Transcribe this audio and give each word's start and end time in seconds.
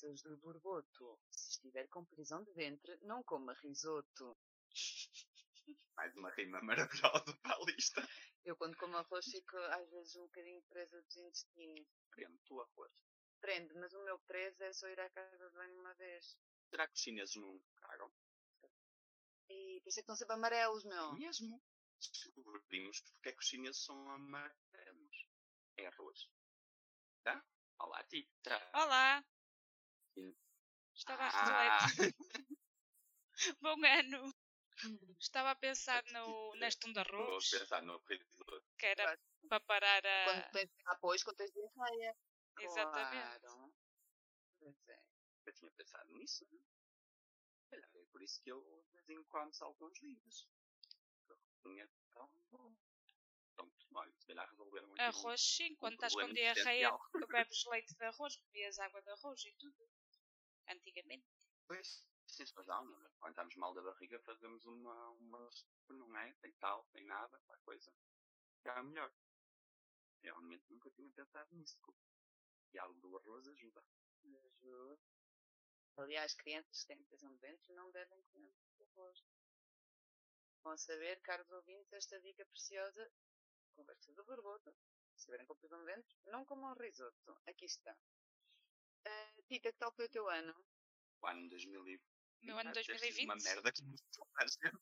Conversas 0.00 0.22
de 0.22 0.36
borboto. 0.36 1.20
Se 1.30 1.50
estiver 1.50 1.86
com 1.88 2.06
prisão 2.06 2.42
de 2.42 2.50
ventre, 2.52 2.96
não 3.02 3.22
coma 3.22 3.52
risoto. 3.52 4.34
Mais 5.94 6.16
uma 6.16 6.30
rima 6.30 6.58
maravilhosa 6.62 7.36
para 7.42 7.54
a 7.54 7.64
lista. 7.64 8.08
Eu 8.42 8.56
quando 8.56 8.78
como 8.78 8.96
arroz 8.96 9.26
fico 9.26 9.58
às 9.58 9.90
vezes 9.90 10.16
um 10.16 10.22
bocadinho 10.22 10.62
presa 10.70 11.02
dos 11.02 11.16
intestinos. 11.18 11.86
Prende 12.12 12.38
tu 12.46 12.60
arroz. 12.62 12.92
Prende, 13.40 13.74
mas 13.74 13.92
o 13.92 14.02
meu 14.02 14.18
preso 14.20 14.62
é 14.62 14.72
só 14.72 14.88
ir 14.88 14.98
à 14.98 15.10
casa 15.10 15.36
de 15.36 15.54
banho 15.54 15.78
uma 15.78 15.92
vez. 15.92 16.34
Será 16.70 16.88
que 16.88 16.94
os 16.94 17.00
chineses 17.00 17.36
não 17.36 17.60
cagam? 17.76 18.10
E 19.50 19.80
por 19.82 19.90
isso 19.90 19.98
é 19.98 20.02
que 20.02 20.04
estão 20.04 20.16
sempre 20.16 20.34
amarelos, 20.34 20.84
meu. 20.84 21.12
Mesmo. 21.12 21.62
Descobrimos 21.98 23.02
porque 23.02 23.28
é 23.28 23.32
que 23.32 23.40
os 23.40 23.46
chineses 23.46 23.84
são 23.84 24.10
amarelos. 24.10 25.26
É 25.76 25.86
arroz. 25.88 26.30
Tá? 27.22 27.44
Olá, 27.78 28.02
Tita. 28.04 28.70
Olá! 28.72 29.22
Estava 30.94 31.24
a 31.24 31.28
Ah, 31.28 31.86
refletir. 31.86 32.58
Bom 33.60 33.84
ano! 33.84 34.34
Estava 35.18 35.50
a 35.50 35.54
pensar 35.54 36.02
no, 36.06 36.54
neste 36.56 36.88
um 36.88 36.92
de 36.92 37.02
Vou 37.04 37.20
arroz, 37.20 37.50
pensar 37.50 37.82
no 37.82 37.98
risoto. 37.98 38.64
que 38.78 38.86
era 38.86 39.18
para 39.48 39.60
parar 39.60 40.04
a. 40.06 40.24
Quando 40.24 40.50
tens 40.52 40.70
apoio, 40.86 41.20
quando 41.24 41.36
tens 41.36 41.52
diarreia. 41.52 42.16
Exatamente. 42.58 43.40
Claro. 43.40 43.74
Pois 44.58 44.88
é. 44.88 45.02
Eu 45.46 45.52
tinha 45.54 45.70
pensado 45.72 46.12
nisso, 46.12 46.46
né? 46.50 46.60
É 47.72 47.80
por 48.10 48.22
isso 48.22 48.42
que 48.42 48.50
eu 48.50 48.60
de 48.92 49.02
vez 49.02 49.18
em 49.20 49.24
quando 49.24 49.54
salto 49.54 49.86
uns 49.86 50.00
livros. 50.02 50.48
Tinha 51.62 51.88
tão 52.12 52.28
bom. 52.50 52.74
Arroz, 54.98 55.40
sim, 55.40 55.74
quando 55.76 55.94
estás 55.94 56.14
com 56.14 56.32
diarreia, 56.32 56.90
bebes 57.28 57.64
leite 57.66 57.94
de 57.94 58.04
arroz, 58.04 58.36
bebias 58.36 58.78
água 58.78 59.02
de 59.02 59.10
arroz 59.10 59.44
e 59.44 59.52
tudo. 59.54 59.90
Antigamente. 60.70 61.26
Pois, 61.66 62.06
sim, 62.26 62.44
não, 62.66 62.84
não, 62.84 63.10
quando 63.18 63.32
estamos 63.32 63.56
mal 63.56 63.74
da 63.74 63.82
barriga 63.82 64.20
fazemos 64.20 64.64
uma, 64.64 65.10
uma 65.10 65.50
não 65.88 66.16
é? 66.16 66.32
Tem 66.34 66.52
tal, 66.54 66.84
tem 66.92 67.04
nada, 67.04 67.40
a 67.48 67.56
coisa. 67.58 67.92
Fica 68.56 68.82
melhor. 68.82 69.12
Eu 70.22 70.34
realmente 70.34 70.64
nunca 70.70 70.90
tinha 70.90 71.10
pensado 71.10 71.54
nisso. 71.54 71.78
E 72.72 72.78
algo 72.78 73.00
do 73.00 73.16
arroz 73.16 73.48
ajuda. 73.48 73.84
Ajuda. 74.22 74.98
Aliás, 75.96 76.34
crianças 76.34 76.82
que 76.82 76.86
têm 76.86 77.02
prisão 77.04 77.32
de 77.34 77.40
ventre 77.40 77.72
não 77.74 77.90
devem 77.90 78.22
comer 78.32 78.54
arroz. 78.80 79.24
Vão 80.62 80.76
saber, 80.76 81.20
caros 81.20 81.50
ouvintes, 81.50 81.92
esta 81.92 82.20
dica 82.20 82.44
preciosa. 82.46 83.10
Conversa 83.74 84.12
do 84.12 84.24
borboto. 84.24 84.70
Se 85.14 85.20
estiverem 85.20 85.46
com 85.46 85.56
prisão 85.56 85.80
de 85.80 85.86
ventre, 85.86 86.16
não 86.26 86.44
comam 86.44 86.74
risoto. 86.74 87.36
Aqui 87.46 87.64
está. 87.64 87.96
Tita, 89.50 89.72
que 89.72 89.78
tal 89.78 89.90
foi 89.90 90.06
o 90.06 90.08
teu 90.08 90.30
ano? 90.30 90.54
O 91.20 91.26
ano 91.26 91.48
2020. 91.48 92.00
Meu 92.42 92.56
ano 92.56 92.70
deve 92.70 92.86
ter 92.86 92.98
sido 93.00 93.16
2020. 93.16 93.24
Uma 93.24 93.36
merda 93.42 93.72
que 93.72 93.82
a 94.38 94.46
gente. 94.46 94.78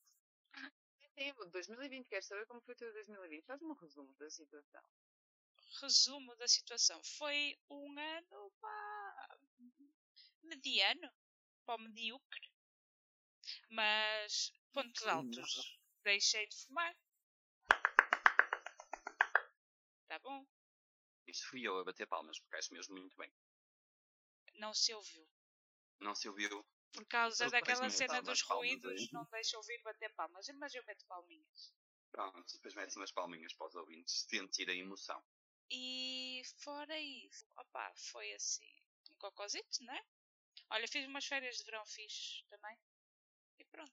Sim, 1.16 1.32
o 1.38 1.46
2020. 1.46 2.06
Queres 2.06 2.26
saber 2.26 2.46
como 2.46 2.60
foi 2.60 2.74
o 2.74 2.76
teu 2.76 2.92
2020? 2.92 3.46
Faz 3.46 3.62
um 3.62 3.72
resumo 3.72 4.14
da 4.16 4.28
situação. 4.28 4.84
Resumo 5.80 6.36
da 6.36 6.46
situação. 6.46 7.02
Foi 7.02 7.58
um 7.70 7.98
ano 7.98 8.52
pá, 8.60 9.38
mediano, 10.42 11.10
para 11.64 11.76
o 11.76 11.84
medíocre. 11.84 12.52
Mas 13.70 14.52
pontos 14.74 15.06
altos. 15.06 15.78
Deixei 16.04 16.46
de 16.46 16.56
fumar. 16.56 16.94
Tá 20.08 20.18
bom? 20.18 20.46
Isto 21.26 21.48
fui 21.48 21.62
eu 21.66 21.78
a 21.78 21.84
bater 21.84 22.06
palmas, 22.06 22.38
porque 22.38 22.56
acho 22.56 22.74
mesmo 22.74 22.94
muito 22.96 23.16
bem. 23.16 23.32
Não 24.58 24.74
se 24.74 24.92
ouviu. 24.92 25.26
Não 26.00 26.14
se 26.14 26.28
ouviu. 26.28 26.64
Por 26.92 27.06
causa 27.06 27.44
Eu 27.44 27.50
daquela 27.50 27.88
cena 27.90 28.22
dos 28.22 28.42
ruídos, 28.42 28.90
aí. 28.90 29.08
não 29.12 29.24
deixa 29.30 29.56
ouvir 29.56 29.80
bater 29.82 30.12
palmas. 30.14 30.46
Mas 30.58 30.74
eu 30.74 30.84
meto 30.84 31.06
palminhas. 31.06 31.72
Pronto, 32.10 32.52
depois 32.54 32.74
metes 32.74 32.96
umas 32.96 33.12
palminhas 33.12 33.52
para 33.52 33.66
os 33.66 33.74
ouvintes 33.74 34.26
sentir 34.28 34.68
a 34.68 34.74
emoção. 34.74 35.22
E 35.70 36.42
fora 36.62 36.98
isso, 36.98 37.44
opá, 37.58 37.92
foi 37.94 38.32
assim, 38.32 38.82
um 39.10 39.16
cocosito, 39.16 39.84
não 39.84 39.94
é? 39.94 40.02
Olha, 40.70 40.88
fiz 40.88 41.06
umas 41.06 41.26
férias 41.26 41.58
de 41.58 41.64
verão 41.64 41.84
fixe 41.84 42.42
também. 42.48 42.78
E 43.58 43.64
pronto. 43.66 43.92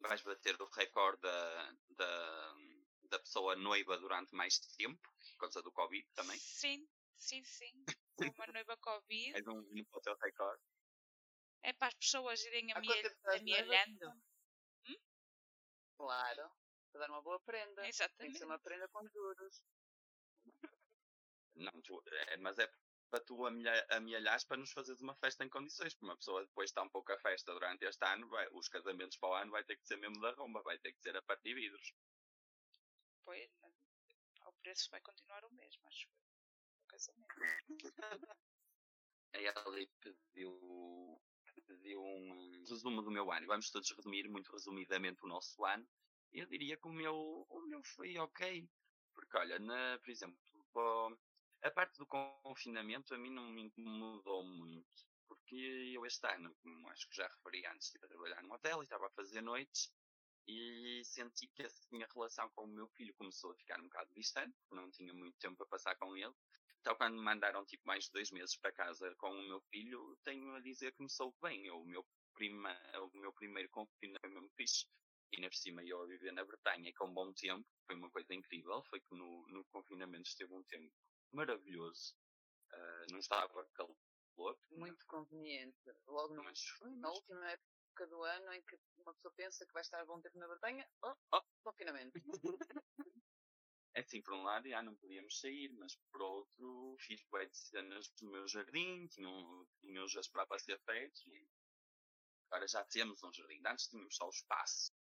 Vais 0.00 0.22
bater 0.22 0.60
o 0.62 0.64
recorde 0.66 1.20
da, 1.20 1.72
da, 1.90 2.54
da 3.10 3.18
pessoa 3.18 3.56
noiva 3.56 3.98
durante 3.98 4.32
mais 4.34 4.58
tempo, 4.76 5.02
por 5.32 5.38
causa 5.38 5.60
do 5.60 5.72
Covid 5.72 6.08
também. 6.14 6.38
Sim, 6.38 6.88
sim, 7.16 7.42
sim. 7.44 7.84
Uma 8.20 8.46
noiva 8.52 8.76
Covid. 8.78 9.36
És 9.36 9.46
um 9.46 9.62
vinho 9.62 9.86
para 9.86 9.98
o 9.98 10.02
teu 10.02 10.16
recorde. 10.16 10.62
É 11.62 11.72
para 11.72 11.88
as 11.88 11.94
pessoas 11.94 12.42
irem 12.44 12.72
amealhando. 12.72 14.22
Claro. 15.96 16.50
Para 16.92 17.00
dar 17.00 17.10
uma 17.10 17.22
boa 17.22 17.40
prenda. 17.40 17.82
Tem 17.82 17.90
que 17.90 17.96
Exatamente. 17.96 18.38
ser 18.38 18.44
uma 18.44 18.58
prenda 18.58 18.88
com 18.88 19.06
juros. 19.08 19.62
Não, 21.54 21.82
tu, 21.82 22.02
é, 22.06 22.36
mas 22.38 22.58
é 22.58 22.70
para 23.10 23.24
tu 23.24 23.46
amealha- 23.46 23.86
amealhares 23.90 24.44
para 24.44 24.56
nos 24.58 24.70
fazeres 24.70 25.00
uma 25.00 25.16
festa 25.16 25.44
em 25.44 25.48
condições. 25.48 25.94
Porque 25.94 26.06
uma 26.06 26.16
pessoa 26.16 26.44
depois 26.46 26.70
está 26.70 26.82
um 26.82 26.88
pouco 26.90 27.12
a 27.12 27.18
festa 27.18 27.52
durante 27.52 27.84
este 27.84 28.04
ano, 28.04 28.28
vai, 28.28 28.48
os 28.52 28.68
casamentos 28.68 29.16
para 29.18 29.28
o 29.28 29.34
ano 29.34 29.50
vai 29.50 29.64
ter 29.64 29.76
que 29.76 29.86
ser 29.86 29.96
mesmo 29.96 30.20
da 30.20 30.32
romba, 30.32 30.62
vai 30.62 30.78
ter 30.78 30.92
que 30.92 31.00
ser 31.00 31.16
a 31.16 31.22
partir 31.22 31.54
de 31.54 31.54
vidros. 31.54 31.92
Pois, 33.24 33.50
o 34.46 34.52
preço 34.54 34.88
vai 34.90 35.00
continuar 35.00 35.44
o 35.44 35.52
mesmo, 35.52 35.86
acho 35.86 36.08
eu. 36.08 36.37
Casamento. 36.88 37.34
A 39.34 39.38
Ellie 39.38 39.90
pediu, 40.00 41.20
pediu 41.66 42.02
um 42.02 42.64
resumo 42.68 43.02
do 43.02 43.10
meu 43.10 43.30
ano. 43.30 43.46
Vamos 43.46 43.70
todos 43.70 43.90
resumir 43.90 44.28
muito 44.28 44.50
resumidamente 44.50 45.24
o 45.24 45.28
nosso 45.28 45.64
ano. 45.64 45.86
Eu 46.32 46.46
diria 46.46 46.76
que 46.76 46.88
o 46.88 46.92
meu, 46.92 47.46
o 47.48 47.60
meu 47.62 47.82
foi 47.84 48.16
ok. 48.18 48.68
Porque, 49.14 49.36
olha, 49.36 49.58
na, 49.58 49.98
por 49.98 50.10
exemplo, 50.10 50.38
a 51.62 51.70
parte 51.70 51.98
do 51.98 52.06
confinamento 52.06 53.14
a 53.14 53.18
mim 53.18 53.30
não 53.30 53.48
me 53.50 53.62
incomodou 53.62 54.44
muito. 54.44 55.06
Porque 55.26 55.92
eu 55.94 56.06
este 56.06 56.26
ano, 56.26 56.54
como 56.62 56.88
acho 56.88 57.08
que 57.08 57.16
já 57.16 57.28
referi 57.28 57.66
antes, 57.66 57.86
estive 57.86 58.06
a 58.06 58.08
trabalhar 58.08 58.42
num 58.42 58.52
hotel 58.52 58.80
e 58.80 58.84
estava 58.84 59.06
a 59.06 59.10
fazer 59.10 59.42
noites. 59.42 59.92
E 60.46 61.02
senti 61.04 61.46
que 61.48 61.62
a 61.62 61.68
minha 61.92 62.08
relação 62.14 62.48
com 62.50 62.64
o 62.64 62.68
meu 62.68 62.88
filho 62.88 63.14
começou 63.14 63.50
a 63.50 63.56
ficar 63.56 63.78
um 63.78 63.84
bocado 63.84 64.10
distante, 64.14 64.56
porque 64.60 64.74
não 64.74 64.90
tinha 64.90 65.12
muito 65.12 65.36
tempo 65.38 65.56
para 65.56 65.66
passar 65.66 65.94
com 65.96 66.16
ele. 66.16 66.32
Então, 66.80 66.96
quando 66.96 67.14
me 67.16 67.22
mandaram 67.22 67.64
tipo 67.66 67.82
mais 67.86 68.04
de 68.04 68.12
dois 68.12 68.30
meses 68.30 68.56
para 68.56 68.72
casa 68.72 69.14
com 69.16 69.30
o 69.30 69.48
meu 69.48 69.60
filho, 69.70 70.16
tenho 70.24 70.54
a 70.54 70.60
dizer 70.60 70.92
que 70.92 71.02
me 71.02 71.10
soube 71.10 71.36
bem. 71.42 71.66
Eu, 71.66 71.80
o, 71.80 71.86
meu 71.86 72.06
prima, 72.34 72.76
o 73.12 73.18
meu 73.18 73.32
primeiro 73.32 73.68
confinamento 73.70 74.20
foi 74.20 74.30
mesmo 74.30 74.50
fixe. 74.56 74.86
E 75.32 75.36
ainda 75.36 75.50
por 75.50 75.56
cima 75.56 75.84
eu 75.84 76.00
a 76.02 76.06
viver 76.06 76.32
na 76.32 76.44
Bretanha 76.44 76.92
com 76.96 77.12
bom 77.12 77.32
tempo, 77.34 77.66
foi 77.86 77.96
uma 77.96 78.10
coisa 78.10 78.32
incrível. 78.32 78.82
Foi 78.88 79.00
que 79.00 79.14
no, 79.14 79.46
no 79.48 79.64
confinamento 79.66 80.28
esteve 80.28 80.54
um 80.54 80.62
tempo 80.64 80.90
maravilhoso. 81.32 82.14
Ah, 82.72 83.06
não 83.10 83.18
estava 83.18 83.64
calor. 83.74 83.96
Muito 84.70 85.04
conveniente. 85.06 85.76
Logo 86.06 86.34
no, 86.34 86.44
Mas 86.44 86.60
na 86.98 87.10
última 87.10 87.50
época 87.50 88.06
do 88.06 88.22
ano 88.22 88.52
em 88.52 88.62
que 88.62 88.78
uma 88.98 89.12
pessoa 89.14 89.34
pensa 89.34 89.66
que 89.66 89.72
vai 89.72 89.82
estar 89.82 90.04
bom 90.06 90.20
tempo 90.20 90.38
na 90.38 90.46
Bretanha, 90.46 90.88
oh, 91.02 91.14
Oh. 91.32 91.42
confinamento. 91.64 92.12
É 93.98 94.00
assim, 94.00 94.22
por 94.22 94.32
um 94.32 94.44
lado, 94.44 94.68
já 94.68 94.80
não 94.80 94.94
podíamos 94.94 95.40
sair, 95.40 95.72
mas 95.72 95.96
por 96.12 96.22
outro, 96.22 96.96
fiz 97.00 97.20
bem 97.32 97.48
de 97.48 97.58
cenas 97.58 98.08
do 98.10 98.30
meu 98.30 98.46
jardim, 98.46 99.08
tinham, 99.08 99.66
tinham 99.80 100.06
já 100.06 100.20
para 100.32 100.56
ser 100.60 100.78
feitos 100.82 101.20
agora 102.46 102.68
já 102.68 102.84
temos 102.84 103.20
um 103.24 103.32
jardim. 103.32 103.60
Antes 103.66 103.88
tínhamos 103.88 104.14
só 104.14 104.28
o 104.28 104.30
espaço 104.30 104.92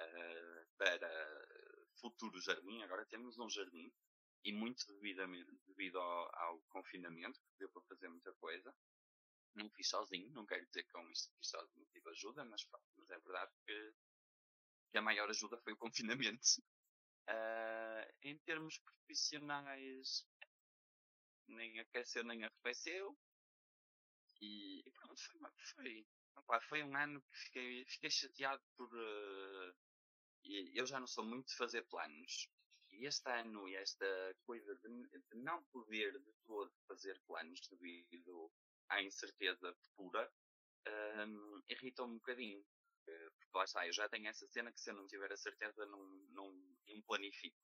ah, 0.00 0.66
para 0.76 1.46
futuro 2.00 2.40
jardim, 2.40 2.82
agora 2.82 3.06
temos 3.06 3.38
um 3.38 3.48
jardim 3.48 3.92
e 4.42 4.52
muito 4.52 4.92
devidamente, 4.94 5.56
devido 5.68 6.00
ao, 6.00 6.36
ao 6.40 6.60
confinamento, 6.62 7.38
que 7.38 7.58
deu 7.60 7.70
para 7.70 7.82
fazer 7.82 8.08
muita 8.08 8.32
coisa. 8.34 8.74
Não 9.54 9.70
fiz 9.70 9.88
sozinho, 9.88 10.28
não 10.30 10.44
quero 10.44 10.66
dizer 10.66 10.82
que 10.82 10.90
com 10.90 11.08
isto 11.10 11.32
fiz 11.36 11.48
sozinho 11.48 11.86
tive 11.92 12.10
ajuda, 12.10 12.44
mas 12.44 12.64
pronto, 12.64 12.86
mas 12.96 13.08
é 13.08 13.20
verdade 13.20 13.52
que, 13.64 13.94
que 14.90 14.98
a 14.98 15.02
maior 15.02 15.30
ajuda 15.30 15.56
foi 15.58 15.74
o 15.74 15.76
confinamento. 15.78 16.60
Ah, 17.26 18.06
em 18.22 18.36
termos 18.38 18.78
profissionais, 18.78 20.26
nem 21.48 21.78
aqueceu 21.80 22.24
nem 22.24 22.44
arrefeceu. 22.44 23.16
E, 24.40 24.82
e 24.86 24.90
pronto, 24.92 25.20
foi, 25.20 25.50
foi, 25.74 26.06
opá, 26.36 26.60
foi 26.60 26.82
um 26.82 26.96
ano 26.96 27.20
que 27.22 27.36
fiquei, 27.36 27.84
fiquei 27.86 28.10
chateado 28.10 28.62
por. 28.76 28.90
e 30.44 30.78
eu 30.78 30.86
já 30.86 30.98
não 31.00 31.06
sou 31.06 31.24
muito 31.24 31.48
de 31.48 31.56
fazer 31.56 31.82
planos. 31.88 32.48
E 32.90 33.06
este 33.06 33.30
ano, 33.30 33.68
e 33.68 33.74
esta 33.76 34.06
coisa 34.44 34.74
de, 34.76 34.88
de 35.30 35.36
não 35.36 35.62
poder 35.72 36.12
de 36.18 36.32
todo 36.44 36.72
fazer 36.86 37.18
planos 37.26 37.60
devido 37.68 38.52
à 38.88 39.02
incerteza 39.02 39.74
futura, 39.74 40.30
ah, 40.86 41.26
irritou-me 41.68 42.14
um 42.14 42.18
bocadinho. 42.18 42.64
Porque 43.04 43.58
lá 43.58 43.64
está, 43.64 43.86
eu 43.86 43.92
já 43.92 44.08
tenho 44.08 44.28
essa 44.28 44.46
cena 44.48 44.72
que 44.72 44.80
se 44.80 44.90
eu 44.90 44.94
não 44.94 45.06
tiver 45.06 45.32
a 45.32 45.36
certeza 45.36 45.86
não, 45.86 46.02
não, 46.30 46.52
não 46.86 47.02
planifico. 47.02 47.56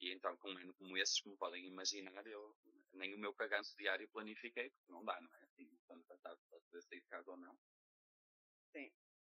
E 0.00 0.12
então, 0.12 0.36
com 0.38 0.50
um 0.50 0.56
ano 0.56 0.74
como 0.74 0.96
esses, 0.96 1.20
como 1.20 1.36
podem 1.36 1.66
imaginar, 1.66 2.26
eu 2.26 2.56
nem 2.92 3.14
o 3.14 3.18
meu 3.18 3.34
caganço 3.34 3.76
diário 3.76 4.08
planifiquei, 4.08 4.70
porque 4.70 4.92
não 4.92 5.04
dá, 5.04 5.20
não 5.20 5.34
é? 5.34 5.44
Assim, 5.44 5.70
quando 5.86 6.04
passado 6.04 6.40
para 6.48 6.60
poder 6.60 6.82
sair 6.82 7.00
de 7.00 7.06
casa 7.06 7.30
ou 7.30 7.36
não. 7.36 7.58
Sim. 8.72 8.90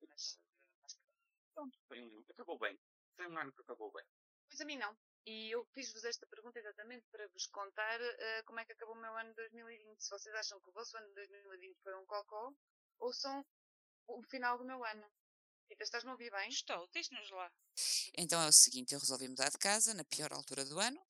Mas, 0.09 0.39
mas 0.83 0.99
Pronto, 1.55 1.79
foi 1.89 2.03
um, 2.03 2.25
acabou 2.29 2.59
bem. 2.59 2.79
Foi 3.17 3.27
um 3.27 3.39
ano 3.39 3.53
que 3.53 3.63
acabou 3.63 3.91
bem. 3.93 4.05
Pois 4.49 4.61
a 4.61 4.65
mim 4.65 4.77
não. 4.77 4.97
E 5.27 5.51
eu 5.51 5.65
fiz-vos 5.75 6.05
esta 6.05 6.27
pergunta 6.27 6.59
exatamente 6.59 7.07
para 7.11 7.29
vos 7.29 7.47
contar 7.47 8.01
eh, 8.01 8.43
como 8.45 8.59
é 8.61 8.65
que 8.65 8.73
acabou 8.73 8.95
o 8.95 9.01
meu 9.01 9.15
ano 9.17 9.31
de 9.31 9.37
2020. 9.37 10.01
Se 10.03 10.11
vocês 10.11 10.35
acham 10.35 10.61
que 10.61 10.71
o 10.71 10.73
vosso 10.73 10.97
ano 10.97 11.09
de 11.09 11.15
2020 11.15 11.79
foi 11.83 11.95
um 11.95 12.07
cocó, 12.07 12.53
ou 12.99 13.13
são 13.13 13.45
o 14.09 14.23
final 14.23 14.59
do 14.59 14.65
meu 14.65 14.85
ano. 14.85 15.11
Rita, 15.71 15.85
estás-me 15.85 16.11
a 16.11 16.15
ouvir 16.15 16.33
bem? 16.33 16.49
Estou, 16.49 16.89
diz-nos 16.93 17.31
lá. 17.31 17.49
Então 18.19 18.43
é 18.43 18.49
o 18.49 18.53
seguinte, 18.53 18.93
eu 18.93 18.99
resolvi 18.99 19.29
mudar 19.29 19.51
de 19.51 19.57
casa 19.57 19.95
na 19.95 20.03
pior 20.03 20.33
altura 20.33 20.65
do 20.65 20.81
ano, 20.81 21.01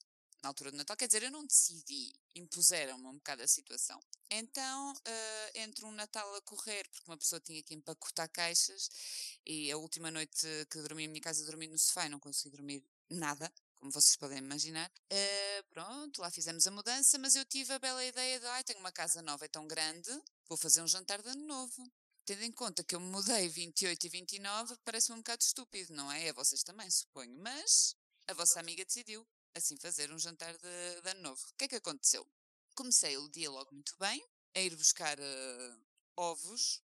na 0.43 0.51
altura 0.51 0.71
do 0.71 0.77
Natal. 0.77 0.99
Quer 0.99 1.07
dizer, 1.07 1.23
eu 1.23 1.31
não 1.31 1.47
decidi, 1.47 2.13
impuseram-me 2.35 3.07
um 3.07 3.15
bocado 3.15 3.43
a 3.43 3.49
situação. 3.49 3.99
Então, 4.31 4.95
eh, 5.03 5.63
entre 5.63 5.83
um 5.87 5.93
Natal 5.93 6.35
a 6.35 6.43
correr, 6.43 6.87
porque 6.91 7.11
uma 7.11 7.17
pessoa 7.17 7.41
tinha 7.41 7.63
que 7.63 7.75
empacotar 7.75 8.29
caixas, 8.31 8.91
e 9.47 9.73
a 9.73 9.79
última 9.79 10.11
noite 10.11 10.47
que 10.71 10.83
dormi 10.83 11.05
em 11.05 11.09
minha 11.09 11.23
casa, 11.23 11.43
dormi 11.47 11.67
no 11.67 11.79
sofá 11.79 12.05
e 12.05 12.11
não 12.11 12.21
consegui 12.21 12.51
dormir 12.51 12.85
nada, 13.09 13.51
como 13.79 13.91
vocês 13.91 14.15
podem 14.17 14.37
imaginar. 14.39 14.93
Eh, 15.09 15.63
pronto, 15.71 16.21
lá 16.21 16.31
fizemos 16.31 16.67
a 16.67 16.71
mudança, 16.71 17.17
mas 17.17 17.35
eu 17.35 17.47
tive 17.47 17.73
a 17.73 17.79
bela 17.79 18.05
ideia 18.05 18.39
de, 18.39 18.47
ai, 18.47 18.63
tenho 18.63 18.81
uma 18.81 18.93
casa 18.93 19.23
nova, 19.23 19.47
é 19.47 19.49
tão 19.49 19.67
grande, 19.67 20.11
vou 20.47 20.59
fazer 20.59 20.83
um 20.83 20.87
jantar 20.87 21.23
de 21.23 21.31
ano 21.31 21.47
novo. 21.47 21.91
Tendo 22.31 22.45
em 22.45 22.53
conta 22.53 22.85
que 22.85 22.95
eu 22.95 23.01
me 23.01 23.11
mudei 23.11 23.49
28 23.49 24.07
e 24.07 24.09
29, 24.09 24.77
parece-me 24.85 25.17
um 25.17 25.21
bocado 25.21 25.43
estúpido, 25.43 25.93
não 25.93 26.13
é? 26.13 26.29
A 26.29 26.33
vocês 26.33 26.63
também, 26.63 26.89
suponho. 26.89 27.37
Mas 27.41 27.97
a 28.29 28.35
vossa 28.35 28.61
amiga 28.61 28.85
decidiu, 28.85 29.27
assim, 29.53 29.77
fazer 29.77 30.13
um 30.13 30.17
jantar 30.17 30.57
de, 30.57 31.01
de 31.03 31.11
ano 31.11 31.23
novo. 31.23 31.43
O 31.51 31.55
que 31.59 31.65
é 31.65 31.69
que 31.69 31.75
aconteceu? 31.75 32.25
Comecei 32.77 33.17
o 33.17 33.29
dia 33.29 33.51
logo 33.51 33.75
muito 33.75 33.97
bem, 33.99 34.25
a 34.55 34.61
ir 34.61 34.77
buscar 34.77 35.19
eh, 35.19 35.77
ovos 36.17 36.81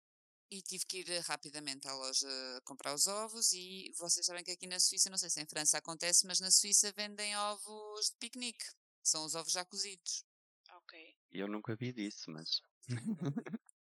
e 0.49 0.61
tive 0.61 0.85
que 0.85 0.99
ir 0.99 1.09
eh, 1.09 1.19
rapidamente 1.19 1.89
à 1.89 1.93
loja 1.93 2.61
comprar 2.63 2.93
os 2.95 3.07
ovos 3.07 3.51
e 3.51 3.91
vocês 3.97 4.25
sabem 4.25 4.45
que 4.45 4.51
aqui 4.51 4.65
na 4.65 4.79
Suíça, 4.79 5.09
não 5.09 5.17
sei 5.17 5.29
se 5.29 5.41
em 5.41 5.45
França 5.45 5.77
acontece, 5.77 6.25
mas 6.25 6.39
na 6.39 6.51
Suíça 6.51 6.93
vendem 6.93 7.35
ovos 7.35 8.11
de 8.11 8.15
piquenique. 8.17 8.65
São 9.03 9.25
os 9.25 9.35
ovos 9.35 9.51
já 9.51 9.65
cozidos. 9.65 10.23
Ok. 10.69 11.17
E 11.33 11.39
eu 11.41 11.49
nunca 11.49 11.75
vi 11.75 11.91
disso, 11.91 12.31
mas. 12.31 12.61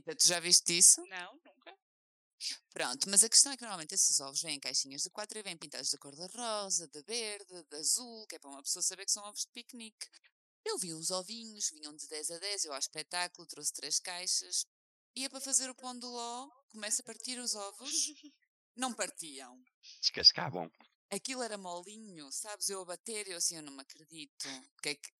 Tu 0.00 0.26
já 0.26 0.40
viste 0.40 0.76
isso? 0.76 1.04
Não, 1.06 1.34
nunca. 1.44 1.78
Pronto, 2.70 3.08
mas 3.08 3.22
a 3.22 3.28
questão 3.28 3.52
é 3.52 3.56
que 3.56 3.62
normalmente 3.62 3.94
esses 3.94 4.18
ovos 4.20 4.42
vêm 4.42 4.56
em 4.56 4.60
caixinhas 4.60 5.02
de 5.02 5.10
quatro 5.10 5.38
e 5.38 5.42
vêm 5.42 5.56
pintados 5.56 5.90
de 5.90 5.98
cor 5.98 6.14
de 6.14 6.26
rosa, 6.36 6.88
de 6.88 7.02
verde, 7.02 7.62
de 7.64 7.76
azul, 7.76 8.26
que 8.26 8.36
é 8.36 8.38
para 8.38 8.50
uma 8.50 8.62
pessoa 8.62 8.82
saber 8.82 9.04
que 9.04 9.12
são 9.12 9.22
ovos 9.24 9.42
de 9.42 9.52
piquenique. 9.52 10.08
Eu 10.64 10.78
vi 10.78 10.92
os 10.92 11.10
ovinhos, 11.10 11.70
vinham 11.70 11.94
de 11.94 12.08
10 12.08 12.30
a 12.30 12.38
10, 12.38 12.64
eu 12.64 12.72
ao 12.72 12.78
espetáculo 12.78 13.46
trouxe 13.46 13.72
três 13.72 14.00
caixas. 14.00 14.66
Ia 15.14 15.28
para 15.28 15.40
fazer 15.40 15.68
o 15.68 15.74
pão 15.74 15.96
de 15.96 16.06
ló, 16.06 16.48
começa 16.70 17.02
a 17.02 17.04
partir 17.04 17.38
os 17.38 17.54
ovos, 17.54 18.12
não 18.74 18.92
partiam. 18.92 19.62
Descascavam. 20.00 20.70
Aquilo 21.10 21.42
era 21.42 21.58
molinho, 21.58 22.32
sabes? 22.32 22.70
Eu 22.70 22.80
a 22.80 22.84
bater, 22.86 23.28
eu 23.28 23.36
assim, 23.36 23.56
eu 23.56 23.62
não 23.62 23.72
me 23.72 23.82
acredito. 23.82 24.48
O 24.78 24.82
que 24.82 24.88
é 24.88 24.94
que. 24.94 25.10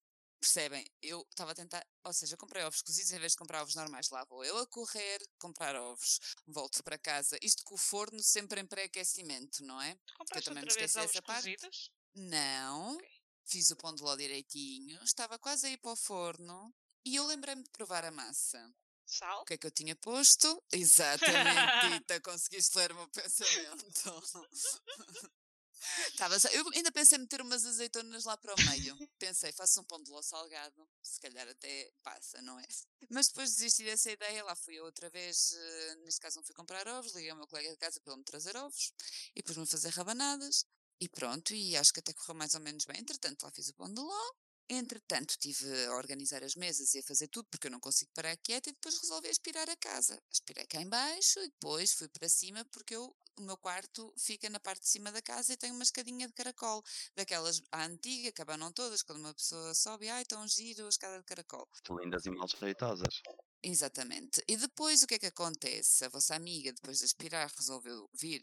Percebem? 0.43 0.85
Eu 1.01 1.25
estava 1.29 1.51
a 1.51 1.55
tentar. 1.55 1.87
Ou 2.03 2.11
seja, 2.11 2.35
comprei 2.35 2.65
ovos 2.65 2.81
cozidos 2.81 3.13
em 3.13 3.19
vez 3.19 3.31
de 3.31 3.37
comprar 3.37 3.61
ovos 3.61 3.75
normais. 3.75 4.09
Lá 4.09 4.25
vou 4.25 4.43
eu 4.43 4.57
a 4.57 4.67
correr, 4.67 5.21
comprar 5.39 5.73
ovos. 5.73 6.19
Volto 6.45 6.83
para 6.83 6.97
casa. 6.97 7.37
Isto 7.41 7.63
com 7.63 7.75
o 7.75 7.77
forno 7.77 8.21
sempre 8.21 8.59
em 8.59 8.65
pré-aquecimento, 8.65 9.63
não 9.63 9.81
é? 9.81 9.95
Tu 10.05 10.13
compraste 10.17 10.49
também 10.49 10.63
outra 10.63 10.77
vez 10.77 10.95
ovos 10.97 11.19
cozidos? 11.21 11.91
Não. 12.13 12.97
Ok. 12.97 13.07
Fiz 13.45 13.71
o 13.71 13.77
pão 13.77 13.95
de 13.95 14.03
ló 14.03 14.17
direitinho. 14.17 15.01
Estava 15.01 15.39
quase 15.39 15.67
a 15.67 15.69
ir 15.69 15.77
para 15.77 15.91
o 15.91 15.95
forno. 15.95 16.75
E 17.05 17.15
eu 17.15 17.25
lembrei-me 17.25 17.63
de 17.63 17.69
provar 17.69 18.03
a 18.03 18.11
massa. 18.11 18.69
Sal? 19.05 19.43
O 19.43 19.45
que 19.45 19.53
é 19.53 19.57
que 19.57 19.67
eu 19.67 19.71
tinha 19.71 19.95
posto? 19.95 20.61
Exatamente, 20.73 21.23
Tita, 22.03 22.19
conseguiste 22.19 22.77
ler 22.77 22.91
o 22.91 22.95
meu 22.95 23.07
pensamento. 23.11 24.21
Estava 26.09 26.39
só- 26.39 26.49
eu 26.49 26.65
ainda 26.73 26.91
pensei 26.91 27.17
em 27.17 27.21
meter 27.21 27.41
umas 27.41 27.65
azeitonas 27.65 28.25
lá 28.25 28.37
para 28.37 28.53
o 28.53 28.61
meio. 28.69 28.97
Pensei, 29.19 29.51
faço 29.51 29.79
um 29.81 29.83
pão 29.83 30.01
de 30.01 30.11
ló 30.11 30.21
salgado, 30.21 30.87
se 31.01 31.19
calhar 31.19 31.47
até 31.47 31.91
passa, 32.03 32.41
não 32.41 32.59
é? 32.59 32.65
Mas 33.09 33.27
depois 33.27 33.49
de 33.49 33.55
desistir 33.57 33.83
dessa 33.85 34.11
ideia, 34.11 34.43
lá 34.43 34.55
fui 34.55 34.75
eu 34.75 34.85
outra 34.85 35.09
vez, 35.09 35.51
eh, 35.53 35.95
neste 36.03 36.19
caso 36.19 36.37
não 36.37 36.43
fui 36.43 36.55
comprar 36.55 36.87
ovos, 36.87 37.13
liguei 37.13 37.29
ao 37.29 37.37
meu 37.37 37.47
colega 37.47 37.69
de 37.71 37.77
casa 37.77 37.99
para 38.01 38.13
ele 38.13 38.19
me 38.19 38.25
trazer 38.25 38.55
ovos 38.57 38.91
e 39.35 39.43
pus-me 39.43 39.63
a 39.63 39.67
fazer 39.67 39.89
rabanadas 39.89 40.65
e 40.99 41.09
pronto, 41.09 41.53
e 41.53 41.75
acho 41.75 41.91
que 41.93 41.99
até 41.99 42.13
correu 42.13 42.35
mais 42.35 42.53
ou 42.53 42.61
menos 42.61 42.85
bem. 42.85 42.99
Entretanto, 42.99 43.43
lá 43.43 43.51
fiz 43.51 43.67
o 43.69 43.73
pão 43.73 43.91
de 43.93 43.99
ló. 43.99 44.33
Entretanto, 44.69 45.37
tive 45.37 45.85
a 45.85 45.95
organizar 45.95 46.43
as 46.43 46.55
mesas 46.55 46.93
e 46.93 46.99
a 46.99 47.03
fazer 47.03 47.27
tudo 47.27 47.47
porque 47.49 47.67
eu 47.67 47.71
não 47.71 47.79
consigo 47.79 48.11
parar 48.13 48.35
quieta 48.37 48.69
e 48.69 48.73
depois 48.73 48.99
resolvi 48.99 49.29
aspirar 49.29 49.69
a 49.69 49.75
casa. 49.75 50.21
Aspirei 50.31 50.65
cá 50.65 50.81
em 50.81 50.87
baixo 50.87 51.39
e 51.39 51.49
depois 51.49 51.93
fui 51.93 52.07
para 52.07 52.29
cima 52.29 52.65
porque 52.65 52.95
eu, 52.95 53.15
o 53.37 53.41
meu 53.41 53.57
quarto 53.57 54.13
fica 54.17 54.49
na 54.49 54.59
parte 54.59 54.81
de 54.81 54.89
cima 54.89 55.11
da 55.11 55.21
casa 55.21 55.53
e 55.53 55.57
tem 55.57 55.71
uma 55.71 55.83
escadinha 55.83 56.27
de 56.27 56.33
caracol. 56.33 56.83
Daquelas 57.15 57.61
à 57.71 57.85
antiga, 57.85 58.31
que 58.31 58.41
abanam 58.41 58.71
todas, 58.71 59.03
quando 59.03 59.19
uma 59.19 59.33
pessoa 59.33 59.73
sobe, 59.73 60.09
ai, 60.09 60.23
tão 60.25 60.47
giro 60.47 60.85
a 60.85 60.89
escada 60.89 61.19
de 61.19 61.25
caracol. 61.25 61.67
Lindas 61.89 62.25
e 62.25 62.31
mal 62.31 62.47
jeitosas. 62.47 63.21
Exatamente. 63.65 64.43
E 64.47 64.57
depois 64.57 65.03
o 65.03 65.07
que 65.07 65.13
é 65.15 65.19
que 65.19 65.25
acontece? 65.27 66.03
A 66.03 66.09
vossa 66.09 66.35
amiga, 66.35 66.73
depois 66.73 66.97
de 66.99 67.05
aspirar, 67.05 67.49
resolveu 67.57 68.09
vir, 68.13 68.41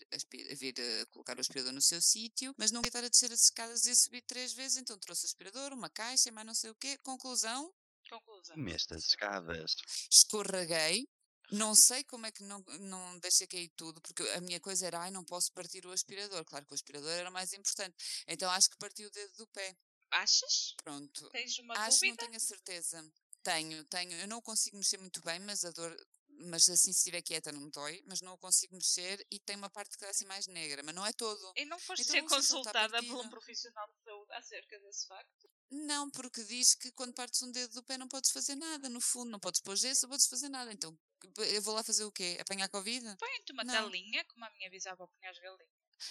vir 0.57 0.75
eh, 0.79 1.05
colocar 1.11 1.37
o 1.37 1.41
aspirador 1.41 1.73
no 1.75 1.83
seu 1.83 2.01
sítio, 2.01 2.55
mas 2.57 2.71
não 2.71 2.81
ia 2.81 2.89
estar 2.89 3.05
a 3.05 3.09
descer 3.09 3.31
as 3.31 3.43
escadas 3.45 3.85
e 3.85 3.91
a 3.91 3.95
subir 3.97 4.23
três 4.23 4.55
vezes, 4.55 4.79
então 4.79 4.99
trouxe 4.99 5.25
o 5.25 5.27
aspirador, 5.27 5.73
uma 5.75 5.91
caixa 5.91 6.31
e 6.31 6.33
mais 6.33 6.47
não 6.47 6.55
sei 6.55 6.71
o 6.71 6.75
quê. 6.75 6.97
Conclusão, 7.05 7.71
Conclusão. 8.09 8.57
Mestas 8.57 9.05
escadas. 9.05 9.77
escorreguei. 10.11 11.07
Não 11.53 11.75
sei 11.75 12.03
como 12.05 12.27
é 12.27 12.31
que 12.33 12.43
não, 12.45 12.61
não 12.81 13.19
deixei 13.19 13.47
cair 13.47 13.69
tudo, 13.77 14.01
porque 14.01 14.23
a 14.31 14.41
minha 14.41 14.61
coisa 14.61 14.87
era, 14.87 15.01
ai, 15.01 15.11
não 15.11 15.25
posso 15.25 15.53
partir 15.53 15.85
o 15.85 15.91
aspirador. 15.93 16.45
Claro 16.45 16.65
que 16.65 16.73
o 16.73 16.75
aspirador 16.77 17.11
era 17.11 17.31
mais 17.31 17.53
importante. 17.53 17.95
Então 18.27 18.49
acho 18.51 18.71
que 18.71 18.77
parti 18.79 19.05
o 19.05 19.11
dedo 19.11 19.37
do 19.37 19.47
pé. 19.49 19.77
Achas? 20.13 20.75
Pronto. 20.83 21.29
Tens 21.31 21.59
uma 21.59 21.75
Acho, 21.75 21.99
não 22.05 22.11
dúvida? 22.11 22.25
tenho 22.25 22.37
a 22.37 22.41
certeza. 22.41 23.13
Tenho, 23.43 23.85
tenho. 23.85 24.13
Eu 24.21 24.29
não 24.29 24.41
consigo 24.41 24.77
mexer 24.77 24.99
muito 24.99 25.21
bem, 25.23 25.39
mas 25.41 25.65
a 25.65 25.71
dor. 25.71 25.97
Mas 26.43 26.69
assim, 26.71 26.93
se 26.93 27.01
estiver 27.01 27.21
quieta, 27.21 27.53
não 27.53 27.61
me 27.61 27.71
dói, 27.71 28.03
mas 28.07 28.23
não 28.23 28.37
consigo 28.39 28.75
mexer 28.75 29.27
e 29.31 29.39
tem 29.39 29.57
uma 29.57 29.69
parte 29.69 29.91
que 29.91 29.97
está 29.97 30.09
assim 30.09 30.25
mais 30.25 30.47
negra, 30.47 30.83
mas 30.83 30.95
não 30.95 31.05
é 31.05 31.13
todo. 31.13 31.53
E 31.55 31.67
não 31.67 31.79
foste 31.79 32.03
Então 32.03 32.15
ser 32.15 32.23
não 32.23 32.29
consultada 32.29 33.03
por 33.03 33.27
um 33.27 33.29
profissional 33.29 33.87
de 33.89 34.03
saúde 34.03 34.33
acerca 34.33 34.79
desse 34.81 35.07
facto? 35.07 35.51
Não, 35.71 36.11
porque 36.11 36.43
diz 36.45 36.75
que 36.75 36.91
quando 36.93 37.13
partes 37.13 37.43
um 37.43 37.53
dedo 37.53 37.75
do 37.75 37.85
pé 37.85 37.99
não 37.99 38.09
podes 38.09 38.31
fazer 38.31 38.55
nada, 38.55 38.89
no 38.89 39.01
fundo, 39.03 39.31
não 39.31 39.39
podes 39.39 39.61
pôr 39.61 39.77
gesso, 39.77 40.03
não 40.03 40.11
podes 40.11 40.27
fazer 40.29 40.49
nada. 40.49 40.73
Então, 40.73 40.99
eu 41.37 41.61
vou 41.61 41.75
lá 41.75 41.85
fazer 41.85 42.05
o 42.05 42.13
quê? 42.13 42.39
Apanhar 42.41 42.69
Covid? 42.71 43.17
Põe-te 43.19 43.53
uma 43.53 43.63
Não. 43.65 43.91
telinha, 43.91 44.25
como 44.25 44.45
a 44.45 44.51
minha 44.51 44.71
bisavó 44.71 45.07
punha 45.07 45.31
as 45.31 45.39
galinhas. 45.39 45.69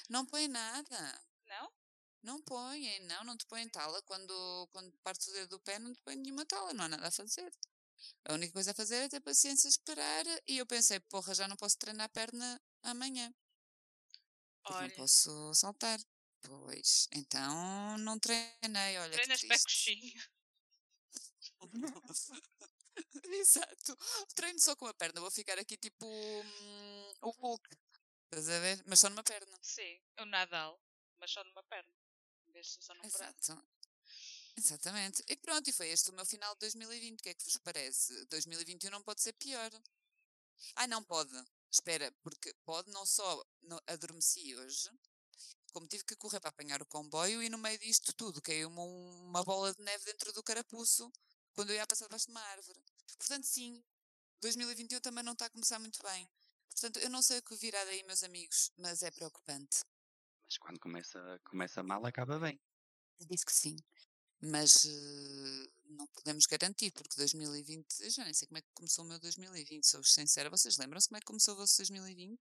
Não 0.09 0.25
põe 0.25 0.47
nada. 0.47 1.25
Não? 1.45 1.71
Não 2.21 2.41
põem, 2.41 2.99
não, 3.01 3.23
não 3.23 3.37
te 3.37 3.45
põem 3.45 3.67
tala. 3.69 4.01
Quando, 4.03 4.67
quando 4.71 4.91
partes 5.03 5.27
o 5.27 5.31
dedo 5.33 5.49
do 5.49 5.59
pé, 5.59 5.79
não 5.79 5.93
te 5.93 6.01
põem 6.01 6.17
nenhuma 6.17 6.45
tala, 6.45 6.73
não 6.73 6.85
há 6.85 6.89
nada 6.89 7.07
a 7.07 7.11
fazer. 7.11 7.51
A 8.25 8.33
única 8.33 8.53
coisa 8.53 8.71
a 8.71 8.73
fazer 8.73 8.95
é 8.95 9.09
ter 9.09 9.21
paciência, 9.21 9.67
esperar. 9.67 10.25
E 10.47 10.57
eu 10.57 10.65
pensei, 10.65 10.99
porra, 10.99 11.33
já 11.33 11.47
não 11.47 11.55
posso 11.55 11.77
treinar 11.77 12.05
a 12.05 12.09
perna 12.09 12.61
amanhã. 12.83 13.33
Olha, 14.65 14.87
não 14.87 14.95
posso 14.95 15.53
saltar. 15.53 15.99
Pois, 16.41 17.07
então 17.11 17.97
não 17.97 18.17
treinei, 18.17 18.97
olha 18.99 19.11
treinas 19.11 19.41
pé 19.41 19.59
coxinho. 19.59 20.21
Exato. 23.25 23.97
Treino 24.35 24.59
só 24.59 24.75
com 24.75 24.87
a 24.87 24.93
perna, 24.93 25.19
vou 25.21 25.31
ficar 25.31 25.59
aqui 25.59 25.77
tipo 25.77 26.05
hum, 26.05 27.13
o 27.21 27.29
Hulk. 27.29 27.77
Estás 28.25 28.49
a 28.49 28.59
ver? 28.59 28.83
Mas 28.85 28.99
só 28.99 29.09
numa 29.09 29.23
perna. 29.23 29.57
Sim, 29.61 29.99
o 30.19 30.25
Nadal, 30.25 30.79
mas 31.17 31.31
só 31.31 31.43
numa 31.43 31.63
perna. 31.63 31.93
Só 32.63 32.93
num. 32.93 33.03
Exato. 33.03 33.63
Exatamente. 34.57 35.23
E 35.27 35.35
pronto, 35.37 35.67
e 35.69 35.73
foi 35.73 35.89
este 35.89 36.09
o 36.09 36.13
meu 36.13 36.25
final 36.25 36.53
de 36.55 36.59
2020. 36.59 37.19
O 37.19 37.23
que 37.23 37.29
é 37.29 37.33
que 37.33 37.43
vos 37.43 37.57
parece? 37.57 38.25
2021 38.25 38.91
não 38.91 39.01
pode 39.01 39.21
ser 39.21 39.33
pior. 39.33 39.71
Ah, 40.75 40.87
não 40.87 41.03
pode. 41.03 41.33
Espera, 41.71 42.11
porque 42.23 42.53
pode 42.65 42.91
não 42.91 43.05
só 43.05 43.45
adormeci 43.87 44.55
hoje, 44.55 44.89
como 45.71 45.87
tive 45.87 46.03
que 46.03 46.15
correr 46.15 46.39
para 46.39 46.49
apanhar 46.49 46.81
o 46.81 46.85
comboio 46.85 47.41
e 47.43 47.49
no 47.49 47.57
meio 47.57 47.77
disto 47.77 48.11
tudo 48.13 48.41
caiu-me 48.41 48.79
um- 48.79 49.25
uma 49.27 49.43
bola 49.43 49.73
de 49.73 49.81
neve 49.81 50.03
dentro 50.05 50.33
do 50.33 50.43
carapuço 50.43 51.11
quando 51.53 51.69
eu 51.69 51.75
ia 51.75 51.85
passar 51.87 52.05
debaixo 52.05 52.25
de 52.25 52.31
uma 52.31 52.41
árvore. 52.41 52.83
Portanto, 53.17 53.45
sim, 53.45 53.83
2021 54.41 54.99
também 54.99 55.23
não 55.23 55.33
está 55.33 55.45
a 55.45 55.49
começar 55.49 55.79
muito 55.79 56.01
bem. 56.01 56.27
Portanto, 56.71 56.97
eu 56.99 57.09
não 57.09 57.21
sei 57.21 57.37
o 57.37 57.43
que 57.43 57.55
virá 57.55 57.83
daí, 57.85 58.03
meus 58.03 58.23
amigos, 58.23 58.71
mas 58.77 59.03
é 59.03 59.11
preocupante. 59.11 59.83
Mas 60.49 60.57
quando 60.57 60.79
começa, 60.79 61.39
começa 61.47 61.83
mal, 61.83 62.03
acaba 62.07 62.39
bem. 62.39 62.59
Disse 63.29 63.45
que 63.45 63.53
sim. 63.53 63.77
Mas 64.41 64.83
eh, 64.85 65.69
não 65.85 66.07
podemos 66.07 66.47
garantir, 66.47 66.89
porque 66.91 67.15
2020, 67.17 67.99
eu 67.99 68.09
já 68.09 68.23
nem 68.23 68.33
sei 68.33 68.47
como 68.47 68.57
é 68.57 68.61
que 68.61 68.67
começou 68.73 69.05
o 69.05 69.07
meu 69.07 69.19
2020, 69.19 69.83
sou 69.85 70.03
sincera. 70.03 70.49
Vocês 70.49 70.75
lembram-se 70.79 71.07
como 71.07 71.17
é 71.17 71.19
que 71.19 71.27
começou 71.27 71.53
o 71.53 71.57
vosso 71.57 71.77
2020? 71.77 72.39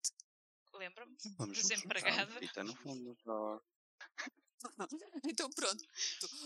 Lembra-me? 0.73 1.19
Vamos 1.37 1.59
Desempregada. 1.61 2.43
Está 2.43 2.65
no 2.65 2.75
fundo. 2.77 3.15
Só. 3.23 3.63
então 5.29 5.51
pronto, 5.51 5.85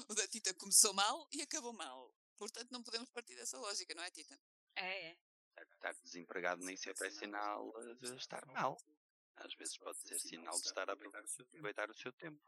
o 0.09 0.15
da 0.15 0.27
Tita 0.27 0.53
começou 0.55 0.93
mal 0.95 1.29
e 1.31 1.43
acabou 1.43 1.73
mal. 1.73 2.13
Portanto, 2.37 2.73
não 2.73 2.83
podemos 2.83 3.09
partir 3.11 3.37
dessa 3.37 3.57
lógica, 3.57 3.95
não 3.95 4.03
é, 4.03 4.11
Tita? 4.11 4.37
É, 4.75 5.11
é. 5.11 5.19
Estar 5.77 5.95
desempregado 6.03 6.65
nem 6.65 6.77
sempre 6.77 7.07
é 7.07 7.11
sinal 7.11 7.73
de 8.01 8.17
estar 8.17 8.45
mal. 8.47 8.77
Às 9.37 9.55
vezes 9.55 9.77
pode 9.79 9.99
ser 9.99 10.19
sinal 10.19 10.55
de 10.61 10.67
estar 10.67 10.89
a 10.89 10.93
aproveitar 10.93 11.91
o 11.91 11.95
seu 11.95 12.13
tempo. 12.13 12.41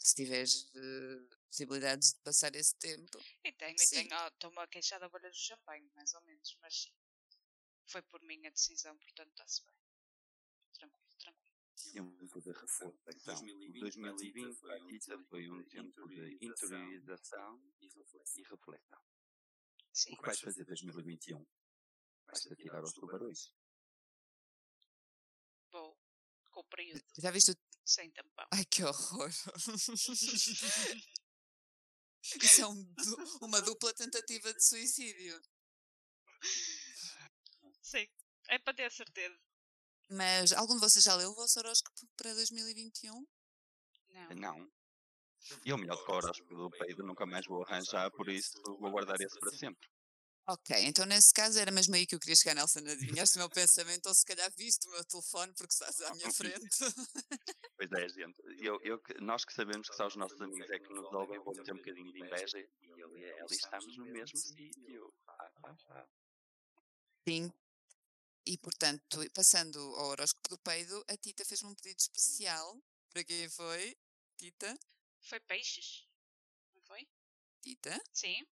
Se 0.00 0.14
tiveres 0.16 0.64
uh, 0.74 1.28
possibilidades 1.46 2.12
de 2.12 2.20
passar 2.20 2.54
esse 2.56 2.74
tempo. 2.76 3.18
E 3.44 3.52
tenho, 3.52 3.76
e 3.76 3.86
Sim. 3.86 4.08
tenho. 4.08 4.28
Estou-me 4.28 4.58
a 4.58 4.66
queixar 4.66 4.98
da 4.98 5.08
bolha 5.08 5.30
do 5.30 5.36
champanhe, 5.36 5.88
mais 5.94 6.12
ou 6.14 6.22
menos, 6.22 6.56
mas 6.60 6.82
sim. 6.82 6.92
Foi 7.86 8.02
por 8.02 8.20
minha 8.22 8.50
decisão, 8.50 8.96
portanto 8.98 9.30
está-se 9.30 9.64
bem. 9.64 9.74
Tranquilo, 10.74 11.14
tranquilo. 11.18 11.58
Tempo 11.92 12.40
de 12.40 12.52
reflexão. 12.52 12.98
2020 13.24 14.60
para 14.60 14.74
a 14.74 14.86
Tita 14.86 15.18
foi 15.30 15.48
um 15.48 15.64
tempo 15.64 16.08
de 16.08 16.38
interiorização 16.44 17.62
e 17.80 18.42
reflexão. 18.42 19.00
Sim. 19.92 20.12
O 20.12 20.16
que 20.16 20.26
vais 20.26 20.40
fazer 20.40 20.62
em 20.62 20.66
2021? 20.66 21.46
Vais-te 22.26 22.52
atirar 22.52 22.80
aos 22.80 22.92
tubarões? 22.92 23.52
Com 26.58 26.62
o 26.62 26.76
período 26.76 27.02
Já 27.18 27.30
viste 27.30 27.52
o. 27.52 27.56
sem 27.84 28.10
tampão. 28.10 28.46
Ai, 28.52 28.64
que 28.64 28.82
horror! 28.84 29.30
Isso 32.42 32.60
é 32.62 32.66
um 32.66 32.82
du- 32.84 33.38
uma 33.42 33.62
dupla 33.62 33.94
tentativa 33.94 34.52
de 34.52 34.62
suicídio. 34.64 35.40
Sim. 37.82 38.06
É 38.48 38.58
para 38.58 38.74
ter 38.74 38.90
certeza. 38.90 39.38
Mas 40.10 40.52
algum 40.52 40.74
de 40.74 40.80
vocês 40.80 41.04
já 41.04 41.14
leu 41.14 41.30
o 41.30 41.34
vosso 41.34 41.58
horóscopo 41.58 42.06
para 42.16 42.34
2021? 42.34 43.26
Não. 44.10 44.28
Não. 44.34 44.72
E 45.64 45.72
o 45.72 45.78
melhor 45.78 45.96
do 45.96 46.04
que 46.04 46.10
o 46.10 46.14
horóscopo 46.14 46.54
do 46.56 46.70
peido 46.70 47.02
nunca 47.04 47.24
mais 47.24 47.46
vou 47.46 47.62
arranjar, 47.64 48.10
por 48.10 48.28
isso 48.28 48.60
vou 48.64 48.90
guardar 48.90 49.20
esse 49.20 49.38
para 49.38 49.50
sempre. 49.52 49.88
Ok, 50.50 50.74
então 50.86 51.04
nesse 51.04 51.30
caso 51.34 51.58
era 51.58 51.70
mesmo 51.70 51.94
aí 51.94 52.06
que 52.06 52.14
eu 52.14 52.18
queria 52.18 52.34
chegar, 52.34 52.54
Nelson. 52.54 52.78
Adivinhaste 52.78 53.36
o 53.36 53.40
meu 53.40 53.50
pensamento, 53.50 54.06
ou 54.06 54.14
se 54.14 54.24
calhar 54.24 54.50
viste 54.56 54.88
o 54.88 54.90
meu 54.92 55.04
telefone 55.04 55.52
porque 55.52 55.74
estás 55.74 56.00
à 56.00 56.14
minha 56.14 56.32
frente. 56.32 56.78
Pois 57.76 57.92
é, 57.92 58.08
gente. 58.08 58.40
Eu, 58.58 58.80
eu, 58.82 58.98
nós 59.20 59.44
que 59.44 59.52
sabemos 59.52 59.90
que 59.90 59.94
são 59.94 60.06
os 60.06 60.16
nossos 60.16 60.40
amigos 60.40 60.70
é 60.70 60.78
que 60.78 60.88
nos 60.88 61.12
ouvem, 61.12 61.38
vou 61.40 61.52
ter 61.52 61.70
um 61.70 61.76
bocadinho 61.76 62.10
de 62.10 62.20
inveja 62.20 62.58
e 62.58 63.02
ali, 63.02 63.24
ali 63.30 63.56
estamos 63.56 63.94
no 63.98 64.06
mesmo 64.06 64.38
sítio. 64.38 65.14
Ah, 65.26 65.50
ah, 65.64 65.76
ah. 65.90 66.06
Sim. 67.28 67.52
E 68.46 68.56
portanto, 68.56 69.30
passando 69.34 69.78
ao 69.96 70.06
horóscopo 70.06 70.48
do 70.48 70.58
peido, 70.60 71.04
a 71.08 71.16
Tita 71.18 71.44
fez-me 71.44 71.68
um 71.68 71.74
pedido 71.74 71.98
especial. 71.98 72.82
Para 73.10 73.22
quem 73.22 73.50
foi? 73.50 73.98
Tita? 74.38 74.78
Foi 75.20 75.40
peixes. 75.40 76.08
Não 76.74 76.80
foi? 76.84 77.06
Tita? 77.60 78.02
Sim. 78.14 78.46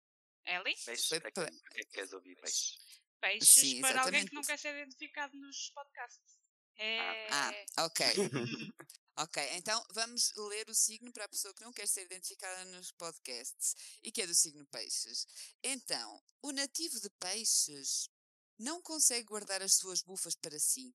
Ellie? 0.46 0.76
Peixe, 0.84 1.08
Foi 1.08 1.20
para 1.20 1.32
pa- 1.32 1.50
quem, 1.50 1.58
para 1.60 1.70
quem 1.74 1.86
queres 1.86 2.12
ouvir? 2.12 2.36
Peixes 2.36 3.48
Sim, 3.48 3.80
para 3.80 4.02
alguém 4.02 4.26
que 4.26 4.34
não 4.34 4.42
quer 4.42 4.58
ser 4.58 4.74
identificado 4.74 5.36
nos 5.36 5.70
podcasts. 5.70 6.38
É. 6.76 7.28
Ah, 7.30 7.84
ok. 7.84 8.06
Ok, 9.16 9.40
então 9.52 9.80
vamos 9.92 10.32
ler 10.36 10.68
o 10.68 10.74
signo 10.74 11.12
para 11.12 11.26
a 11.26 11.28
pessoa 11.28 11.54
que 11.54 11.62
não 11.62 11.72
quer 11.72 11.86
ser 11.86 12.02
identificada 12.02 12.64
nos 12.64 12.90
podcasts 12.90 13.76
e 14.02 14.10
que 14.10 14.20
é 14.20 14.26
do 14.26 14.34
signo 14.34 14.66
Peixes. 14.66 15.24
Então, 15.62 16.20
o 16.42 16.50
nativo 16.50 16.98
de 16.98 17.08
Peixes 17.10 18.10
não 18.58 18.82
consegue 18.82 19.26
guardar 19.26 19.62
as 19.62 19.74
suas 19.74 20.02
bufas 20.02 20.34
para 20.34 20.58
si. 20.58 20.92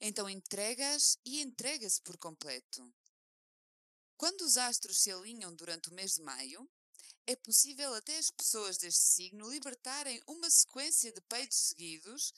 Então 0.00 0.30
entrega-as 0.30 1.18
e 1.24 1.42
entrega-se 1.42 2.00
por 2.02 2.16
completo. 2.18 2.94
Quando 4.16 4.42
os 4.42 4.56
astros 4.56 5.00
se 5.02 5.10
alinham 5.10 5.52
durante 5.54 5.88
o 5.88 5.94
mês 5.94 6.14
de 6.14 6.22
maio, 6.22 6.70
é 7.28 7.36
possível 7.36 7.92
até 7.92 8.16
as 8.16 8.30
pessoas 8.30 8.78
deste 8.78 9.02
signo 9.02 9.50
libertarem 9.50 10.18
uma 10.26 10.48
sequência 10.48 11.12
de 11.12 11.20
peidos 11.20 11.58
seguidos 11.58 12.32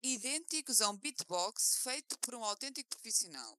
idênticos 0.00 0.80
a 0.80 0.88
um 0.88 0.96
beatbox 0.96 1.78
feito 1.82 2.16
por 2.20 2.36
um 2.36 2.44
autêntico 2.44 2.88
profissional. 2.90 3.58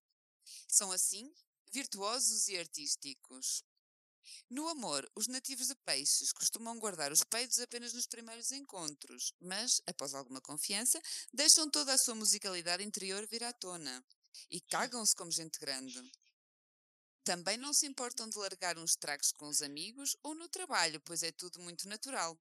São 0.66 0.90
assim 0.90 1.30
virtuosos 1.74 2.48
e 2.48 2.58
artísticos. 2.58 3.66
No 4.50 4.70
amor, 4.70 5.06
os 5.14 5.28
nativos 5.28 5.68
de 5.68 5.76
peixes 5.76 6.32
costumam 6.32 6.80
guardar 6.80 7.12
os 7.12 7.22
peidos 7.22 7.60
apenas 7.60 7.92
nos 7.92 8.08
primeiros 8.08 8.54
encontros, 8.54 9.34
mas, 9.42 9.82
após 9.88 10.14
alguma 10.14 10.40
confiança, 10.40 11.02
deixam 11.34 11.70
toda 11.70 11.94
a 11.94 11.98
sua 11.98 12.16
musicalidade 12.16 12.82
interior 12.82 13.28
vir 13.28 13.44
à 13.44 13.52
tona 13.52 14.06
e 14.50 14.62
cagam-se 14.62 15.14
como 15.14 15.32
gente 15.32 15.60
grande. 15.60 16.02
Também 17.28 17.58
não 17.58 17.74
se 17.74 17.86
importam 17.86 18.30
de 18.30 18.38
largar 18.38 18.78
uns 18.78 18.96
tragos 18.96 19.34
com 19.34 19.50
os 19.50 19.62
amigos 19.62 20.16
ou 20.24 20.34
no 20.34 20.48
trabalho, 20.48 21.02
pois 21.02 21.24
é 21.24 21.30
tudo 21.30 21.60
muito 21.60 21.86
natural. 21.86 22.40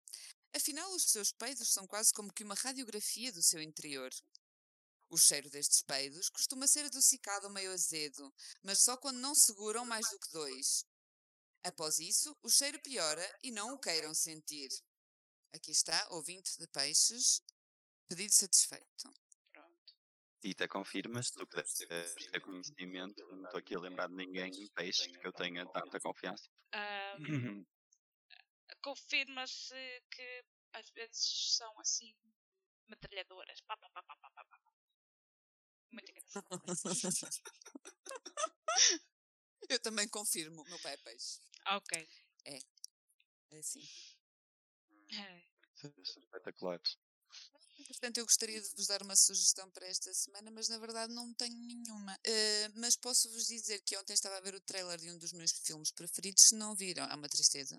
Afinal, 0.54 0.88
os 0.94 1.10
seus 1.10 1.32
peidos 1.32 1.72
são 1.72 1.88
quase 1.88 2.12
como 2.14 2.32
que 2.32 2.44
uma 2.44 2.54
radiografia 2.54 3.32
do 3.32 3.42
seu 3.42 3.60
interior. 3.60 4.14
O 5.10 5.18
cheiro 5.18 5.50
destes 5.50 5.82
peidos 5.82 6.28
costuma 6.28 6.68
ser 6.68 6.84
adocicado 6.84 7.50
meio 7.50 7.72
azedo, 7.72 8.32
mas 8.62 8.78
só 8.78 8.96
quando 8.96 9.18
não 9.18 9.34
seguram 9.34 9.84
mais 9.84 10.08
do 10.08 10.20
que 10.20 10.30
dois. 10.30 10.84
Após 11.64 11.98
isso, 11.98 12.36
o 12.40 12.48
cheiro 12.48 12.80
piora 12.80 13.38
e 13.42 13.50
não 13.50 13.74
o 13.74 13.80
queiram 13.80 14.14
sentir. 14.14 14.70
Aqui 15.52 15.72
está, 15.72 16.06
ouvinte 16.10 16.56
de 16.60 16.68
peixes, 16.68 17.42
pedido 18.06 18.32
satisfeito. 18.32 19.12
Tita, 20.46 20.68
confirmas? 20.68 21.32
Tu 21.32 21.44
que 21.44 21.56
deves 21.56 22.14
ter 22.30 22.40
conhecimento, 22.40 23.26
não 23.34 23.46
estou 23.46 23.58
aqui 23.58 23.74
a 23.74 23.80
lembrar 23.80 24.06
de 24.06 24.14
ninguém 24.14 24.48
em 24.48 24.68
peixe 24.74 25.10
que 25.10 25.26
eu 25.26 25.32
tenha 25.32 25.66
tanta 25.72 25.98
confiança. 25.98 26.48
Ah, 26.72 27.16
Confirma-se 28.80 29.74
que 30.08 30.44
às 30.72 30.88
vezes 30.90 31.56
são 31.56 31.76
assim 31.80 32.14
metralhadoras. 32.86 33.60
Pá, 33.62 33.76
pá, 33.76 33.90
pá, 33.90 34.04
pá, 34.04 34.16
pá, 34.20 34.30
pá. 34.30 34.60
Muito 35.90 36.12
engraçado. 36.12 36.46
Eu 39.68 39.80
também 39.80 40.08
confirmo, 40.08 40.62
meu 40.62 40.78
pai 40.78 40.94
é 40.94 40.96
peixe. 40.98 41.40
ok. 41.70 42.08
É 42.44 42.60
assim. 43.58 43.82
É. 45.12 45.42
Espetaculares. 46.04 46.96
Portanto, 47.86 48.18
eu 48.18 48.24
gostaria 48.24 48.60
de 48.60 48.68
vos 48.74 48.86
dar 48.86 49.02
uma 49.02 49.14
sugestão 49.16 49.70
para 49.70 49.86
esta 49.86 50.12
semana, 50.12 50.50
mas 50.50 50.68
na 50.68 50.78
verdade 50.78 51.12
não 51.12 51.32
tenho 51.34 51.56
nenhuma. 51.56 52.18
Eh, 52.24 52.68
mas 52.74 52.96
posso 52.96 53.30
vos 53.30 53.46
dizer 53.46 53.80
que 53.82 53.96
ontem 53.96 54.12
estava 54.12 54.36
a 54.36 54.40
ver 54.40 54.54
o 54.54 54.60
trailer 54.60 54.98
de 54.98 55.10
um 55.10 55.18
dos 55.18 55.32
meus 55.32 55.52
filmes 55.52 55.90
preferidos. 55.90 56.44
Se 56.44 56.54
não 56.54 56.74
viram, 56.74 57.04
é 57.04 57.14
uma 57.14 57.28
tristeza, 57.28 57.76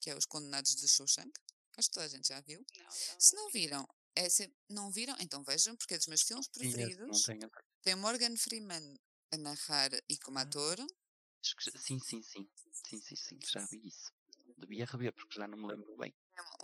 que 0.00 0.10
é 0.10 0.16
Os 0.16 0.26
Condenados 0.26 0.74
de 0.74 0.88
Shawshank. 0.88 1.30
Acho 1.76 1.88
que 1.88 1.94
toda 1.94 2.06
a 2.06 2.08
gente 2.08 2.28
já 2.28 2.40
viu. 2.40 2.64
Não, 2.76 2.84
não, 2.84 2.90
Se 3.20 3.36
não 3.36 3.42
não 3.44 3.50
vi. 3.50 3.58
viram, 3.60 3.88
é 4.16 4.28
se- 4.28 4.52
não 4.68 4.90
viram, 4.90 5.16
então 5.20 5.42
vejam, 5.44 5.76
porque 5.76 5.94
é 5.94 5.98
dos 5.98 6.06
meus 6.06 6.22
filmes 6.22 6.48
preferidos. 6.48 7.22
tenho. 7.24 7.50
Tem 7.82 7.94
Morgan 7.94 8.36
Freeman 8.36 8.96
a 9.32 9.36
narrar 9.36 9.90
e 10.08 10.18
como 10.18 10.38
ator. 10.38 10.76
Que 10.76 11.70
já- 11.70 11.78
Sim, 11.78 12.00
sim, 12.00 12.22
sim. 12.22 12.50
Sim, 12.88 13.00
sim, 13.00 13.16
sim. 13.16 13.38
Já 13.46 13.64
vi 13.66 13.86
isso. 13.86 14.10
Devia 14.58 14.86
rever 14.86 15.12
porque 15.12 15.36
já 15.38 15.46
não 15.46 15.56
me 15.58 15.66
lembro 15.68 15.96
bem. 15.98 16.12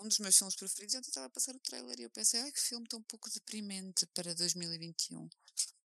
Um 0.00 0.08
dos 0.08 0.18
meus 0.18 0.36
filmes 0.36 0.56
preferidos. 0.56 0.94
Ontem 0.94 1.08
estava 1.08 1.26
a 1.26 1.30
passar 1.30 1.54
o 1.54 1.60
trailer 1.60 1.98
e 2.00 2.02
eu 2.02 2.10
pensei, 2.10 2.40
ai 2.40 2.52
que 2.52 2.60
filme 2.60 2.86
tão 2.88 3.02
pouco 3.02 3.30
deprimente 3.30 4.06
para 4.08 4.34
2021. 4.34 5.28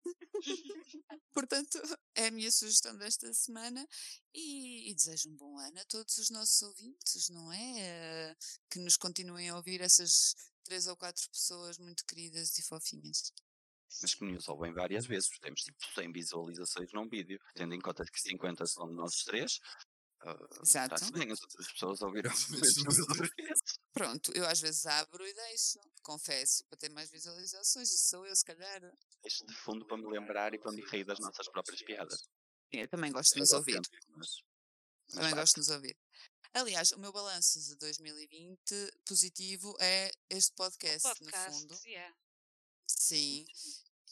Portanto, 1.33 1.81
é 2.15 2.27
a 2.27 2.31
minha 2.31 2.51
sugestão 2.51 2.97
desta 2.97 3.33
semana 3.33 3.87
e, 4.35 4.91
e 4.91 4.95
desejo 4.95 5.31
um 5.31 5.37
bom 5.37 5.59
ano 5.59 5.81
a 5.81 5.85
todos 5.87 6.19
os 6.19 6.31
nossos 6.31 6.61
ouvintes, 6.63 7.29
não 7.31 7.53
é? 7.53 7.81
Eh, 7.81 8.37
Que 8.71 8.79
nos 8.81 8.97
continuem 8.97 9.49
a 9.49 9.57
ouvir 9.57 9.81
essas 9.81 10.35
três 10.65 10.87
ou 10.87 10.97
quatro 10.97 11.29
pessoas 11.31 11.79
muito 11.79 12.05
queridas 12.05 12.59
e 12.59 12.63
fofinhas. 12.63 13.33
Mas 14.01 14.15
que 14.15 14.25
nos 14.25 14.49
ouvem 14.49 14.73
várias 14.73 15.07
vezes. 15.07 15.29
Temos 15.41 15.63
tipo 15.63 15.79
100 15.95 16.13
visualizações 16.13 16.93
num 16.93 17.09
vídeo. 17.09 17.39
Tendo 17.55 17.75
em 17.75 17.81
conta 17.81 18.05
que 18.05 18.21
50 18.21 18.67
são 18.67 18.89
de 18.89 18.95
nós 18.95 19.23
três. 19.25 19.59
Uh, 20.25 20.63
Exato. 20.63 21.13
Bem, 21.13 21.31
as 21.33 21.43
outras 21.43 21.73
pessoas 21.73 22.01
ouviram 22.01 22.31
duas 22.49 23.37
vezes. 23.37 23.72
Pronto, 23.93 24.33
eu 24.35 24.47
às 24.47 24.59
vezes 24.61 24.87
abro 24.87 25.27
e 25.27 25.35
deixo, 25.35 25.79
confesso, 26.03 26.65
para 26.65 26.79
ter 26.79 26.89
mais 26.91 27.11
visualizações. 27.11 27.91
Isso 27.91 28.09
sou 28.09 28.27
eu, 28.27 28.35
se 28.35 28.45
calhar. 28.45 28.81
Deixo 29.23 29.45
de 29.47 29.55
fundo 29.55 29.85
para 29.87 29.99
me 29.99 30.07
lembrar 30.11 30.55
e 30.55 30.59
para 30.59 30.73
me 30.73 30.83
rir 30.83 31.05
das 31.05 31.19
nossas 31.21 31.49
próprias 31.49 31.83
piadas. 31.83 32.23
Eu 32.71 32.89
também 32.89 33.13
gosto 33.13 33.35
de 33.35 33.41
nos 33.41 33.53
ouvir. 33.53 33.81
Mas, 34.17 34.29
mas 35.07 35.15
Também 35.15 35.35
gosto 35.35 35.55
de 35.55 35.61
nos 35.61 35.69
ouvir. 35.69 35.97
Aliás, 36.55 36.93
o 36.93 36.99
meu 36.99 37.13
balanço 37.13 37.61
de 37.61 37.77
2020 37.77 38.59
positivo 39.07 39.77
é 39.81 40.11
este 40.31 40.53
podcast, 40.55 41.07
no 41.09 41.15
Podcast, 41.15 41.61
fundo. 41.61 41.79
yeah. 41.87 42.15
Sim. 42.87 43.47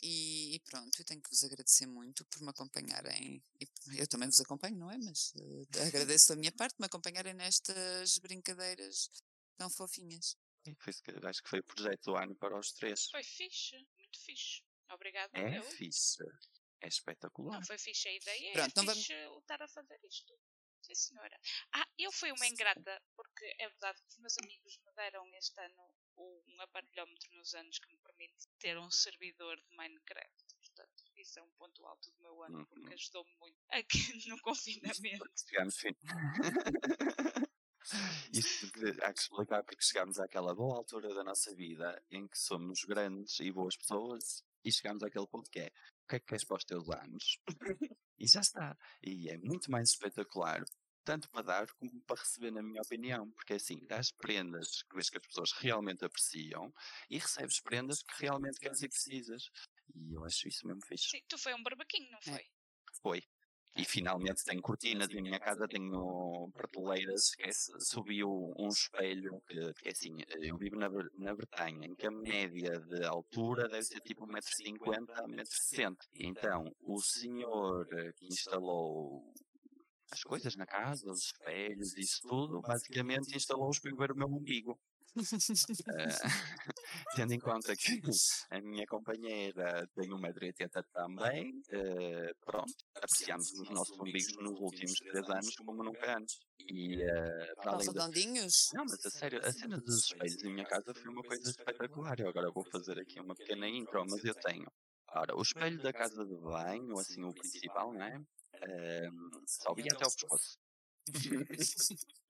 E, 0.02 0.54
e 0.54 0.60
pronto, 0.60 0.99
eu 0.99 1.04
tenho 1.04 1.20
que 1.20 1.28
vos 1.28 1.44
agradecer 1.44 1.87
muito 1.87 2.25
por 2.26 2.40
me 2.40 2.49
acompanharem. 2.49 3.42
E 3.60 3.99
eu 3.99 4.06
também 4.06 4.28
vos 4.28 4.40
acompanho, 4.40 4.76
não 4.76 4.90
é? 4.90 4.96
Mas 4.99 5.32
eh, 5.37 5.82
agradeço 5.87 6.28
da 6.28 6.37
minha 6.37 6.52
parte 6.52 6.76
me 6.78 6.87
acompanharem 6.87 7.34
nestas 7.34 8.18
brincadeiras 8.18 9.10
tão 9.60 9.68
fofinhas. 9.68 10.36
foi, 10.78 10.92
acho 11.28 11.42
que 11.42 11.50
foi 11.50 11.58
o 11.60 11.64
projeto 11.64 12.02
do 12.04 12.16
ano 12.16 12.34
para 12.36 12.58
os 12.58 12.72
três. 12.72 13.08
Foi 13.10 13.22
fixe, 13.22 13.76
muito 13.98 14.18
fixe. 14.24 14.62
Obrigado, 14.90 15.30
É 15.36 15.58
eu. 15.58 15.62
fixe. 15.62 16.24
É 16.80 16.88
espetacular. 16.88 17.58
Não 17.58 17.66
foi 17.66 17.76
fixe 17.76 18.08
a 18.08 18.12
ideia, 18.14 18.52
Pronto, 18.54 18.66
é 18.66 18.70
então 18.70 18.84
vamos- 18.86 19.04
fixe 19.06 19.12
estar 19.38 19.60
a 19.62 19.68
fazer 19.68 20.00
isto. 20.04 20.32
Sim, 20.82 20.94
senhora. 20.94 21.38
Ah, 21.74 21.86
eu 21.98 22.10
fui 22.10 22.32
uma 22.32 22.46
ingrata, 22.46 23.02
porque 23.14 23.44
é 23.58 23.68
verdade 23.68 24.00
que 24.00 24.08
os 24.08 24.18
meus 24.18 24.38
amigos 24.38 24.78
me 24.78 24.92
deram 24.94 25.28
este 25.36 25.60
ano 25.60 25.94
um 26.16 26.60
aparelhómetro 26.62 27.28
nos 27.36 27.54
anos 27.54 27.78
que 27.78 27.90
me 27.92 27.98
permite 27.98 28.48
ter 28.58 28.78
um 28.78 28.90
servidor 28.90 29.56
de 29.60 29.76
Minecraft. 29.76 30.44
Portanto, 30.58 31.04
isso 31.16 31.38
é 31.38 31.42
um 31.42 31.50
ponto 31.52 31.86
alto 31.86 32.10
do 32.12 32.22
meu 32.22 32.42
ano, 32.42 32.66
porque 32.66 32.86
Uhum. 32.88 32.92
ajudou-me 32.94 33.34
muito 33.36 33.58
aqui 33.68 33.98
no 34.28 34.40
confinamento. 34.40 35.24
Chegámos. 37.84 38.30
Isso 38.32 38.66
há 39.02 39.12
que 39.12 39.20
explicar 39.20 39.62
porque 39.64 39.82
chegámos 39.82 40.18
àquela 40.18 40.54
boa 40.54 40.76
altura 40.76 41.14
da 41.14 41.25
nossa 41.25 41.54
vida 41.54 42.02
em 42.10 42.26
que 42.28 42.38
somos 42.38 42.84
grandes 42.84 43.40
e 43.40 43.50
boas 43.50 43.76
pessoas 43.76 44.44
e 44.64 44.70
chegamos 44.72 45.02
àquele 45.02 45.26
ponto 45.26 45.50
que 45.50 45.60
é 45.60 45.66
o 46.04 46.08
que 46.10 46.16
é 46.16 46.20
que 46.20 46.26
queres 46.26 46.44
para 46.44 46.56
os 46.56 46.64
teus 46.64 46.88
anos? 46.90 47.38
e 48.18 48.26
já 48.26 48.40
está. 48.40 48.76
E 49.02 49.28
é 49.30 49.38
muito 49.38 49.70
mais 49.70 49.90
espetacular, 49.90 50.62
tanto 51.04 51.30
para 51.30 51.42
dar 51.42 51.66
como 51.75 52.02
para 52.02 52.20
receber, 52.20 52.50
na 52.50 52.62
minha 52.62 52.82
opinião, 52.82 53.30
porque 53.32 53.54
assim, 53.54 53.78
dás 53.87 54.10
prendas 54.12 54.82
que 54.82 54.94
vês 54.94 55.08
que 55.08 55.18
as 55.18 55.26
pessoas 55.26 55.52
realmente 55.52 56.04
apreciam 56.04 56.72
e 57.08 57.18
recebes 57.18 57.60
prendas 57.60 58.02
que 58.02 58.12
realmente 58.22 58.58
queres 58.58 58.82
e 58.82 58.88
precisas. 58.88 59.44
E 59.94 60.14
eu 60.14 60.25
acho 60.25 60.49
isso 60.49 60.66
mesmo 60.66 60.84
fixe. 60.87 61.08
Sim, 61.10 61.22
tu 61.28 61.38
foi 61.38 61.54
um 61.54 61.62
barbaquinho, 61.62 62.10
não 62.10 62.18
É. 62.34 62.44
foi? 63.02 63.22
E 63.76 63.84
finalmente 63.84 64.44
tenho 64.44 64.60
cortinas 64.60 65.08
e 65.10 65.14
na 65.16 65.22
minha 65.22 65.38
casa 65.38 65.66
tenho 65.68 66.50
prateleiras. 66.52 67.30
Subiu 67.78 68.28
um 68.58 68.68
espelho 68.68 69.40
que, 69.46 69.74
que 69.74 69.88
é 69.88 69.92
assim, 69.92 70.16
eu 70.40 70.56
vivo 70.56 70.76
na, 70.76 70.88
na 71.18 71.34
Bretanha, 71.34 71.86
em 71.86 71.94
que 71.94 72.06
a 72.06 72.10
média 72.10 72.78
de 72.80 73.04
altura 73.04 73.68
deve 73.68 73.84
ser 73.84 74.00
tipo 74.00 74.26
1,50m 74.26 75.10
a 75.10 75.22
1,60m. 75.22 75.96
Então, 76.14 76.64
o 76.82 77.00
senhor 77.00 77.86
que 78.16 78.26
instalou 78.26 79.32
as 80.12 80.22
coisas 80.22 80.56
na 80.56 80.66
casa, 80.66 81.08
os 81.10 81.26
espelhos, 81.26 81.96
isso 81.96 82.20
tudo, 82.22 82.60
basicamente 82.60 83.36
instalou-os 83.36 83.78
para 83.78 83.94
ver 83.94 84.12
o 84.12 84.16
meu 84.16 84.26
umbigo. 84.26 84.78
Eh, 85.16 85.22
tendo 87.16 87.32
em 87.34 87.38
conta 87.38 87.74
que 87.74 88.00
a 88.50 88.60
minha 88.60 88.86
companheira 88.86 89.86
tem 89.94 90.08
1,80m 90.08 90.84
também, 90.92 91.60
eh, 91.70 92.32
pronto, 92.44 92.72
apreciamos 92.94 93.50
os 93.52 93.70
nossos 93.70 93.98
umbigos 93.98 94.36
nos 94.36 94.58
últimos 94.60 94.98
3 94.98 95.30
anos 95.30 95.54
como 95.56 95.82
nunca 95.82 96.16
antes. 96.16 96.38
E 96.60 97.02
eh, 97.02 97.54
para 97.56 97.72
além 97.72 97.86
da... 97.86 98.04
redondinhos? 98.04 98.70
Não, 98.74 98.84
mas 98.84 99.04
a 99.04 99.10
sério, 99.10 99.44
a 99.44 99.52
cena 99.52 99.78
dos 99.78 100.04
espelhos 100.04 100.42
em 100.44 100.52
minha 100.52 100.66
casa 100.66 100.94
foi 100.94 101.10
uma 101.10 101.22
coisa 101.22 101.50
espetacular. 101.50 102.20
Eu 102.20 102.28
agora 102.28 102.50
vou 102.52 102.64
fazer 102.70 102.98
aqui 103.00 103.18
uma 103.20 103.34
pequena 103.34 103.68
intro, 103.68 104.04
mas 104.08 104.24
eu 104.24 104.34
tenho. 104.34 104.70
Ora, 105.12 105.36
o 105.36 105.42
espelho 105.42 105.82
da 105.82 105.92
casa 105.92 106.24
de 106.24 106.36
banho, 106.36 106.96
assim, 106.98 107.24
o 107.24 107.32
principal, 107.32 107.92
não 107.92 108.04
é? 108.04 108.22
Eh, 108.62 109.10
só 109.46 109.74
via 109.74 109.88
até 109.92 110.04
ao 110.04 110.10
pescoço. 110.12 110.56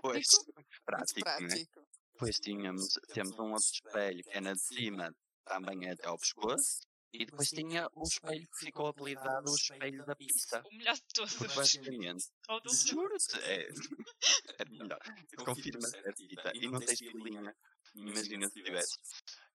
Pois, 0.00 0.26
Prático? 0.26 0.64
prático, 0.84 1.18
né? 1.18 1.48
prático. 1.48 1.86
Depois 2.12 2.38
tínhamos, 2.38 2.94
temos 3.12 3.38
um 3.38 3.52
outro 3.52 3.70
espelho 3.72 4.22
que 4.22 4.30
é 4.36 4.40
na 4.40 4.52
de 4.52 4.60
cima, 4.60 5.14
também 5.44 5.88
é 5.88 5.92
até 5.92 6.06
ao 6.06 6.18
pescoço. 6.18 6.86
E 7.12 7.26
depois 7.26 7.48
tinha 7.48 7.88
o 7.94 8.02
espelho 8.02 8.48
que 8.48 8.66
ficou 8.66 8.88
apelidado 8.88 9.48
o 9.48 9.54
espelho 9.54 10.04
da 10.04 10.16
pizza. 10.16 10.60
O 10.66 10.76
melhor 10.76 10.94
de 10.94 11.02
todos. 11.14 11.34
Porque 11.34 11.54
basicamente, 11.54 12.26
juro-te, 12.88 13.38
é, 13.38 13.68
é 14.58 14.64
melhor. 14.68 15.00
Confirma 15.44 15.88
certita. 15.88 16.52
E 16.54 16.68
não 16.68 16.80
tens 16.80 16.98
pilinha. 16.98 17.54
Imagina 17.94 18.48
se 18.48 18.62
tivesse. 18.62 18.98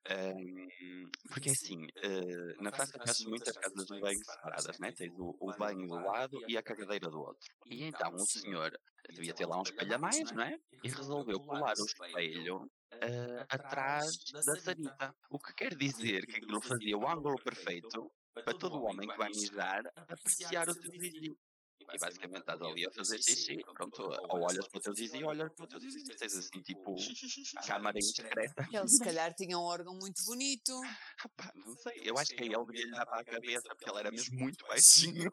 Ahm, 0.07 1.09
porque 1.29 1.49
assim, 1.49 1.87
eh, 1.97 2.55
na 2.59 2.71
França 2.71 2.97
conheces 2.97 3.25
muitas 3.25 3.57
casas 3.57 3.85
de 3.85 3.99
banho 3.99 4.19
separadas, 4.23 4.79
né? 4.79 4.91
Tens 4.91 5.13
o, 5.17 5.35
o 5.39 5.53
banho 5.57 5.87
do 5.87 5.95
lado 5.95 6.39
e 6.47 6.57
a 6.57 6.63
cagadeira 6.63 7.09
do 7.09 7.19
outro. 7.19 7.47
E 7.65 7.83
então 7.83 8.13
o 8.15 8.25
senhor 8.25 8.71
devia 9.09 9.33
ter 9.33 9.45
lá 9.45 9.59
um 9.59 9.63
espelho 9.63 9.95
a 9.95 9.97
mais, 9.97 10.31
não 10.31 10.43
é? 10.43 10.57
E 10.83 10.89
resolveu 10.89 11.39
colar 11.39 11.75
o 11.77 11.85
espelho 11.85 12.69
eh, 13.01 13.45
atrás 13.49 14.17
da 14.45 14.55
sanita. 14.55 15.15
O 15.29 15.39
que 15.39 15.53
quer 15.53 15.75
dizer 15.75 16.25
que 16.25 16.37
aquilo 16.37 16.61
fazia 16.61 16.97
o 16.97 17.07
ângulo 17.07 17.35
perfeito 17.43 18.11
para 18.33 18.53
todo 18.53 18.81
homem 18.83 19.07
que 19.07 19.17
vai 19.17 19.29
mijar 19.29 19.83
apreciar 19.95 20.69
o 20.69 20.75
teu 20.75 20.91
vizinho. 20.91 21.37
E 21.93 21.97
basicamente 21.97 22.41
estás 22.41 22.61
ali 22.61 22.85
a 22.85 22.91
fazer 22.91 23.21
xixi, 23.21 23.57
pronto, 23.73 24.01
ou 24.03 24.41
olhas 24.41 24.67
para 24.67 24.77
o 24.77 24.81
teu 24.81 24.93
zizi 24.93 25.23
ou 25.23 25.29
olhas 25.29 25.51
para 25.53 25.65
o 25.65 25.67
teu 25.67 25.79
zizi. 25.79 26.03
Tens 26.03 26.35
assim, 26.35 26.61
tipo, 26.61 26.95
câmara 27.65 27.97
indiscreta. 27.99 28.67
Ele 28.71 28.87
se 28.87 29.03
calhar 29.03 29.33
tinha 29.33 29.57
um 29.57 29.63
órgão 29.63 29.95
muito 29.95 30.23
bonito. 30.25 30.79
Pá, 31.35 31.51
não 31.55 31.75
sei, 31.77 32.01
eu 32.03 32.17
acho 32.17 32.35
que 32.35 32.43
a 32.43 32.45
ele 32.45 32.65
devia 32.65 32.85
lhe 32.85 32.91
dar 32.91 33.05
para 33.05 33.21
a 33.21 33.25
cabeça, 33.25 33.67
porque 33.69 33.89
ele 33.89 33.99
era 33.99 34.11
mesmo 34.11 34.37
muito 34.37 34.65
baixinho. 34.67 35.31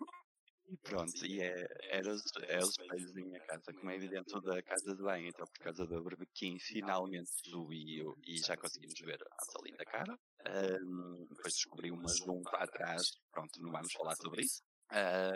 E 0.68 0.76
pronto, 0.78 1.24
e 1.24 1.40
é, 1.40 1.64
era 1.90 2.12
os, 2.12 2.22
é 2.42 2.58
os 2.58 2.70
espelhos 2.70 3.12
da 3.12 3.20
minha 3.20 3.40
casa, 3.46 3.72
como 3.72 3.88
é 3.88 3.94
evidente, 3.94 4.32
da 4.40 4.60
casa 4.64 4.96
de 4.96 5.00
banho, 5.00 5.28
então 5.28 5.46
por 5.46 5.60
causa 5.60 5.86
do 5.86 6.02
barbequim 6.02 6.58
finalmente 6.58 7.30
subiu 7.44 8.16
e 8.26 8.36
já 8.38 8.56
conseguimos 8.56 8.98
ver 8.98 9.20
a 9.22 9.28
nossa 9.30 9.58
linda 9.64 9.84
cara. 9.84 10.18
Ahm, 10.44 11.24
depois 11.28 11.54
descobri 11.54 11.92
uma 11.92 12.08
junta 12.08 12.56
atrás, 12.56 13.12
pronto, 13.30 13.62
não 13.62 13.70
vamos 13.70 13.92
falar 13.92 14.16
sobre 14.16 14.42
isso. 14.42 14.60
Ah, 14.88 15.32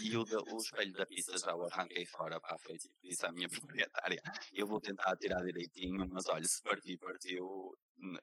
e 0.00 0.16
o, 0.16 0.24
da- 0.24 0.38
o 0.54 0.56
espelho 0.58 0.92
da 0.92 1.06
pizza 1.06 1.36
já 1.38 1.54
o 1.54 1.64
arranquei 1.64 2.04
fora, 2.06 2.40
pá, 2.40 2.56
foi 2.58 2.76
tipo, 2.76 2.94
disse 3.02 3.24
à 3.24 3.32
minha 3.32 3.48
proprietária, 3.88 4.20
eu 4.52 4.66
vou 4.66 4.80
tentar 4.80 5.16
tirar 5.16 5.42
direitinho, 5.42 6.06
mas 6.10 6.26
olha, 6.26 6.44
se 6.46 6.62
partir, 6.62 6.98
partiu, 6.98 7.74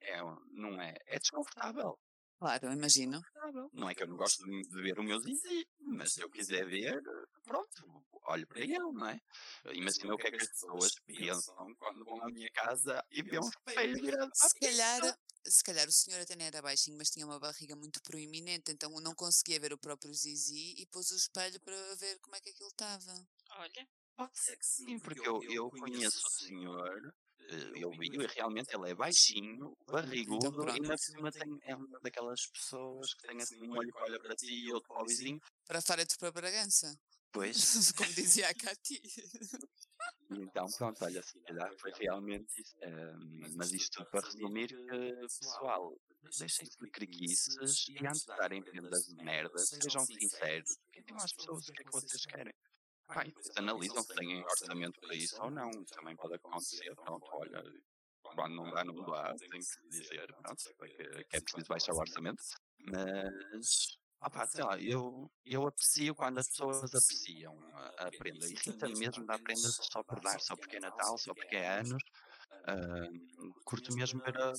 é, 0.01 0.21
não 0.51 0.79
é, 0.81 0.95
é 1.07 1.17
desconfortável. 1.19 1.97
Claro, 2.39 2.67
eu 2.67 2.71
imagino. 2.71 3.19
Não 3.73 3.89
é 3.89 3.95
que 3.95 4.03
eu 4.03 4.07
não 4.07 4.15
gosto 4.15 4.45
de, 4.45 4.61
de 4.61 4.81
ver 4.81 4.97
o 4.97 5.03
meu 5.03 5.19
zizi, 5.19 5.67
mas 5.79 6.13
se 6.13 6.21
eu 6.21 6.29
quiser 6.29 6.65
ver, 6.65 7.01
pronto, 7.43 8.05
olho 8.27 8.47
para 8.47 8.61
ele, 8.61 8.77
não 8.79 9.07
é? 9.07 9.19
Imagina 9.73 10.13
o 10.13 10.17
que 10.17 10.27
é 10.27 10.31
que 10.31 10.37
as 10.37 10.47
pessoas 10.47 10.93
pensam 11.05 11.75
quando 11.77 12.05
vão 12.05 12.21
à 12.23 12.27
minha 12.29 12.49
casa 12.51 13.03
e 13.11 13.21
vêem 13.23 13.41
um 13.41 13.49
espelho 13.49 13.93
virado 14.01 14.31
Se 14.33 14.57
calhar. 14.59 15.17
Se 15.47 15.63
calhar 15.63 15.87
o 15.87 15.91
senhor 15.91 16.21
até 16.21 16.35
nem 16.35 16.47
era 16.47 16.61
baixinho, 16.61 16.97
mas 16.97 17.09
tinha 17.09 17.25
uma 17.25 17.39
barriga 17.39 17.75
muito 17.75 18.01
proeminente, 18.01 18.71
então 18.71 18.89
não 19.01 19.13
conseguia 19.15 19.59
ver 19.59 19.73
o 19.73 19.77
próprio 19.77 20.13
Zizi 20.13 20.75
e 20.77 20.85
pôs 20.87 21.11
o 21.11 21.15
espelho 21.15 21.59
para 21.61 21.95
ver 21.95 22.19
como 22.19 22.35
é 22.35 22.41
que 22.41 22.49
aquilo 22.49 22.69
estava. 22.69 23.13
Olha, 23.51 23.87
Pode 24.19 24.37
ser 24.37 24.57
que 24.57 24.65
sim, 24.65 24.99
porque 24.99 25.25
eu, 25.25 25.41
eu 25.43 25.69
conheço 25.69 26.17
o 26.27 26.31
senhor, 26.31 27.13
eh, 27.39 27.71
eu 27.75 27.89
vi 27.91 28.07
e 28.11 28.27
realmente 28.35 28.75
ele 28.75 28.89
é 28.91 28.93
baixinho, 28.93 29.73
barrigudo, 29.87 30.47
Então 30.47 30.51
pronto. 30.51 30.75
e 30.77 30.81
na 30.81 30.97
cima 30.97 31.31
tem, 31.31 31.57
é 31.63 31.73
uma 31.73 31.99
daquelas 32.01 32.41
pessoas 32.47 33.13
que 33.13 33.27
tem 33.27 33.41
assim 33.41 33.55
um 33.65 33.71
olho 33.77 33.89
que 33.93 34.01
olha 34.03 34.19
para 34.19 34.35
ti 34.35 34.47
e 34.53 34.73
outro 34.73 34.89
para 34.89 35.03
o 35.03 35.05
vizinho. 35.07 35.39
Para 35.65 35.81
fora 35.81 36.05
de 36.05 36.17
para 36.17 36.33
Bragança, 36.33 36.93
Pois, 37.31 37.93
como 37.95 38.13
dizia 38.13 38.49
a 38.49 38.53
Cati. 38.53 39.01
E 40.31 40.41
então, 40.43 40.65
pronto, 40.77 41.03
olha, 41.03 41.23
se 41.23 41.39
calhar 41.41 41.73
foi 41.79 41.91
realmente 41.93 42.61
isso. 42.61 42.75
Ehm, 42.81 43.55
mas 43.55 43.71
isto 43.71 43.97
tudo 43.97 44.09
para 44.11 44.25
resumir 44.25 44.67
que, 44.67 45.15
pessoal, 45.21 45.95
deixem-se 46.37 46.77
de 46.77 46.89
preguiças 46.91 47.87
e 47.89 48.05
antes 48.05 48.21
de 48.21 48.27
darem 48.27 48.61
prendas 48.61 49.05
de 49.05 49.15
merda, 49.23 49.57
sejam 49.57 50.05
sinceros. 50.05 50.77
Digam 50.93 51.17
às 51.17 51.33
pessoas 51.33 51.67
o 51.67 51.73
que 51.73 51.81
é 51.81 51.85
que 51.85 51.91
vocês 51.91 52.25
querem. 52.25 52.53
Pá, 53.07 53.23
depois 53.23 53.49
analisam 53.57 54.03
se 54.03 54.13
têm 54.15 54.43
orçamento 54.43 54.99
para 54.99 55.15
isso 55.15 55.41
ou 55.41 55.49
não. 55.49 55.71
Também 55.85 56.15
pode 56.15 56.35
acontecer. 56.35 56.93
Pronto, 56.95 57.27
olha, 57.33 57.63
quando 58.21 58.55
não 58.55 58.69
dá, 58.69 58.83
não 58.85 58.95
dá, 59.03 59.33
tem 59.35 59.49
que 59.49 59.89
dizer, 59.89 60.27
pronto, 60.43 60.63
que, 60.79 61.23
que 61.23 61.37
é 61.37 61.41
preciso 61.41 61.65
baixar 61.67 61.93
o 61.93 61.97
orçamento. 61.97 62.43
Mas, 62.77 63.97
opá, 64.21 64.47
sei 64.47 64.63
lá, 64.63 64.79
eu, 64.79 65.31
eu 65.45 65.67
aprecio 65.67 66.15
quando 66.15 66.39
as 66.39 66.47
pessoas 66.47 66.93
apreciam 66.93 67.57
a, 67.97 68.09
prenda. 68.17 68.47
Irrita-me 68.47 68.97
mesmo 68.97 69.25
dar 69.25 69.39
prendas 69.39 69.79
só 69.81 70.03
por 70.03 70.19
dar, 70.21 70.39
só 70.39 70.55
porque 70.55 70.77
é 70.77 70.79
Natal, 70.79 71.17
só 71.17 71.33
porque 71.33 71.55
é 71.55 71.79
anos. 71.79 72.03
Ahm, 72.67 73.51
curto 73.63 73.93
mesmo 73.95 74.21
ver 74.21 74.37
a 74.37 74.53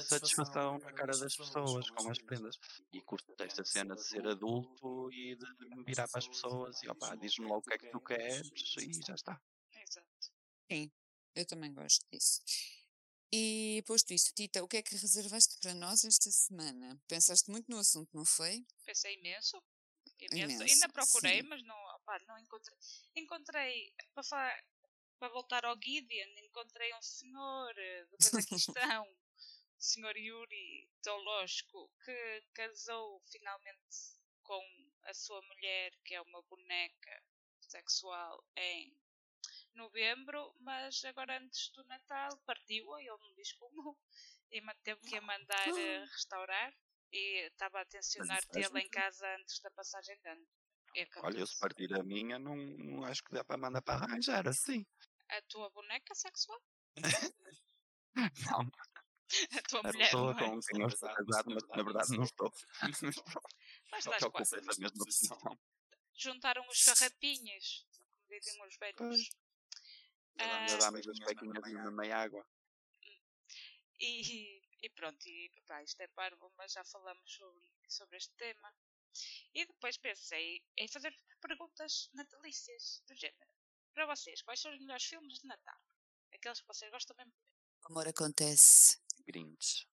satisfação 0.00 0.78
na 0.78 0.92
cara 0.92 1.16
das 1.16 1.36
pessoas 1.36 1.90
com 1.90 2.10
as 2.10 2.18
prendas. 2.18 2.58
E 2.92 3.00
curto 3.02 3.34
desta 3.36 3.64
cena 3.64 3.94
de 3.94 4.02
ser 4.02 4.26
adulto 4.26 5.12
e 5.12 5.36
de 5.36 5.46
virar 5.84 6.08
para 6.08 6.18
as 6.18 6.28
pessoas 6.28 6.82
e 6.82 6.88
opá, 6.88 7.14
diz-me 7.14 7.46
logo 7.46 7.58
o 7.58 7.62
que 7.62 7.74
é 7.74 7.78
que 7.78 7.90
tu 7.90 8.00
queres 8.00 8.50
e 8.78 9.06
já 9.06 9.14
está. 9.14 9.40
exato. 9.74 10.92
Eu 11.34 11.46
também 11.46 11.72
gosto 11.72 12.04
disso. 12.10 12.42
E 13.34 13.82
posto 13.86 14.12
isto, 14.12 14.34
Tita, 14.34 14.62
o 14.62 14.68
que 14.68 14.76
é 14.76 14.82
que 14.82 14.94
reservaste 14.94 15.58
para 15.58 15.72
nós 15.72 16.04
esta 16.04 16.30
semana? 16.30 17.00
Pensaste 17.08 17.50
muito 17.50 17.70
no 17.70 17.78
assunto, 17.78 18.10
não 18.12 18.26
foi? 18.26 18.62
Pensei 18.84 19.14
imenso. 19.14 19.56
Imenso. 20.20 20.54
Imenso, 20.54 20.62
Ainda 20.64 20.88
procurei, 20.90 21.40
sim. 21.40 21.48
mas 21.48 21.62
não, 21.64 21.74
opá, 21.96 22.18
não 22.26 22.38
encontrei. 22.38 22.78
Encontrei, 23.16 23.94
para, 24.12 24.22
falar, 24.22 24.64
para 25.18 25.32
voltar 25.32 25.64
ao 25.64 25.76
Gideon, 25.82 26.28
encontrei 26.44 26.94
um 26.94 27.00
senhor 27.00 27.78
eh, 27.78 28.04
do 28.04 28.18
Cazaquistão, 28.18 29.04
o 29.78 29.82
senhor 29.82 30.14
Yuri 30.14 30.90
Zoológico, 31.02 31.90
que 32.04 32.44
casou 32.52 33.22
finalmente 33.30 33.96
com 34.42 34.62
a 35.04 35.14
sua 35.14 35.40
mulher, 35.40 35.92
que 36.04 36.14
é 36.14 36.20
uma 36.20 36.42
boneca 36.42 37.24
sexual, 37.60 38.44
em 38.56 38.94
novembro, 39.74 40.54
mas 40.60 41.04
agora 41.04 41.38
antes 41.38 41.70
do 41.70 41.84
Natal 41.84 42.36
partiu, 42.46 42.98
ele 42.98 43.08
não 43.08 43.34
diz 43.34 43.52
como, 43.52 43.98
e 44.50 44.60
teve 44.82 45.00
que 45.00 45.16
a 45.16 45.20
mandar 45.22 45.68
eh, 45.68 46.04
restaurar 46.04 46.72
e 47.12 47.46
estava 47.46 47.80
a 47.80 47.86
faz 48.26 48.46
tê-la 48.46 48.80
em 48.80 48.88
casa 48.88 49.26
antes 49.36 49.60
da 49.60 49.70
passagem 49.70 50.18
de 50.20 50.28
ano. 50.28 50.46
E 50.94 51.08
Olha, 51.22 51.38
eu 51.40 51.46
se 51.46 51.58
partir 51.58 51.92
a 51.94 52.02
minha, 52.02 52.38
não, 52.38 52.54
não 52.56 53.04
acho 53.04 53.24
que 53.24 53.32
dá 53.32 53.42
para 53.42 53.56
mandar 53.56 53.80
para 53.82 54.04
arranjar 54.04 54.46
assim. 54.46 54.84
A 55.28 55.40
tua 55.42 55.70
boneca 55.70 56.14
sexual? 56.14 56.60
Não, 58.14 58.60
A 59.56 59.62
tua 59.62 59.80
a 59.80 59.82
mulher, 59.84 60.08
é? 60.08 60.10
com 60.10 60.60
quem 60.60 60.82
eu 60.82 60.88
estou 60.88 61.08
casado, 61.08 61.50
mas 61.54 61.66
na 61.66 61.82
verdade 61.82 62.16
não 62.16 62.24
estou. 62.24 62.52
Estou. 62.82 63.42
Mas 63.90 64.04
estás 64.04 64.24
quase. 64.30 64.56
Juntaram 66.14 66.68
os 66.68 66.80
farrapinhas, 66.84 67.86
como 67.96 68.28
dizem 68.28 68.66
os 68.66 68.76
velhos. 68.76 69.30
Ah, 70.38 70.66
Já 70.68 70.76
dá-me 70.78 70.98
as 71.00 71.18
pequinhas 71.18 71.72
na 71.72 71.90
meia 71.90 72.18
água. 72.18 72.46
E, 74.00 74.62
e 74.82 74.90
pronto, 74.90 75.24
e, 75.28 75.50
pá, 75.66 75.82
isto 75.82 76.00
é 76.00 76.08
parvo, 76.08 76.52
mas 76.56 76.72
já 76.72 76.84
falamos 76.84 77.32
sobre, 77.32 77.70
sobre 77.88 78.16
este 78.16 78.34
tema. 78.36 78.74
E 79.54 79.64
depois 79.66 79.96
pensei 79.98 80.62
em 80.76 80.88
fazer 80.88 81.16
perguntas 81.40 82.08
natalícias 82.14 83.02
do 83.06 83.14
género. 83.14 83.52
Para 83.94 84.06
vocês, 84.06 84.42
quais 84.42 84.60
são 84.60 84.72
os 84.72 84.80
melhores 84.80 85.04
filmes 85.04 85.38
de 85.38 85.46
Natal? 85.46 85.78
Aqueles 86.32 86.60
que 86.60 86.66
vocês 86.66 86.90
gostam 86.90 87.14
mesmo 87.16 87.30
de 87.32 87.38
ver. 87.38 87.52
O 87.84 87.86
amor 87.92 88.08
acontece. 88.08 88.98
Grinch. 89.26 89.86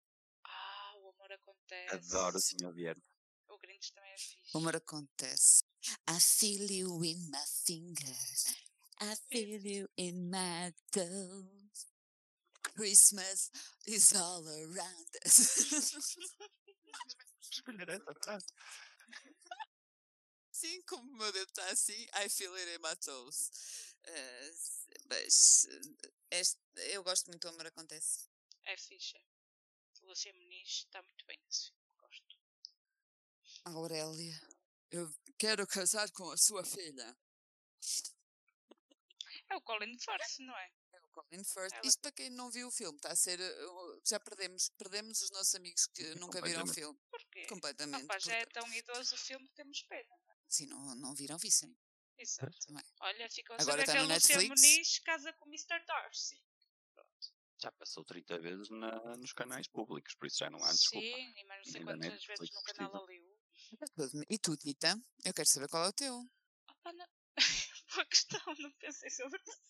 Ah, 0.46 0.94
o 0.96 1.10
amor 1.10 1.32
acontece. 1.34 1.96
Adoro 1.96 2.38
o 2.38 2.42
Senhor 2.42 2.74
Verde. 2.74 3.04
O 3.50 3.58
Grinch 3.58 3.92
também 3.92 4.12
é 4.14 4.18
fixe. 4.18 4.56
O 4.56 4.60
amor 4.60 4.76
acontece. 4.76 5.64
I 6.10 6.20
feel 6.20 6.72
you 6.72 7.04
in 7.04 7.30
my 7.30 7.46
fingers. 7.66 8.69
I 9.02 9.16
feel 9.32 9.62
you 9.62 9.88
in 9.98 10.30
my 10.30 10.74
toes. 10.92 11.86
Christmas 12.76 13.50
is 13.88 14.14
all 14.16 14.46
around 14.48 15.10
us. 15.26 16.16
Sim, 20.52 20.82
como 20.84 21.10
o 21.14 21.18
meu 21.18 21.32
dedo 21.32 21.48
está 21.50 21.66
assim, 21.72 22.06
I 22.14 22.28
feel 22.30 22.54
it 22.58 22.70
in 22.76 22.80
my 22.82 22.96
toes. 22.98 23.50
Eh, 24.04 24.52
mas 25.10 25.66
eh, 25.70 26.12
este- 26.40 26.60
eu 26.94 27.04
gosto 27.04 27.28
muito 27.28 27.42
do 27.44 27.50
amor 27.50 27.68
acontece. 27.68 28.28
É 28.66 28.76
fixe. 28.78 29.18
Lúcia 30.04 30.34
Muniz 30.34 30.70
está 30.86 31.02
muito 31.02 31.26
bem 31.26 31.40
nesse 31.46 31.68
filme. 31.68 31.80
Gosto. 31.98 32.38
Aurélia, 33.66 34.42
eu 34.92 35.10
quero 35.38 35.66
casar 35.68 36.12
com 36.12 36.30
a 36.32 36.38
sua 36.38 36.64
filha. 36.66 37.18
É 39.52 39.56
o 39.56 39.62
Colin 39.62 39.98
Firth, 39.98 40.40
não 40.40 40.56
é? 40.58 40.72
É 40.94 41.00
o 41.06 41.10
Colin 41.10 41.44
Firth. 41.44 41.74
Ela- 41.74 41.86
Isto 41.86 42.02
para 42.02 42.12
quem 42.12 42.30
não 42.30 42.52
viu 42.52 42.68
o 42.68 42.72
filme, 42.72 42.98
está 42.98 43.12
a 43.12 43.16
ser. 43.16 43.40
Já 44.08 44.20
perdemos, 44.20 44.70
perdemos 44.78 45.22
os 45.22 45.32
nossos 45.32 45.56
amigos 45.56 45.88
que 45.88 46.16
nunca 46.16 46.42
viram 46.42 46.64
o 46.64 46.68
filme. 46.68 47.00
Porquê? 47.10 47.46
Completamente. 47.48 48.04
Opa, 48.06 48.20
já 48.20 48.36
é 48.36 48.46
tão 48.46 48.72
idoso 48.74 49.16
o 49.16 49.18
filme 49.18 49.48
que 49.48 49.56
temos 49.56 49.82
pena. 49.84 50.16
Se 50.48 50.66
não, 50.66 50.96
não 50.96 51.14
viram, 51.16 51.38
vissem. 51.38 51.76
Exato. 52.18 52.54
Não 52.70 52.80
é? 52.80 52.84
Olha, 53.02 53.30
ficou 53.30 53.56
a 53.56 53.62
Agora 53.62 53.86
saber 53.86 53.98
que 54.00 54.04
a 54.06 54.08
Netflix. 54.08 54.62
Muniz 54.62 55.00
casa 55.00 55.34
com 55.34 55.46
o 55.46 55.48
Mr. 55.50 55.86
Darcy. 55.86 56.42
Já 57.62 57.72
passou 57.74 58.06
30 58.06 58.40
vezes 58.40 58.70
na- 58.70 59.18
nos 59.18 59.34
canais 59.34 59.68
públicos, 59.68 60.16
por 60.16 60.28
isso 60.28 60.38
já 60.38 60.50
não 60.50 60.64
há 60.64 60.72
desculpa. 60.72 61.06
Sim, 61.06 61.34
e 61.36 61.44
mais 61.46 61.66
não 61.66 61.72
sei 61.74 61.84
quantas 61.84 62.00
Netflix 62.12 62.40
vezes 62.40 62.54
no 62.56 62.62
canal. 62.64 63.04
Aliu. 63.06 64.26
E 64.30 64.40
tu, 64.40 64.56
Tita? 64.56 64.98
Eu 65.26 65.34
quero 65.34 65.48
saber 65.50 65.68
qual 65.68 65.86
é 65.86 65.90
o 65.90 65.94
teu. 65.94 66.26
Opa, 66.70 66.94
não... 66.94 67.06
Boa 68.00 68.06
questão, 68.06 68.40
não 68.60 68.72
pensei 68.80 69.10
sobre 69.10 69.42
isso. 69.46 69.62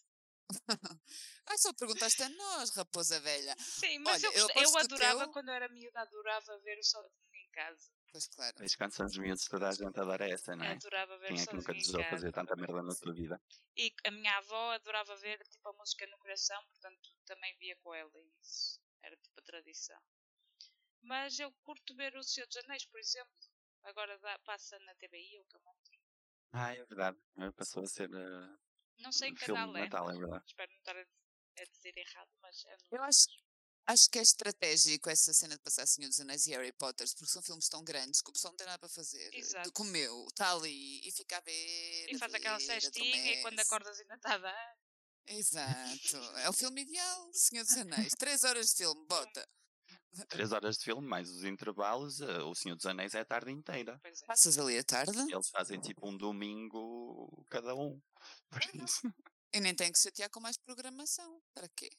Ai, 1.47 1.57
só 1.57 1.73
perguntaste 1.73 2.21
a 2.21 2.29
nós, 2.29 2.69
raposa 2.75 3.19
velha. 3.21 3.55
Sim, 3.57 3.97
mas 3.99 4.23
Olha, 4.23 4.33
eu, 4.37 4.47
eu 4.49 4.61
eu, 4.63 4.77
adorava, 4.77 5.23
teu- 5.23 5.33
quando 5.33 5.49
eu 5.49 5.53
era 5.55 5.67
miúda, 5.69 5.99
adorava 6.01 6.59
ver 6.59 6.77
o 6.77 6.83
Sozinho 6.83 7.11
em 7.33 7.49
Casa. 7.51 7.91
Pois 8.11 8.27
claro. 8.27 8.55
Vejo 8.59 8.77
quando 8.77 8.91
são 8.93 9.05
os 9.07 9.17
miúdos 9.17 9.45
toda 9.45 9.67
a 9.67 9.71
gente 9.73 9.99
a 9.99 10.03
dar 10.03 10.21
essa, 10.21 10.55
não 10.55 10.63
é? 10.63 10.73
Adorava 10.73 11.17
ver 11.17 11.27
Quem 11.27 11.41
é 11.41 11.45
que 11.45 11.55
nunca 11.55 11.73
desejou 11.73 12.03
fazer 12.03 12.31
tanta 12.31 12.55
merda 12.55 12.83
na 12.83 12.91
sua 12.91 13.13
vida? 13.13 13.41
E 13.75 13.91
a 14.05 14.11
minha 14.11 14.37
avó 14.37 14.71
adorava 14.73 15.15
ver 15.17 15.39
tipo 15.47 15.69
a 15.69 15.73
música 15.73 16.05
no 16.07 16.17
coração, 16.19 16.63
portanto 16.67 17.09
também 17.25 17.55
via 17.57 17.75
com 17.77 17.93
ela 17.95 18.11
e 18.15 18.31
isso 18.41 18.79
era 19.01 19.15
tipo 19.17 19.39
a 19.39 19.43
tradição. 19.43 19.99
Mas 21.01 21.39
eu 21.39 21.51
curto 21.63 21.95
ver 21.95 22.15
o 22.15 22.23
Senhor 22.23 22.45
dos 22.47 22.57
Anéis, 22.57 22.85
por 22.85 22.99
exemplo. 22.99 23.33
Agora 23.83 24.17
dá- 24.19 24.39
passa 24.39 24.77
na 24.79 24.93
TVI 24.95 25.39
ou 25.39 25.45
que 25.45 25.55
Ah, 26.51 26.73
é 26.73 26.83
verdade. 26.85 27.17
Agora 27.35 27.53
Passou 27.53 27.83
a 27.83 27.87
ser 27.87 28.09
uh, 28.09 28.59
Não 28.99 29.11
sei 29.11 29.31
um 29.31 29.35
que 29.35 29.45
filme 29.45 29.59
canal 29.59 29.77
é. 29.77 29.81
Natal, 29.81 30.09
é 30.09 30.17
verdade. 30.17 30.43
Espero 30.47 30.71
não 30.71 30.79
estar 30.79 30.97
a, 30.97 31.63
dizer 31.65 31.97
errado, 31.97 32.29
mas 32.41 32.65
é 32.65 32.77
Eu 32.91 33.03
acho, 33.03 33.27
acho 33.87 34.09
que 34.09 34.19
é 34.19 34.21
estratégico 34.21 35.09
essa 35.09 35.33
cena 35.33 35.55
de 35.55 35.61
passar 35.61 35.85
Senhor 35.85 36.07
dos 36.07 36.19
Anéis 36.19 36.47
e 36.47 36.51
Harry 36.51 36.73
Potter, 36.73 37.07
porque 37.17 37.31
são 37.31 37.41
filmes 37.41 37.67
tão 37.67 37.83
grandes 37.83 38.21
que 38.21 38.29
o 38.29 38.33
pessoal 38.33 38.53
não 38.53 38.57
tem 38.57 38.67
nada 38.67 38.79
para 38.79 38.89
fazer. 38.89 39.33
Exato. 39.33 39.71
Comeu, 39.73 40.25
está 40.27 40.53
ali 40.53 41.07
e 41.07 41.11
fica 41.11 41.37
a 41.37 41.41
ver. 41.41 42.07
E 42.09 42.17
faz 42.17 42.33
aquela 42.33 42.57
ver, 42.57 42.81
cestinha 42.81 43.33
e 43.33 43.41
quando 43.41 43.59
acordas 43.59 43.99
ainda 43.99 44.15
está 44.15 44.33
a 44.35 44.37
dar. 44.37 44.77
Exato. 45.27 46.17
É 46.37 46.49
o 46.49 46.53
filme 46.53 46.81
ideal, 46.81 47.29
Senhor 47.33 47.63
dos 47.63 47.77
Anéis. 47.77 48.13
Três 48.17 48.43
horas 48.43 48.67
de 48.67 48.77
filme, 48.77 49.05
bota. 49.07 49.47
Três 50.27 50.51
horas 50.51 50.77
de 50.77 50.83
filme, 50.85 51.07
mais 51.07 51.29
os 51.29 51.43
intervalos, 51.43 52.19
uh, 52.19 52.45
o 52.47 52.55
Senhor 52.55 52.75
dos 52.75 52.85
Anéis 52.85 53.13
é 53.13 53.19
a 53.19 53.25
tarde 53.25 53.51
inteira. 53.51 53.99
Pois 54.01 54.21
é. 54.21 54.25
Passas 54.25 54.57
ali 54.57 54.77
a 54.77 54.83
tarde 54.83 55.17
Eles 55.31 55.49
fazem 55.49 55.79
tipo 55.79 56.07
um 56.07 56.17
domingo 56.17 57.45
cada 57.49 57.75
um. 57.75 58.01
Por 58.49 58.75
isso. 58.75 59.13
e 59.53 59.59
nem 59.59 59.75
tem 59.75 59.91
que 59.91 59.99
chatear 59.99 60.29
com 60.29 60.39
mais 60.39 60.57
programação. 60.57 61.41
Para 61.53 61.69
quê? 61.69 61.89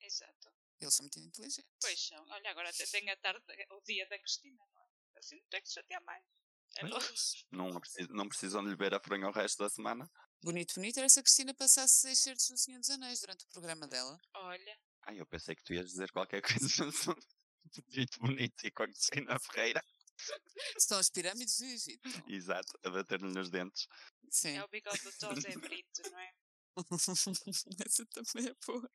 Exato. 0.00 0.48
Eles 0.80 0.94
são 0.94 1.04
muito 1.04 1.18
inteligentes. 1.18 1.70
Pois 1.80 2.00
são. 2.06 2.24
Olha, 2.28 2.50
agora 2.50 2.68
até 2.70 2.86
tem 2.86 3.10
a 3.10 3.16
tarde, 3.16 3.42
o 3.70 3.80
dia 3.82 4.06
da 4.08 4.18
Cristina, 4.18 4.62
não 4.72 4.80
é? 4.82 5.18
Assim 5.18 5.36
não 5.40 5.48
tem 5.48 5.60
que 5.62 5.68
se 5.68 5.74
chatear 5.74 6.02
mais. 6.04 6.24
É. 6.78 6.82
Não, 7.50 7.80
precis- 7.80 8.08
não 8.10 8.28
precisam 8.28 8.62
de 8.62 8.70
lhe 8.70 8.76
ver 8.76 8.92
a 8.94 9.00
fronha 9.00 9.28
o 9.28 9.32
resto 9.32 9.58
da 9.62 9.70
semana. 9.70 10.08
Bonito, 10.42 10.74
bonito 10.74 10.98
era 10.98 11.08
se 11.08 11.18
a 11.18 11.22
Cristina 11.22 11.54
passasse 11.54 11.94
seis 12.00 12.18
certos 12.18 12.46
do 12.48 12.58
Senhor 12.58 12.78
dos 12.78 12.90
Anéis 12.90 13.20
durante 13.20 13.44
o 13.44 13.48
programa 13.48 13.86
dela. 13.88 14.18
Olha, 14.34 14.78
Ai, 15.06 15.20
eu 15.20 15.26
pensei 15.26 15.54
que 15.54 15.62
tu 15.62 15.72
ias 15.72 15.86
dizer 15.86 16.10
qualquer 16.10 16.42
coisa 16.42 16.84
muito 17.94 18.20
bonito 18.20 18.66
e 18.66 18.70
com 18.70 18.82
a 18.82 18.86
Cristina 18.86 19.38
Ferreira. 19.38 19.82
São 20.78 20.98
as 20.98 21.10
pirâmides 21.10 21.58
do 21.58 21.64
Egito. 21.66 22.08
Exato, 22.26 22.72
a 22.84 22.90
bater-lhe 22.90 23.32
nos 23.32 23.50
dentes. 23.50 23.86
Sim. 24.30 24.56
é 24.56 24.64
o 24.64 24.68
bigode 24.68 25.00
do 25.02 25.10
José 25.34 25.56
Brito, 25.58 26.02
não 26.10 26.18
é? 26.18 26.32
Essa 27.86 28.04
também 28.06 28.50
é 28.50 28.54
boa. 28.66 28.90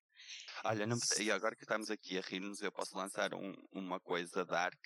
Olha, 0.66 0.86
não, 0.86 0.98
e 1.20 1.32
agora 1.32 1.56
que 1.56 1.64
estamos 1.64 1.90
aqui 1.90 2.18
a 2.18 2.22
rir-nos, 2.22 2.62
eu 2.62 2.72
posso 2.72 2.96
lançar 2.96 3.34
um- 3.34 3.56
uma 3.72 4.00
coisa 4.00 4.46
dark, 4.46 4.80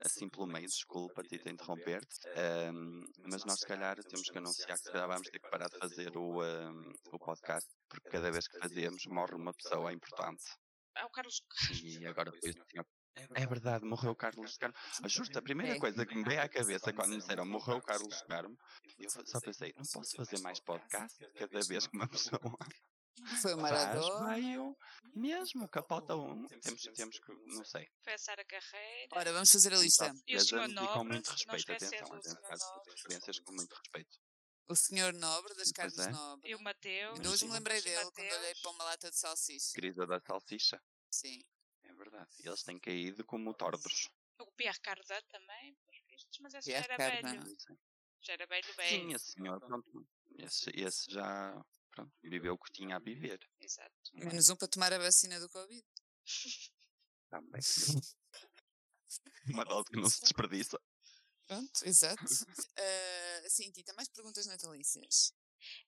assim 0.00 0.28
pelo 0.28 0.48
meio, 0.48 0.66
desculpa-te 0.66 1.38
te 1.38 1.48
interromper-te, 1.48 2.18
ahm, 2.36 3.04
mas 3.28 3.44
nós 3.44 3.60
se 3.60 3.66
calhar 3.66 4.02
temos 4.02 4.28
que 4.28 4.38
anunciar 4.38 4.76
que 4.76 4.84
se 4.84 4.90
calhar 4.90 5.06
vamos 5.06 5.28
ter 5.28 5.38
que 5.38 5.48
parar 5.48 5.68
de 5.68 5.78
fazer 5.78 6.16
o, 6.16 6.42
ahm, 6.42 6.92
o 7.12 7.18
podcast, 7.20 7.68
porque 7.88 8.08
cada 8.10 8.32
vez 8.32 8.48
que 8.48 8.58
fazemos 8.58 9.06
morre 9.06 9.34
uma 9.36 9.54
pessoa 9.54 9.92
importante. 9.92 10.42
Ah, 10.96 11.06
o 11.06 11.10
Carlos. 11.10 11.42
E 12.02 12.06
agora 12.06 12.30
depois 12.30 12.54
tinha- 12.68 12.84
É 13.34 13.46
verdade, 13.46 13.84
morreu 13.84 14.12
o 14.12 14.16
Carlos 14.16 14.56
Carmo. 14.56 14.74
Justo, 15.06 15.38
a 15.38 15.42
primeira 15.42 15.76
É. 15.76 15.78
coisa 15.78 16.06
que 16.06 16.14
me 16.14 16.24
veio 16.24 16.40
à 16.42 16.48
cabeça 16.48 16.92
quando 16.92 17.10
me 17.10 17.18
disseram 17.18 17.44
morreu 17.44 17.76
o 17.76 17.82
Carlos 17.82 18.22
Carmo, 18.22 18.56
eu 18.98 19.10
só 19.10 19.40
pensei, 19.40 19.72
não 19.76 19.84
posso 19.92 20.16
fazer 20.16 20.38
mais 20.40 20.60
podcast 20.60 21.18
cada 21.34 21.60
vez 21.66 21.86
que 21.86 21.96
uma 21.96 22.08
pessoa 22.08 22.40
Foi 23.42 23.52
o 23.54 23.58
faz, 23.60 23.72
Maradona. 23.72 24.34
veio 24.34 24.76
mesmo, 25.14 25.68
capota 25.68 26.16
um. 26.16 26.46
Temos, 26.46 26.82
temos 26.94 27.18
que, 27.18 27.32
não 27.54 27.64
sei. 27.64 27.86
Foi 28.02 28.14
a 28.14 28.18
Sara 28.18 28.44
Carreira. 28.46 29.08
Ora, 29.12 29.32
vamos 29.34 29.50
fazer 29.50 29.74
a 29.74 29.76
lista. 29.78 30.14
E 30.26 30.36
o 30.36 30.40
senhor 30.40 30.64
e 30.64 30.74
com 30.74 30.80
Nobre, 30.80 31.04
muito 31.08 31.30
respeito, 31.30 31.72
atenção, 31.72 31.98
atenção, 32.16 32.40
Nobre. 32.40 32.92
referências 32.96 33.38
com 33.40 33.52
muito 33.52 33.74
respeito. 33.74 34.18
O 34.70 34.76
senhor 34.76 35.12
Nobre, 35.12 35.52
das 35.56 35.72
carnes 35.72 35.98
é. 35.98 36.10
Nobre. 36.12 36.48
E 36.48 36.54
o 36.54 36.60
Mateus. 36.60 37.16
Ainda 37.16 37.28
hoje 37.30 37.44
me 37.44 37.50
Sim. 37.50 37.56
lembrei 37.56 37.82
dele 37.82 37.96
quando 37.96 38.14
Mateus. 38.14 38.36
olhei 38.38 38.54
para 38.54 38.70
uma 38.70 38.84
lata 38.84 39.10
de 39.10 39.16
salsicha. 39.18 39.72
Querida 39.74 40.06
da 40.06 40.20
salsicha, 40.20 40.80
Sim. 41.10 41.42
é 41.82 41.92
verdade. 41.92 42.30
Eles 42.38 42.62
têm 42.62 42.78
caído 42.78 43.24
como 43.24 43.52
tordos. 43.52 44.08
O 44.38 44.46
Pierre 44.52 44.78
Cardin 44.78 45.20
também, 45.28 45.76
mas 46.40 46.54
esse 46.54 46.70
Pierre 46.70 46.86
já 46.86 46.94
era 46.94 46.96
Cardin. 46.96 47.40
velho. 47.40 47.80
Já 48.20 48.32
era 48.34 48.46
velho, 48.46 48.64
Sim, 48.66 48.72
velho. 48.76 49.16
esse 49.16 49.32
senhor, 49.32 49.60
pronto, 49.60 50.08
esse, 50.38 50.70
esse 50.70 51.10
já 51.10 51.60
pronto, 51.90 52.12
viveu 52.22 52.54
o 52.54 52.58
que 52.58 52.70
tinha 52.72 52.94
a 52.94 53.00
viver. 53.00 53.40
Exato. 53.58 53.92
Menos 54.14 54.48
um 54.50 54.56
para 54.56 54.68
tomar 54.68 54.92
a 54.92 54.98
vacina 54.98 55.40
do 55.40 55.48
Covid. 55.48 55.84
Também. 57.28 57.60
Uma 59.52 59.64
dose 59.64 59.86
que 59.90 59.96
não 59.96 60.08
se 60.08 60.20
desperdiça. 60.20 60.80
Pronto, 61.50 61.84
exato. 61.84 62.22
Ah, 62.78 63.42
sim, 63.50 63.72
Tita, 63.72 63.92
mais 63.94 64.08
perguntas 64.08 64.46
natalícias. 64.46 65.34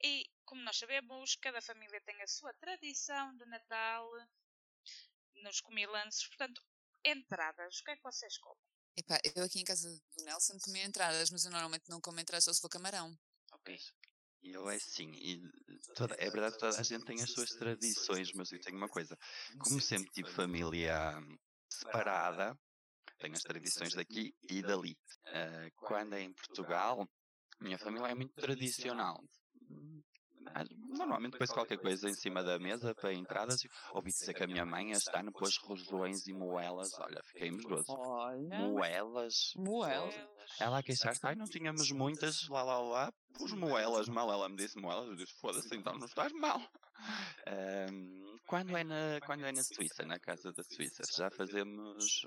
E, 0.03 0.27
como 0.45 0.61
nós 0.63 0.77
sabemos, 0.77 1.37
cada 1.37 1.63
família 1.63 2.01
tem 2.01 2.21
a 2.21 2.27
sua 2.27 2.53
tradição 2.55 3.37
de 3.37 3.47
Natal 3.47 4.11
nos 5.37 5.61
comilances. 5.61 6.27
Portanto, 6.27 6.61
entradas, 7.05 7.79
o 7.79 7.85
que 7.85 7.93
é 7.93 7.97
que 7.97 8.03
vocês 8.03 8.37
comem? 8.39 8.59
Epá, 8.97 9.21
eu 9.37 9.45
aqui 9.45 9.61
em 9.61 9.65
casa 9.65 9.89
do 10.17 10.25
Nelson 10.25 10.59
comia 10.59 10.85
entradas, 10.85 11.31
mas 11.31 11.45
eu 11.45 11.53
normalmente 11.53 11.89
não 11.89 12.01
como 12.01 12.19
entradas 12.19 12.45
só 12.45 12.53
se 12.53 12.61
for 12.61 12.69
camarão. 12.69 13.17
Ok. 13.53 13.79
Eu 14.43 14.69
é 14.69 14.75
assim, 14.75 15.13
e 15.13 15.49
toda, 15.95 16.17
é 16.19 16.29
verdade, 16.29 16.59
toda 16.59 16.77
a 16.77 16.83
gente 16.83 17.05
tem 17.05 17.23
as 17.23 17.31
suas 17.31 17.51
tradições, 17.51 18.33
mas 18.33 18.51
eu 18.51 18.61
tenho 18.61 18.77
uma 18.77 18.89
coisa, 18.89 19.17
como 19.61 19.81
sempre 19.81 20.11
tive 20.11 20.29
família 20.29 21.15
separada, 21.71 22.59
tenho 23.23 23.35
as 23.35 23.43
tradições 23.43 23.95
daqui 23.95 24.35
e 24.51 24.63
dali. 24.63 24.95
Ah, 25.27 25.69
quando 25.77 26.15
é 26.15 26.21
em 26.23 26.33
Portugal, 26.33 27.07
Minha 27.61 27.79
família 27.79 28.09
é 28.09 28.15
muito 28.15 28.35
tradicional. 28.35 29.23
Mas, 30.45 30.69
Normalmente 30.99 31.33
depois 31.33 31.51
qualquer 31.51 31.79
coisa 31.79 32.09
em 32.11 32.15
cima 32.15 32.43
da 32.43 32.59
mesa 32.59 32.93
para 32.97 33.13
entradas. 33.15 33.61
Ouvi 33.93 34.11
dizer 34.11 34.35
que 34.35 34.43
a 34.43 34.47
minha 34.49 34.67
mãe 34.67 34.91
este 34.91 35.17
ano 35.17 35.31
pôs 35.33 35.57
rosões 35.59 36.27
e 36.27 36.33
moelas. 36.33 36.93
Olha, 36.99 37.21
fiquei 37.23 37.51
medroso. 37.53 37.85
Olha. 37.89 38.59
Moelas. 38.59 39.53
Moelas. 39.57 40.15
Elas- 40.17 40.61
Ela 40.61 40.79
a 40.79 40.83
queixar-se, 40.83 41.21
ai, 41.25 41.37
não 41.37 41.45
tínhamos 41.47 41.93
muitas, 41.93 42.49
lá, 42.49 42.65
lá, 42.65 42.79
lá, 42.81 43.13
pus 43.35 43.53
moelas 43.53 44.09
mal. 44.09 44.31
Ela 44.33 44.49
me 44.49 44.57
disse 44.57 44.77
moelas, 44.77 45.09
eu 45.09 45.15
disse, 45.15 45.33
foda-se, 45.41 45.75
então 45.77 45.97
não 45.97 46.07
estás 46.07 46.33
mal. 46.33 46.61
Ahm, 47.47 48.37
quando, 48.49 48.77
é 48.77 48.83
na, 48.85 49.21
quando 49.25 49.45
é 49.47 49.53
na 49.53 49.63
Suíça, 49.63 50.05
na 50.05 50.19
casa 50.19 50.53
da 50.53 50.63
Suíça, 50.65 51.03
já 51.17 51.31
fazemos, 51.31 52.23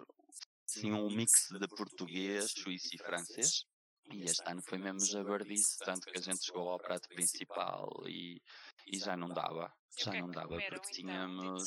sim, 0.81 0.91
um 0.91 1.09
mix 1.09 1.31
de 1.51 1.67
português, 1.69 2.51
suíço 2.51 2.89
e 2.93 2.97
francês. 2.97 3.63
E 4.11 4.23
este 4.23 4.43
ano 4.45 4.61
foi 4.67 4.77
mesmo 4.77 5.03
jabardice, 5.05 5.77
tanto 5.79 6.01
que 6.01 6.17
a 6.17 6.21
gente 6.21 6.45
chegou 6.45 6.69
ao 6.69 6.77
prato 6.77 7.07
principal 7.09 7.89
e, 8.07 8.39
e 8.87 8.99
já 8.99 9.17
não 9.17 9.29
dava. 9.29 9.71
Já 9.97 10.15
é 10.15 10.21
não 10.21 10.29
dava, 10.29 10.47
porque 10.49 10.63
então, 10.75 10.79
tínhamos, 10.91 11.63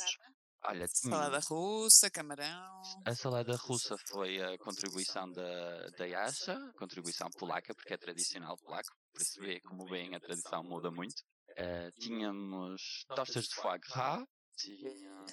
olha, 0.63 0.87
Salada 0.87 1.41
tínhamos, 1.41 1.47
russa, 1.47 2.09
camarão. 2.09 2.81
a 3.05 3.15
salada 3.15 3.55
russa 3.57 3.95
foi 4.07 4.41
a 4.41 4.57
contribuição 4.59 5.29
da, 5.31 5.87
da 5.97 6.05
Yasha, 6.05 6.57
contribuição 6.77 7.27
polaca, 7.37 7.73
porque 7.75 7.93
é 7.93 7.97
tradicional 7.97 8.55
polaco, 8.57 8.89
por 9.11 9.21
isso 9.21 9.41
vê 9.41 9.59
como 9.61 9.83
bem 9.89 10.15
a 10.15 10.19
tradição 10.19 10.63
muda 10.63 10.89
muito. 10.91 11.21
Eh, 11.57 11.91
tínhamos 11.99 13.03
tostas 13.15 13.45
de 13.47 13.55
foie 13.55 13.79
gras, 13.79 14.23
tinha... 14.57 15.25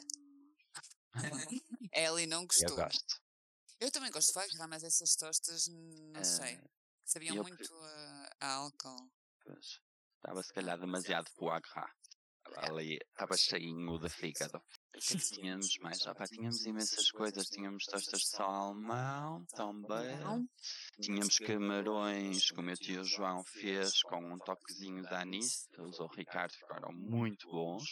Ellie 1.92 2.26
não 2.26 2.40
eu 2.42 2.46
gostou. 2.46 2.76
gosto. 2.76 3.25
Eu 3.80 3.90
também 3.90 4.10
gosto 4.10 4.28
de 4.28 4.32
foie 4.32 4.48
gras, 4.48 4.68
mas 4.68 4.82
essas 4.84 5.14
tostas, 5.16 5.66
não 5.68 6.24
sei. 6.24 6.54
Eh, 6.54 6.64
Sabiam 7.04 7.36
muito 7.36 7.74
a, 7.74 8.30
a 8.40 8.52
álcool. 8.54 9.10
pois, 9.44 9.80
estava 10.16 10.42
se 10.42 10.52
calhar 10.52 10.78
demasiado 10.78 11.28
foie 11.36 11.60
gras. 11.60 11.90
Estava 12.48 12.72
ali, 12.74 12.98
estava 13.10 13.36
cheinho 13.36 13.98
de 13.98 14.08
fígado. 14.08 14.58
O 14.58 14.98
que 14.98 15.14
é 15.14 15.18
que 15.18 15.24
tínhamos 15.34 15.76
mais? 15.80 16.06
Ah, 16.06 16.14
pá, 16.14 16.26
tínhamos 16.26 16.64
imensas 16.64 17.10
coisas. 17.10 17.46
Tínhamos 17.48 17.84
tostas 17.84 18.20
de 18.20 18.28
salmão 18.28 19.44
também. 19.46 20.48
Tínhamos 21.00 21.38
camarões 21.38 22.50
que 22.50 22.58
o 22.58 22.62
meu 22.62 22.76
tio 22.76 23.04
João 23.04 23.42
fez 23.44 24.00
com 24.02 24.32
um 24.32 24.38
toquezinho 24.38 25.02
de 25.02 25.14
anis, 25.14 25.66
que 25.74 25.82
usou 25.82 26.06
o 26.06 26.14
Ricardo, 26.14 26.52
ficaram 26.52 26.92
muito 26.92 27.48
bons. 27.48 27.84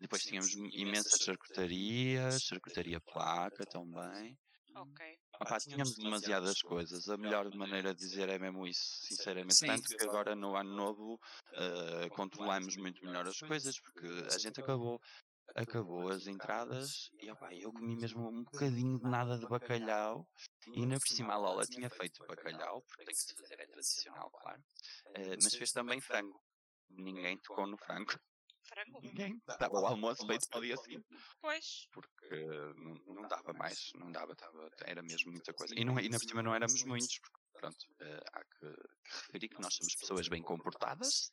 Depois 0.00 0.22
tínhamos 0.22 0.52
imensas 0.54 1.20
charcutarias, 1.20 2.42
charcutaria 2.42 3.00
placa 3.00 3.64
também. 3.66 4.36
Ok. 4.74 5.18
Opá, 5.40 5.58
tínhamos 5.58 5.94
demasiadas 5.96 6.62
coisas. 6.62 7.08
A 7.08 7.16
melhor 7.16 7.52
maneira 7.54 7.94
de 7.94 8.00
dizer 8.00 8.28
é 8.28 8.38
mesmo 8.38 8.66
isso, 8.66 9.04
sinceramente. 9.06 9.54
Sim. 9.54 9.66
Tanto 9.66 9.88
que 9.88 10.04
agora 10.04 10.34
no 10.34 10.56
ano 10.56 10.74
novo 10.74 11.20
eh, 11.52 12.08
controlamos 12.10 12.76
muito 12.76 13.04
melhor 13.04 13.26
as 13.26 13.38
coisas, 13.38 13.78
porque 13.80 14.06
a 14.32 14.38
gente 14.38 14.60
acabou, 14.60 15.00
acabou 15.54 16.08
as 16.10 16.26
entradas 16.26 17.10
e 17.20 17.30
opá, 17.30 17.52
eu 17.54 17.72
comi 17.72 17.96
mesmo 17.96 18.28
um 18.28 18.44
bocadinho 18.44 18.98
de 18.98 19.04
nada 19.08 19.38
de 19.38 19.46
bacalhau. 19.46 20.26
E 20.68 20.80
ainda 20.80 20.98
por 20.98 21.08
cima 21.08 21.34
a 21.34 21.36
Lola 21.36 21.66
tinha 21.66 21.90
feito 21.90 22.24
bacalhau, 22.26 22.82
porque 22.82 23.04
tem 23.04 23.14
que 23.14 23.20
se 23.20 23.34
fazer, 23.34 23.58
é 23.60 23.66
tradicional, 23.66 24.30
claro. 24.30 24.62
Eh, 25.14 25.36
mas 25.42 25.54
fez 25.54 25.72
também 25.72 26.00
frango. 26.00 26.40
Ninguém 26.88 27.38
tocou 27.38 27.66
no 27.66 27.76
frango. 27.76 28.12
Frango? 28.72 29.00
Ninguém. 29.02 29.40
Estava 29.48 29.80
o 29.80 29.86
almoço 29.86 30.26
feito 30.26 30.48
para 30.48 30.58
o 30.58 30.62
dia 30.62 30.76
seguinte 30.76 31.04
Pois. 31.40 31.86
porque 31.92 32.46
não, 32.76 33.14
não 33.14 33.28
dava 33.28 33.52
mais, 33.52 33.90
não 33.94 34.10
dava, 34.10 34.34
dava, 34.34 34.70
era 34.84 35.02
mesmo 35.02 35.30
muita 35.30 35.52
coisa. 35.52 35.74
E, 35.76 35.84
não, 35.84 35.98
e 36.00 36.08
na 36.08 36.18
cima 36.18 36.42
não 36.42 36.54
éramos 36.54 36.82
muitos, 36.84 37.18
porque, 37.18 37.38
pronto, 37.52 37.86
eh, 38.00 38.20
há 38.32 38.44
que, 38.44 38.74
que 39.04 39.16
referir 39.26 39.48
que 39.48 39.60
nós 39.60 39.74
somos 39.74 39.94
pessoas 39.94 40.28
bem 40.28 40.42
comportadas, 40.42 41.30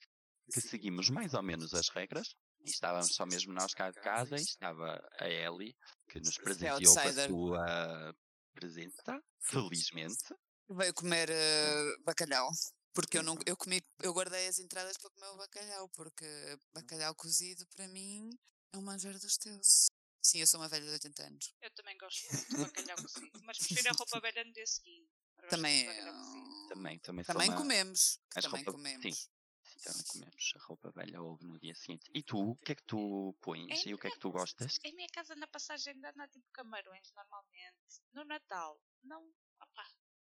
que 0.51 0.59
seguimos 0.59 1.09
mais 1.09 1.33
ou 1.33 1.41
menos 1.41 1.73
as 1.73 1.89
regras, 1.89 2.35
e 2.59 2.69
estávamos 2.69 3.15
só 3.15 3.25
mesmo 3.25 3.53
nós 3.53 3.73
cá 3.73 3.89
de 3.89 4.01
casa, 4.01 4.35
e 4.35 4.41
estava 4.41 5.01
a 5.19 5.29
Ellie, 5.29 5.75
que 6.09 6.19
nos 6.19 6.37
presenteou 6.37 6.93
com 6.93 6.99
a 6.99 7.27
sua 7.27 8.15
presença, 8.53 9.23
felizmente. 9.39 10.35
Veio 10.69 10.93
comer 10.93 11.29
eh, 11.31 11.95
bacalhau. 12.03 12.49
Porque 12.93 13.17
eu, 13.17 13.23
não, 13.23 13.37
eu 13.45 13.55
comi, 13.55 13.81
eu 14.01 14.13
guardei 14.13 14.47
as 14.47 14.59
entradas 14.59 14.97
para 14.97 15.09
comer 15.11 15.27
o 15.27 15.37
bacalhau, 15.37 15.87
porque 15.89 16.25
bacalhau 16.73 17.13
cozido 17.15 17.65
para 17.67 17.87
mim 17.87 18.29
é 18.73 18.77
um 18.77 18.81
manjar 18.81 19.17
dos 19.17 19.37
teus. 19.37 19.87
Sim, 20.21 20.39
eu 20.39 20.47
sou 20.47 20.59
uma 20.59 20.67
velha 20.67 20.85
de 20.85 20.91
80 20.91 21.23
anos. 21.23 21.53
Eu 21.61 21.71
também 21.71 21.97
gosto 21.97 22.21
muito 22.33 22.49
de 22.49 22.57
bacalhau 22.57 22.97
cozido. 22.97 23.39
Mas 23.43 23.57
prefiro 23.57 23.89
a 23.89 23.93
roupa 23.93 24.19
velha 24.19 24.43
no 24.43 24.51
dia 24.53 24.67
seguinte. 24.67 25.09
Eu 25.41 25.49
Também, 25.49 25.85
cozido. 25.85 26.07
eh, 26.07 26.67
Também, 26.69 26.99
também, 26.99 27.25
também 27.25 27.47
uma- 27.49 27.57
comemos. 27.57 28.19
as 28.35 28.43
Também 28.43 28.63
roupa- 28.63 28.71
comemos. 28.73 29.01
sim. 29.03 29.29
Sim, 29.63 29.79
também 29.81 30.03
comemos 30.07 30.53
a 30.55 30.59
roupa 30.65 30.91
velha 30.91 31.21
houve 31.21 31.45
no 31.45 31.57
dia 31.59 31.73
seguinte. 31.75 32.09
E 32.13 32.21
tu, 32.23 32.37
o 32.51 32.55
que 32.57 32.71
é 32.73 32.75
que 32.75 32.83
tu 32.83 33.33
pões 33.39 33.85
e 33.85 33.93
o 33.93 33.97
que 33.99 34.07
é 34.07 34.11
que 34.11 34.19
tu 34.19 34.31
gostas? 34.31 34.77
Em 34.83 34.93
minha 34.95 35.07
casa 35.09 35.35
na 35.35 35.47
passagem 35.47 35.93
de 35.97 36.05
ano 36.05 36.21
há 36.21 36.27
tipo 36.27 36.45
camarões 36.51 37.11
normalmente. 37.13 38.01
No 38.13 38.25
Natal, 38.25 38.81
não. 39.03 39.23
Opá, 39.61 39.85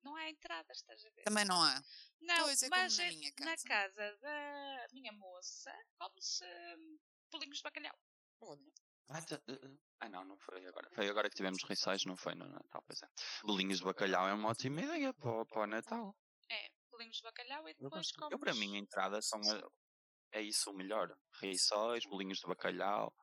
não 0.06 0.16
há 0.16 0.30
entradas, 0.30 0.78
estás 0.78 1.04
a 1.04 1.10
ver? 1.10 1.22
Também 1.24 1.44
não 1.44 1.62
há. 1.62 1.82
Não, 2.20 2.44
Pois, 2.44 2.62
é 2.62 2.68
como 2.70 2.80
mas 2.80 2.96
na 2.98 3.04
é- 3.04 3.10
minha 3.10 3.30
na 3.40 3.46
casa. 3.46 3.68
casa 3.68 4.16
da 4.18 4.86
minha 4.92 5.12
moça 5.12 5.72
come-se 5.98 6.44
hum, 6.78 6.98
bolinhos 7.30 7.58
de 7.58 7.62
bacalhau. 7.64 7.98
Ah, 9.08 9.22
tá, 9.22 9.40
uh, 9.48 9.52
uh. 9.52 9.78
Ah, 10.00 10.08
não, 10.08 10.24
não 10.24 10.36
foi 10.38 10.64
agora. 10.66 10.88
Foi 10.90 11.08
agora 11.08 11.28
que 11.30 11.36
tivemos 11.36 11.62
rissóis, 11.64 12.04
não 12.04 12.16
foi 12.16 12.34
no 12.34 12.48
Natal, 12.48 12.82
pois 12.86 13.02
é. 13.02 13.08
Bolinhos 13.44 13.78
de 13.78 13.84
bacalhau 13.84 14.28
é 14.28 14.32
uma 14.34 14.48
ótima 14.50 14.82
ideia 14.82 15.12
para, 15.14 15.30
o- 15.42 15.46
para 15.46 15.62
o 15.62 15.66
Natal. 15.66 16.16
É, 16.50 16.68
bolinhos 16.90 17.16
de 17.16 17.22
bacalhau 17.22 17.68
e 17.68 17.74
depois 17.74 18.10
comes... 18.12 18.32
eu 18.32 18.38
para 18.38 18.54
mim, 18.54 18.76
a 18.76 18.78
entrada 18.78 19.20
são 19.22 19.40
a- 19.40 19.70
é 20.32 20.42
isso 20.42 20.70
o 20.70 20.74
melhor. 20.74 21.16
Rissóis, 21.40 22.04
bolinhos 22.04 22.38
de 22.38 22.46
bacalhau. 22.46 23.14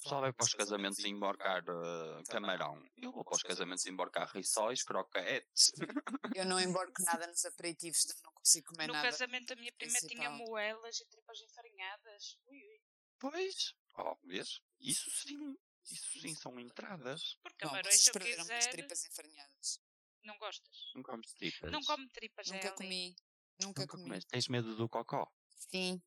O 0.00 0.02
pessoal 0.02 0.20
vai 0.22 0.32
para 0.32 0.44
os 0.46 0.54
casamentos 0.54 0.98
emborcar 1.04 1.62
uh, 1.68 2.22
camarão. 2.30 2.82
Eu 2.96 3.12
vou 3.12 3.22
para 3.22 3.36
os 3.36 3.42
casamentos 3.42 3.84
emborcar 3.84 4.30
rissóis, 4.34 4.82
croquetes. 4.82 5.70
Eu 6.34 6.46
não 6.46 6.58
emborco 6.58 6.94
nada 7.04 7.26
nos 7.26 7.44
aperitivos, 7.44 8.06
não 8.24 8.32
consigo 8.32 8.68
comer 8.68 8.86
No 8.86 8.94
nada. 8.94 9.10
casamento 9.10 9.48
da 9.48 9.56
minha 9.56 9.72
prima 9.72 9.92
tinha 9.98 10.08
principal. 10.30 10.38
moelas 10.38 11.00
e 11.00 11.04
tripas 11.06 11.38
enfarinhadas. 11.42 12.38
Ui, 12.46 12.56
ui. 12.56 12.80
Pois, 13.18 13.74
oh, 13.98 14.16
vês? 14.24 14.60
Isso 14.80 15.10
sim, 15.10 15.54
isso 15.84 16.18
sim 16.18 16.34
são 16.34 16.58
entradas. 16.58 17.36
Porque 17.42 17.62
Não, 17.62 17.72
camarões, 17.72 18.06
eu 18.06 18.12
perderam 18.14 18.40
as 18.42 18.48
quiser, 18.48 18.70
tripas 18.70 19.04
enfarinhadas. 19.04 19.80
não 20.24 20.38
gostas. 20.38 20.76
Não 20.94 21.02
comes 21.02 21.32
tripas. 21.34 21.70
Não 21.70 21.82
come 21.82 22.08
tripas, 22.08 22.46
Nunca 22.48 22.66
Ellie. 22.68 22.76
comi. 22.78 23.16
Nunca, 23.60 23.80
Nunca 23.82 23.86
comi. 23.86 24.02
comeste. 24.04 24.30
Tens 24.30 24.48
medo 24.48 24.74
do 24.76 24.88
cocó? 24.88 25.30
Sim. 25.70 26.00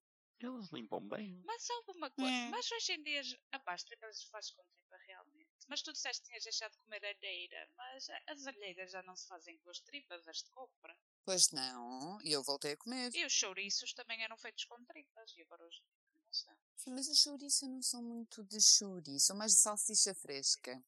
Eles 0.43 0.69
limpam 0.73 0.99
bem. 1.07 1.41
Mas 1.45 1.69
houve 1.69 1.91
uma 1.97 2.11
coisa. 2.11 2.29
Hum. 2.29 2.49
Mas 2.49 2.69
hoje 2.69 2.91
em 2.91 3.01
dia, 3.03 3.21
as 3.65 3.83
tripas 3.85 4.19
se 4.19 4.29
faz 4.29 4.51
com 4.51 4.61
tripa 4.65 4.97
realmente. 5.07 5.49
Mas 5.69 5.81
tu 5.81 5.93
disseste 5.93 6.21
que 6.21 6.27
tinhas 6.27 6.43
deixado 6.43 6.73
de 6.73 6.79
comer 6.79 7.05
alheira. 7.05 7.69
Mas 7.77 8.07
as 8.27 8.45
alheiras 8.45 8.91
já 8.91 9.01
não 9.03 9.15
se 9.15 9.25
fazem 9.25 9.57
com 9.59 9.69
as 9.69 9.79
tripas, 9.79 10.27
as 10.27 10.43
de 10.43 10.51
compra. 10.51 10.97
Pois 11.23 11.49
não. 11.51 12.19
E 12.23 12.33
eu 12.33 12.43
voltei 12.43 12.73
a 12.73 12.77
comer. 12.77 13.15
E 13.15 13.25
os 13.25 13.31
chouriços 13.31 13.93
também 13.93 14.21
eram 14.21 14.35
feitos 14.35 14.65
com 14.65 14.83
tripas. 14.83 15.33
E 15.37 15.41
agora 15.43 15.65
hoje 15.65 15.81
em 15.81 15.85
dia 15.85 16.11
não 16.25 16.33
são. 16.33 16.53
Mas 16.87 17.07
os 17.07 17.19
chouriço 17.21 17.63
eu 17.63 17.69
não 17.69 17.81
sou 17.81 18.01
muito 18.01 18.43
de 18.43 18.59
chouriço. 18.61 19.27
Sou 19.27 19.37
mais 19.37 19.53
de 19.53 19.61
salsicha 19.61 20.13
fresca. 20.13 20.83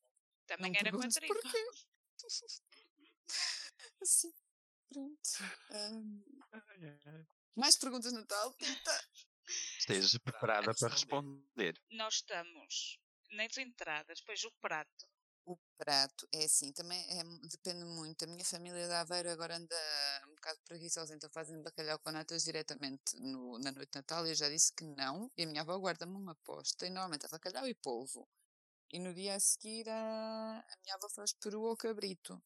Também 0.48 0.74
Não 0.74 0.80
era 0.80 0.91
com 0.91 0.98
a 0.98 1.00
perguntes 1.00 1.15
tripa. 1.15 1.34
porquê. 1.34 1.70
Assim. 4.02 4.34
Pronto. 4.89 5.30
Ahm, 5.72 6.24
mais 7.56 7.78
perguntas, 7.78 8.12
Natal? 8.12 8.54
Tenta. 8.54 9.10
Estejas 9.47 10.17
preparada 10.17 10.73
para 10.73 10.89
responder. 10.89 11.79
Nós 11.91 12.15
estamos 12.15 12.99
nas 13.31 13.58
entradas, 13.58 14.19
depois 14.19 14.43
o 14.43 14.51
prato. 14.62 15.05
O 15.47 15.58
prato 15.77 16.27
é 16.34 16.45
assim, 16.45 16.71
também 16.73 16.99
é, 16.99 17.23
depende 17.47 17.86
muito. 17.86 18.23
A 18.23 18.27
minha 18.27 18.43
família 18.43 18.88
de 18.88 18.93
Aveiro 18.93 19.29
agora 19.29 19.58
anda 19.58 19.75
um 20.27 20.34
bocado 20.34 20.60
preguiçosa, 20.65 21.13
então 21.13 21.29
fazem 21.29 21.62
bacalhau 21.62 21.99
com 21.99 22.12
natas 22.12 22.43
diretamente 22.43 23.15
no- 23.19 23.60
na 23.60 23.71
noite 23.71 23.91
de 23.91 23.99
Natal 23.99 24.25
e 24.25 24.31
eu 24.31 24.36
já 24.36 24.49
disse 24.49 24.73
que 24.73 24.84
não. 24.84 25.29
E 25.38 25.43
a 25.43 25.45
minha 25.47 25.62
avó 25.62 25.77
guarda-me 25.77 26.15
uma 26.15 26.31
aposta 26.31 26.88
e 26.88 26.89
normalmente 26.89 27.27
é 27.27 27.29
bacalhau 27.29 27.67
e 27.67 27.75
polvo. 27.75 28.27
E 28.91 28.97
no 28.99 29.13
dia 29.13 29.36
a 29.36 29.39
seguir 29.39 29.88
a, 29.88 30.60
a 30.67 30.77
minha 30.84 30.95
avó 30.95 31.10
faz 31.10 31.31
peru 31.34 31.62
ou 31.62 31.77
cabrito. 31.77 32.41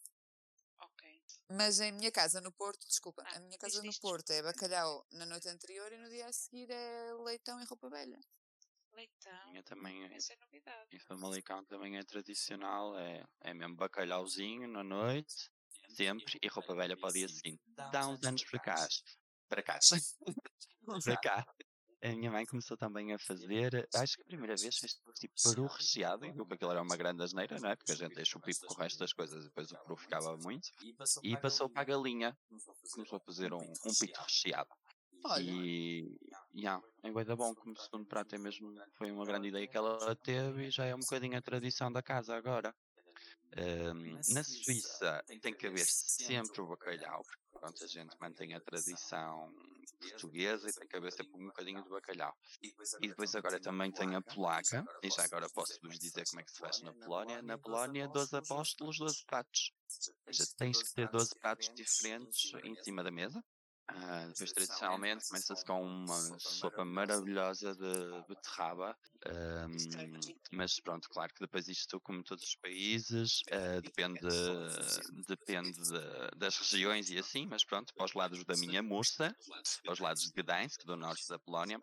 Mas 1.49 1.79
em 1.79 1.91
minha 1.91 2.11
casa 2.11 2.39
no 2.41 2.51
Porto, 2.51 2.87
desculpa, 2.87 3.23
Ah, 3.25 3.37
a 3.37 3.39
minha 3.39 3.57
casa 3.57 3.81
no 3.81 3.99
Porto 3.99 4.31
é 4.31 4.41
bacalhau 4.41 5.05
na 5.11 5.25
noite 5.25 5.49
anterior 5.49 5.91
e 5.91 5.97
no 5.97 6.09
dia 6.09 6.27
a 6.27 6.33
seguir 6.33 6.69
é 6.69 7.13
leitão 7.23 7.59
e 7.61 7.65
roupa 7.65 7.89
velha. 7.89 8.19
Leitão. 8.93 9.49
Minha 9.49 9.63
também 9.63 10.03
é. 10.05 10.15
Essa 10.15 10.33
é 10.33 10.35
novidade. 10.35 10.95
Em 10.95 10.99
Famalicão 10.99 11.63
também 11.65 11.97
é 11.97 12.03
tradicional, 12.03 12.97
é, 12.97 13.23
é 13.41 13.53
mesmo 13.53 13.75
bacalhauzinho 13.75 14.67
na 14.67 14.83
noite, 14.83 15.49
sempre, 15.89 16.39
e 16.41 16.47
roupa 16.47 16.75
velha 16.75 16.97
para 16.97 17.09
o 17.09 17.13
dia 17.13 17.27
seguinte. 17.27 17.61
Dá 17.67 18.07
uns 18.07 18.23
anos 18.23 18.43
para 18.43 18.59
cá, 18.59 18.87
para 19.47 19.63
cá, 19.63 19.79
para 21.03 21.17
cá. 21.17 21.45
A 22.01 22.09
minha 22.09 22.31
mãe 22.31 22.45
começou 22.45 22.77
também 22.77 23.13
a 23.13 23.19
fazer, 23.19 23.87
acho 23.93 24.15
que 24.15 24.21
a 24.21 24.25
primeira 24.25 24.55
vez 24.55 24.77
fez 24.77 24.93
tipo 25.19 25.33
peru 25.43 25.65
recheado, 25.67 26.25
e 26.25 26.31
viu 26.31 26.45
que 26.45 26.53
aquilo 26.53 26.71
era 26.71 26.81
uma 26.81 26.95
grande 26.95 27.21
asneira, 27.23 27.59
não 27.59 27.69
é? 27.69 27.75
Porque 27.75 27.91
a 27.91 27.95
gente 27.95 28.15
deixa 28.15 28.37
o 28.37 28.41
pipo 28.41 28.65
com 28.67 28.73
o 28.73 28.77
resto 28.77 28.99
das 28.99 29.11
coisas 29.11 29.43
e 29.43 29.47
depois 29.47 29.71
o 29.71 29.77
peru 29.77 29.97
ficava 29.97 30.37
muito. 30.37 30.69
E 31.23 31.37
passou 31.37 31.69
para 31.69 31.81
a 31.81 31.85
galinha, 31.85 32.37
começou 32.93 33.17
a 33.17 33.19
fazer 33.19 33.53
um, 33.53 33.57
um 33.57 33.93
pito 33.99 34.21
recheado. 34.21 34.69
E, 35.41 36.17
yeah, 36.55 36.81
é 37.03 37.11
bué 37.11 37.25
da 37.25 37.35
bom 37.35 37.53
como 37.53 37.77
segundo 37.77 38.05
prato 38.05 38.33
é 38.35 38.37
mesmo, 38.37 38.73
foi 38.97 39.11
uma 39.11 39.25
grande 39.25 39.49
ideia 39.49 39.67
que 39.67 39.75
ela 39.75 40.15
teve 40.15 40.67
e 40.67 40.71
já 40.71 40.85
é 40.85 40.95
um 40.95 40.99
bocadinho 40.99 41.37
a 41.37 41.41
tradição 41.41 41.91
da 41.91 42.01
casa 42.01 42.33
agora. 42.35 42.73
Ahm, 43.57 44.19
na 44.33 44.43
Suíça 44.43 45.23
tem 45.41 45.53
que 45.53 45.67
haver 45.67 45.85
sempre 45.85 46.61
o 46.61 46.67
bacalhau, 46.67 47.23
porque 47.23 47.59
pronto, 47.59 47.83
a 47.83 47.87
gente 47.87 48.15
mantém 48.19 48.53
a 48.53 48.61
tradição 48.61 49.51
portuguesa 49.99 50.69
e 50.69 50.73
tem 50.73 50.87
que 50.87 50.95
haver 50.95 51.11
sempre 51.11 51.35
um 51.35 51.47
bocadinho 51.47 51.83
de 51.83 51.89
bacalhau. 51.89 52.35
E 53.01 53.07
depois 53.07 53.35
agora 53.35 53.59
também 53.59 53.91
tem 53.91 54.15
a 54.15 54.21
polaca, 54.21 54.85
e 55.03 55.09
já 55.09 55.23
agora 55.23 55.49
posso-vos 55.49 55.97
dizer 55.99 56.25
como 56.29 56.41
é 56.41 56.43
que 56.43 56.51
se 56.51 56.59
faz 56.59 56.81
na 56.81 56.93
Polónia. 56.93 57.41
Na 57.41 57.57
Polónia, 57.57 58.07
12 58.07 58.35
apóstolos, 58.35 58.97
12 58.97 59.25
pratos. 59.25 59.73
Ou 60.27 60.33
seja, 60.33 60.49
tens 60.57 60.83
que 60.83 60.93
ter 60.93 61.09
12 61.09 61.35
pratos 61.39 61.73
diferentes 61.73 62.51
em 62.63 62.75
cima 62.83 63.03
da 63.03 63.11
mesa. 63.11 63.43
Depois, 64.29 64.51
tradicionalmente, 64.53 65.25
começa-se 65.27 65.65
com 65.65 65.81
uma 65.83 66.37
sopa 66.39 66.85
maravilhosa 66.85 67.75
de 67.75 68.23
beterraba. 68.27 68.95
ahm, 69.25 70.33
mas 70.51 70.79
pronto, 70.79 71.09
claro 71.09 71.33
que 71.33 71.41
depois 71.41 71.67
isto, 71.67 71.99
como 72.01 72.23
todos 72.23 72.43
os 72.43 72.55
países, 72.55 73.41
ah, 73.51 73.81
depende, 73.81 74.19
depende 75.27 75.71
de- 75.79 76.37
das 76.37 76.57
regiões 76.57 77.09
e 77.09 77.17
assim, 77.17 77.47
mas 77.47 77.63
pronto, 77.65 77.93
para 77.95 78.05
os 78.05 78.13
lados 78.13 78.43
da 78.45 78.55
minha 78.57 78.81
Mursa, 78.81 79.35
para 79.83 79.93
os 79.93 79.99
lados 79.99 80.23
de 80.23 80.31
Gdansk, 80.41 80.85
do 80.85 80.95
norte 80.97 81.27
da 81.27 81.39
Polónia, 81.39 81.79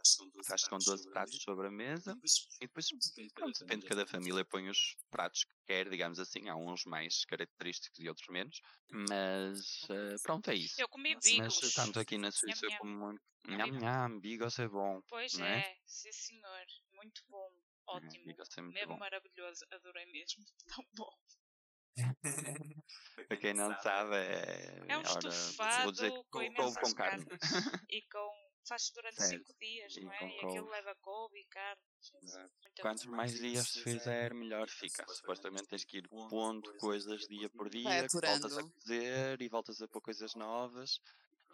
faz-se 0.46 0.68
com 0.68 0.78
12 0.78 1.08
pratos 1.08 1.38
sobre 1.42 1.68
a 1.68 1.70
mesa. 1.70 2.16
E 2.60 2.66
depois, 2.66 2.86
pronto, 3.34 3.58
depende 3.58 3.80
de 3.82 3.86
cada 3.86 4.06
família, 4.06 4.44
põe 4.44 4.68
os 4.68 4.96
pratos 5.10 5.44
que 5.44 5.54
quer, 5.66 5.88
digamos 5.88 6.18
assim. 6.18 6.48
Há 6.48 6.56
uns 6.56 6.84
mais 6.84 7.24
característicos 7.24 7.98
e 7.98 8.08
outros 8.08 8.28
menos. 8.28 8.60
Mas 8.90 9.86
ah, 9.90 10.16
pronto, 10.22 10.50
é 10.50 10.54
isso. 10.54 10.80
Eu 10.80 10.88
comi 10.88 11.14
Mas 11.14 11.24
bigos. 11.24 11.74
tanto 11.74 12.00
aqui 12.00 12.16
na 12.16 12.30
Suíça 12.30 12.66
Nham, 12.66 12.70
nham. 12.70 12.78
como 12.78 12.98
muito. 12.98 13.22
Nham, 13.48 13.80
nham, 13.80 14.20
bigos 14.20 14.58
é 14.58 14.68
bom. 14.68 15.00
Pois 15.08 15.38
é, 15.38 15.58
é? 15.58 15.76
sim 15.86 16.12
senhor. 16.12 16.66
Muito 16.94 17.22
bom. 17.28 17.50
É, 17.88 17.92
Ótimo. 17.92 18.30
é 18.30 18.62
muito 18.62 18.74
Mesmo 18.74 18.94
bom. 18.94 18.98
maravilhoso. 18.98 19.64
Adorei 19.70 20.06
mesmo. 20.06 20.44
Tão 20.74 20.84
bom. 20.94 21.10
Para 23.28 23.36
quem 23.38 23.54
não 23.54 23.74
sabe, 23.80 24.16
é. 24.16 24.84
É 24.88 24.98
um 24.98 25.00
ora, 25.00 25.82
vou 25.82 25.92
dizer 25.92 26.10
com 26.30 26.54
com, 26.54 26.74
com 26.74 26.94
carne. 26.94 27.24
E 27.90 28.02
com. 28.02 28.45
Faz 28.68 28.90
durante 28.90 29.16
Certo. 29.16 29.46
5 29.46 29.58
dias, 29.60 29.96
E 29.96 30.00
não 30.00 30.12
é? 30.12 30.28
E 30.28 30.40
aquilo 30.40 30.68
leva 30.70 30.94
couve 30.96 31.38
e 31.38 31.44
carne. 31.46 31.82
Quantos 32.80 33.06
mais 33.06 33.32
dias 33.34 33.68
se 33.68 33.82
fizer, 33.82 34.34
melhor 34.34 34.68
fica. 34.68 35.06
Supostamente 35.08 35.68
tens 35.68 35.84
que 35.84 35.98
ir 35.98 36.08
pondo 36.08 36.76
coisas 36.78 37.26
dia 37.28 37.48
por 37.50 37.68
dia, 37.68 38.06
que 38.08 38.26
voltas 38.26 38.58
a 38.58 38.62
cozer 38.62 39.40
e 39.40 39.48
voltas 39.48 39.82
a 39.82 39.88
pôr 39.88 40.00
coisas 40.00 40.34
novas. 40.34 41.00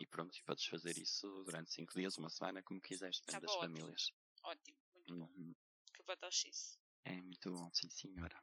E 0.01 0.07
pronto, 0.07 0.35
e 0.37 0.43
podes 0.43 0.65
fazer 0.67 0.97
isso 0.99 1.29
durante 1.45 1.71
5 1.73 1.93
dias, 1.95 2.17
uma 2.17 2.31
semana, 2.31 2.63
como 2.63 2.81
quiseres, 2.81 3.21
depende 3.21 3.47
das 3.47 3.55
famílias. 3.57 4.11
Ótimo, 4.43 4.79
muito 4.95 5.15
bom. 5.15 5.25
Uhum. 5.27 5.55
Que. 5.95 6.03
É 7.05 7.21
muito 7.21 7.51
bom, 7.51 7.71
sim 7.75 7.91
senhora. 7.91 8.43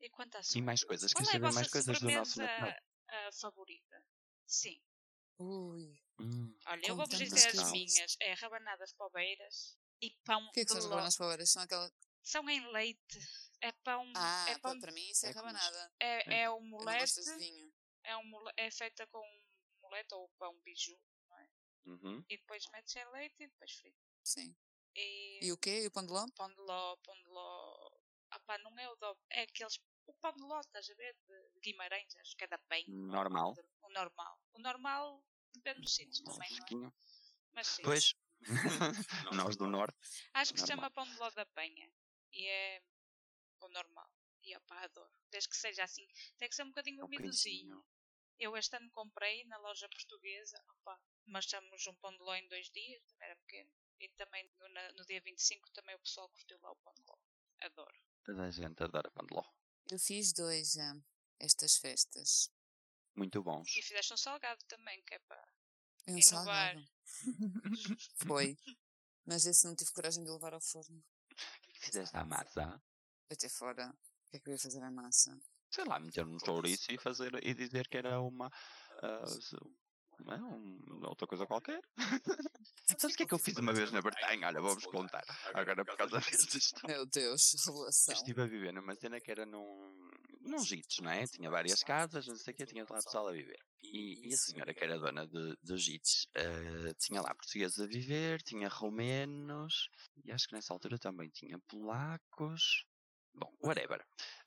E 0.00 0.10
quanto 0.10 0.36
à 0.36 0.40
E 0.40 0.44
sopa? 0.44 0.64
mais 0.64 0.84
coisas, 0.84 1.12
Qual 1.12 1.24
queres 1.24 1.34
é 1.34 1.38
a 1.38 1.40
saber 1.40 1.54
mais 1.54 1.70
coisas 1.70 2.00
do 2.00 2.10
nosso 2.10 2.38
Natal? 2.40 2.74
ah, 3.08 3.30
favorita? 3.32 4.04
Sim. 4.46 4.80
Ui. 5.38 6.01
Olha, 6.72 6.86
eu 6.88 6.96
vou-vos 6.96 7.18
tantas 7.18 7.28
dizer 7.34 7.60
as 7.60 7.70
minhas. 7.72 8.16
É 8.20 8.32
rabanadas 8.34 8.92
pobeiras 8.94 9.76
e 10.00 10.10
pão 10.24 10.46
O 10.48 10.52
que 10.52 10.60
é 10.60 10.64
que 10.64 10.70
são 10.70 10.78
as 10.78 10.84
rabanas 10.86 11.16
favores? 11.16 11.50
São 11.50 11.62
aquela. 11.62 11.92
São 12.22 12.48
em 12.48 12.66
leite. 12.72 13.18
É 13.60 13.72
pão. 13.84 14.10
Ah, 14.16 14.46
é 14.48 14.58
pão. 14.58 14.74
pa- 14.74 14.80
para 14.80 14.92
mim 14.92 15.08
isso 15.10 15.26
é, 15.26 15.30
é 15.30 15.32
rabanada. 15.32 15.92
É, 16.00 16.42
é 16.42 16.50
um 16.50 16.60
não 16.60 16.68
molete. 16.78 17.20
É, 18.04 18.16
um 18.16 18.24
mole- 18.24 18.52
é 18.56 18.70
feita 18.70 19.06
com 19.08 19.22
molete 19.82 20.14
ou 20.14 20.28
pão 20.38 20.58
biju. 20.64 20.98
uhum. 21.86 22.24
E 22.28 22.36
depois 22.38 22.64
metes 22.72 22.96
em 22.96 23.04
leite 23.12 23.42
e 23.42 23.46
depois 23.48 23.72
frito. 23.72 23.98
Sim. 24.24 24.56
E, 24.96 25.46
E 25.46 25.52
o 25.52 25.58
quê? 25.58 25.82
E 25.82 25.86
o 25.86 25.90
pão 25.90 26.04
de 26.04 26.12
ló? 26.12 26.26
pão 26.36 26.48
de 26.48 26.60
ló, 26.60 26.96
pão 26.96 27.14
de 27.14 27.28
ló. 27.28 27.90
Ah 28.30 28.40
pá, 28.40 28.58
não 28.58 28.76
é 28.78 28.88
o 28.88 28.96
do... 28.96 29.16
É 29.30 29.42
aqueles. 29.42 29.78
O 30.06 30.14
pão 30.14 30.32
de 30.32 30.42
ló, 30.42 30.60
estás 30.60 30.88
a 30.90 30.94
ver? 30.94 31.14
De 31.28 31.60
Guimarães, 31.60 32.16
acho 32.16 32.36
que 32.36 32.44
é 32.44 32.46
da 32.48 32.58
Penha. 32.58 32.86
Normal. 32.88 33.54
O 33.82 33.88
normal. 33.90 34.38
O 34.54 34.58
normal 34.58 35.24
depende 35.54 35.80
dos 35.80 35.94
sítios 35.94 36.20
também, 36.20 36.50
não 36.70 36.86
é? 36.86 36.92
Mas 37.52 37.66
sim. 37.66 37.82
Pois, 37.82 38.14
nós 39.32 39.56
do 39.56 39.66
Norte. 39.66 39.96
Acho 40.34 40.52
que 40.52 40.60
se 40.60 40.66
chama 40.66 40.90
pão 40.90 41.04
de 41.04 41.16
ló 41.18 41.30
da 41.30 41.46
Penha. 41.46 41.90
E 42.32 42.46
é 42.46 42.82
o 43.60 43.68
normal. 43.68 44.10
E 44.42 44.56
opá, 44.56 44.82
adoro. 44.82 45.12
Desde 45.30 45.48
que 45.48 45.56
seja 45.56 45.84
assim. 45.84 46.06
Tem 46.38 46.48
que 46.48 46.54
ser 46.54 46.64
um 46.64 46.68
bocadinho 46.68 47.00
é 47.00 47.04
um 47.04 47.06
umidozinho. 47.06 47.84
Eu 48.38 48.56
este 48.56 48.74
ano 48.76 48.90
comprei 48.90 49.44
na 49.44 49.58
loja 49.58 49.88
portuguesa. 49.88 50.60
Opa, 50.68 51.00
mas 51.26 51.44
chamamos 51.44 51.86
um 51.86 51.94
pão 51.96 52.12
de 52.12 52.22
ló 52.22 52.34
em 52.34 52.48
dois 52.48 52.68
dias. 52.70 53.04
Também 53.04 53.28
era 53.28 53.36
pequeno. 53.36 53.70
E 54.00 54.08
também 54.10 54.50
no, 54.58 54.68
no 54.96 55.06
dia 55.06 55.20
25 55.20 55.70
também 55.70 55.94
o 55.94 56.00
pessoal 56.00 56.28
curtiu 56.30 56.58
lá 56.60 56.72
o 56.72 56.76
pão 56.76 56.92
de 56.94 57.02
ló. 57.02 57.16
Adoro. 57.60 58.02
Toda 58.24 58.42
a 58.44 58.50
gente 58.50 58.82
adora 58.82 59.10
pão 59.12 59.26
de 59.26 59.34
ló. 59.34 59.44
Eu 59.90 59.98
fiz 59.98 60.32
dois 60.32 60.72
já. 60.72 60.94
Estas 61.38 61.76
festas. 61.76 62.50
Muito 63.14 63.42
bons. 63.42 63.68
E 63.76 63.82
fizeste 63.82 64.12
um 64.12 64.16
salgado 64.16 64.62
também, 64.66 65.02
que 65.02 65.14
é 65.14 65.18
para 65.20 65.42
E 66.08 66.12
um 66.12 66.18
inovar. 66.18 66.24
salgado. 66.44 66.84
Foi. 68.26 68.56
Mas 69.26 69.46
esse 69.46 69.66
não 69.66 69.76
tive 69.76 69.92
coragem 69.92 70.24
de 70.24 70.30
levar 70.30 70.54
ao 70.54 70.60
forno. 70.60 70.98
O 71.30 71.34
que 71.72 71.80
fizeste 71.86 72.16
à 72.16 72.24
massa? 72.24 72.82
Até 73.30 73.48
fora. 73.48 73.88
O 73.90 74.30
que 74.30 74.36
é 74.36 74.40
que 74.40 74.48
eu 74.48 74.52
ia 74.54 74.58
fazer 74.58 74.82
a 74.82 74.90
massa? 74.90 75.38
Sei 75.70 75.84
lá, 75.84 75.98
meter 75.98 76.26
um 76.26 76.38
chouriço 76.38 76.90
e, 76.92 76.98
fazer, 76.98 77.32
e 77.46 77.54
dizer 77.54 77.88
que 77.88 77.96
era 77.96 78.20
uma. 78.20 78.50
ah, 79.02 79.26
se- 79.26 79.56
não 80.20 80.32
é? 80.34 80.36
Um- 80.42 81.00
outra 81.06 81.26
coisa 81.26 81.46
qualquer. 81.46 81.80
Sabes 82.98 83.14
o 83.14 83.16
que 83.16 83.22
é 83.22 83.26
que 83.26 83.34
eu 83.34 83.38
fiz 83.38 83.56
uma 83.56 83.72
vez 83.72 83.90
na 83.90 84.02
Bretanha? 84.02 84.46
Olha, 84.48 84.60
vou-vos 84.60 84.84
contar. 84.86 85.24
Agora 85.54 85.84
por 85.84 85.96
causa 85.96 86.18
destes. 86.20 86.72
Meu 86.86 87.06
Deus, 87.06 87.54
Eu 87.66 87.72
revelação. 87.72 88.14
estive 88.14 88.42
a 88.42 88.46
viver 88.46 88.72
numa 88.72 88.94
cena 88.94 89.18
que 89.20 89.30
era 89.30 89.46
num, 89.46 90.10
num 90.44 90.64
jitos, 90.64 90.98
não 91.00 91.10
é? 91.10 91.26
Tinha 91.26 91.50
várias 91.50 91.82
casas, 91.82 92.26
não 92.26 92.36
sei 92.36 92.52
o 92.52 92.56
que, 92.56 92.66
tinha 92.66 92.84
lá 92.88 92.96
pessoal 93.02 93.28
a 93.28 93.32
viver. 93.32 93.58
E, 93.82 94.28
e 94.28 94.34
a 94.34 94.36
senhora 94.36 94.74
que 94.74 94.84
era 94.84 94.98
dona 94.98 95.26
de, 95.26 95.56
dos 95.62 95.82
jitos 95.82 96.26
eh, 96.34 96.94
tinha 96.98 97.20
lá 97.20 97.34
portugueses 97.34 97.78
a 97.78 97.86
viver, 97.86 98.40
tinha 98.42 98.68
romenos, 98.68 99.88
e 100.24 100.30
acho 100.30 100.46
que 100.46 100.54
nessa 100.54 100.72
altura 100.72 100.98
também 100.98 101.28
tinha 101.30 101.58
polacos. 101.68 102.84
Bom, 103.34 103.50
whatever. 103.62 104.04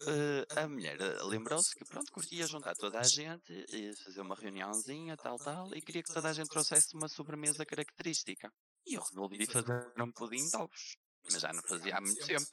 Eh, 0.08 0.45
a 0.55 0.67
mulher 0.67 0.99
eh, 1.01 1.23
lembrou-se 1.23 1.73
que, 1.75 1.84
pronto, 1.86 2.12
curtia 2.12 2.45
juntar 2.47 2.75
toda 2.75 2.99
a 2.99 3.03
gente, 3.03 3.65
fazer 4.03 4.21
uma 4.21 4.36
reuniãozinha, 4.36 5.17
tal, 5.17 5.38
tal, 5.38 5.75
e 5.75 5.81
queria 5.81 6.03
que 6.03 6.13
toda 6.13 6.29
a 6.29 6.34
gente 6.34 6.49
trouxesse 6.49 6.95
uma 6.95 7.08
sobremesa 7.08 7.65
característica. 7.65 8.51
E 8.86 8.93
eu 8.93 9.01
resolvi 9.01 9.45
fazer 9.47 9.91
um 9.99 10.12
pudim 10.12 10.47
de 10.47 10.55
ovos. 10.55 10.97
Mas 11.31 11.41
já 11.41 11.51
não 11.51 11.63
fazia 11.63 11.97
há 11.97 12.01
muito 12.01 12.25
tempo. 12.25 12.45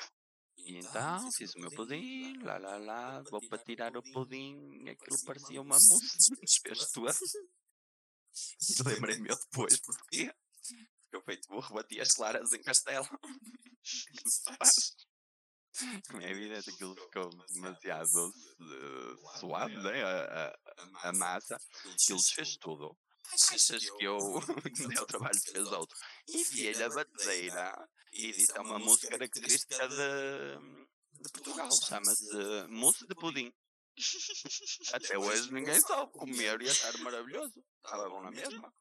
E 0.65 0.79
então 0.79 1.33
fiz 1.33 1.55
o 1.55 1.61
meu 1.61 1.71
pudim, 1.71 2.39
lá 2.43 2.57
lá 2.59 2.79
lá, 2.79 3.23
vou 3.31 3.41
para 3.49 3.59
tirar 3.65 3.97
o 3.97 4.03
pudim, 4.13 4.89
aquilo 4.89 5.19
parecia 5.25 5.61
uma 5.61 5.77
desfez 6.41 6.91
tudo. 6.93 7.13
E 8.71 8.83
lembrei-me 8.89 9.29
eu 9.29 9.37
depois? 9.37 9.81
Porque 9.81 10.33
eu 11.13 11.23
feito 11.23 11.49
burro 11.49 11.75
bati 11.75 12.01
as 12.01 12.13
claras 12.13 12.53
em 12.53 12.63
castelo. 12.63 13.09
Como 16.09 16.23
é 16.23 16.31
evidente, 16.31 16.71
aquilo 16.71 16.95
ficou 16.95 17.31
demasiado 17.49 18.33
eh, 18.61 19.39
suave, 19.41 19.77
né? 19.79 20.05
A, 20.05 20.49
a, 20.49 21.09
a 21.09 21.13
massa, 21.13 21.57
aquilo 21.95 22.19
desfez 22.19 22.57
tudo. 22.57 22.97
Achas 23.33 23.91
que 23.91 24.05
eu 24.05 24.19
dei 24.19 24.99
o 25.01 25.07
trabalho 25.07 25.41
de 25.41 25.53
fez 25.53 25.67
outro? 25.73 25.97
Enfiei 26.29 26.75
na 26.75 26.89
batedeira 26.89 27.89
e 28.13 28.33
disse: 28.33 28.57
é 28.57 28.61
uma 28.61 28.79
música 28.79 29.09
característica 29.09 29.89
de, 29.89 31.23
de 31.23 31.31
Portugal, 31.33 31.71
chama-se 31.73 32.67
mousse 32.69 33.07
de 33.07 33.15
pudim. 33.15 33.53
Até 34.93 35.19
hoje 35.19 35.53
ninguém 35.53 35.81
sabe 35.81 36.13
comer 36.13 36.61
e 36.63 36.69
achar 36.69 36.97
maravilhoso. 36.99 37.65
Estava 37.85 38.09
bom 38.09 38.23
na 38.23 38.31
mesma. 38.31 38.73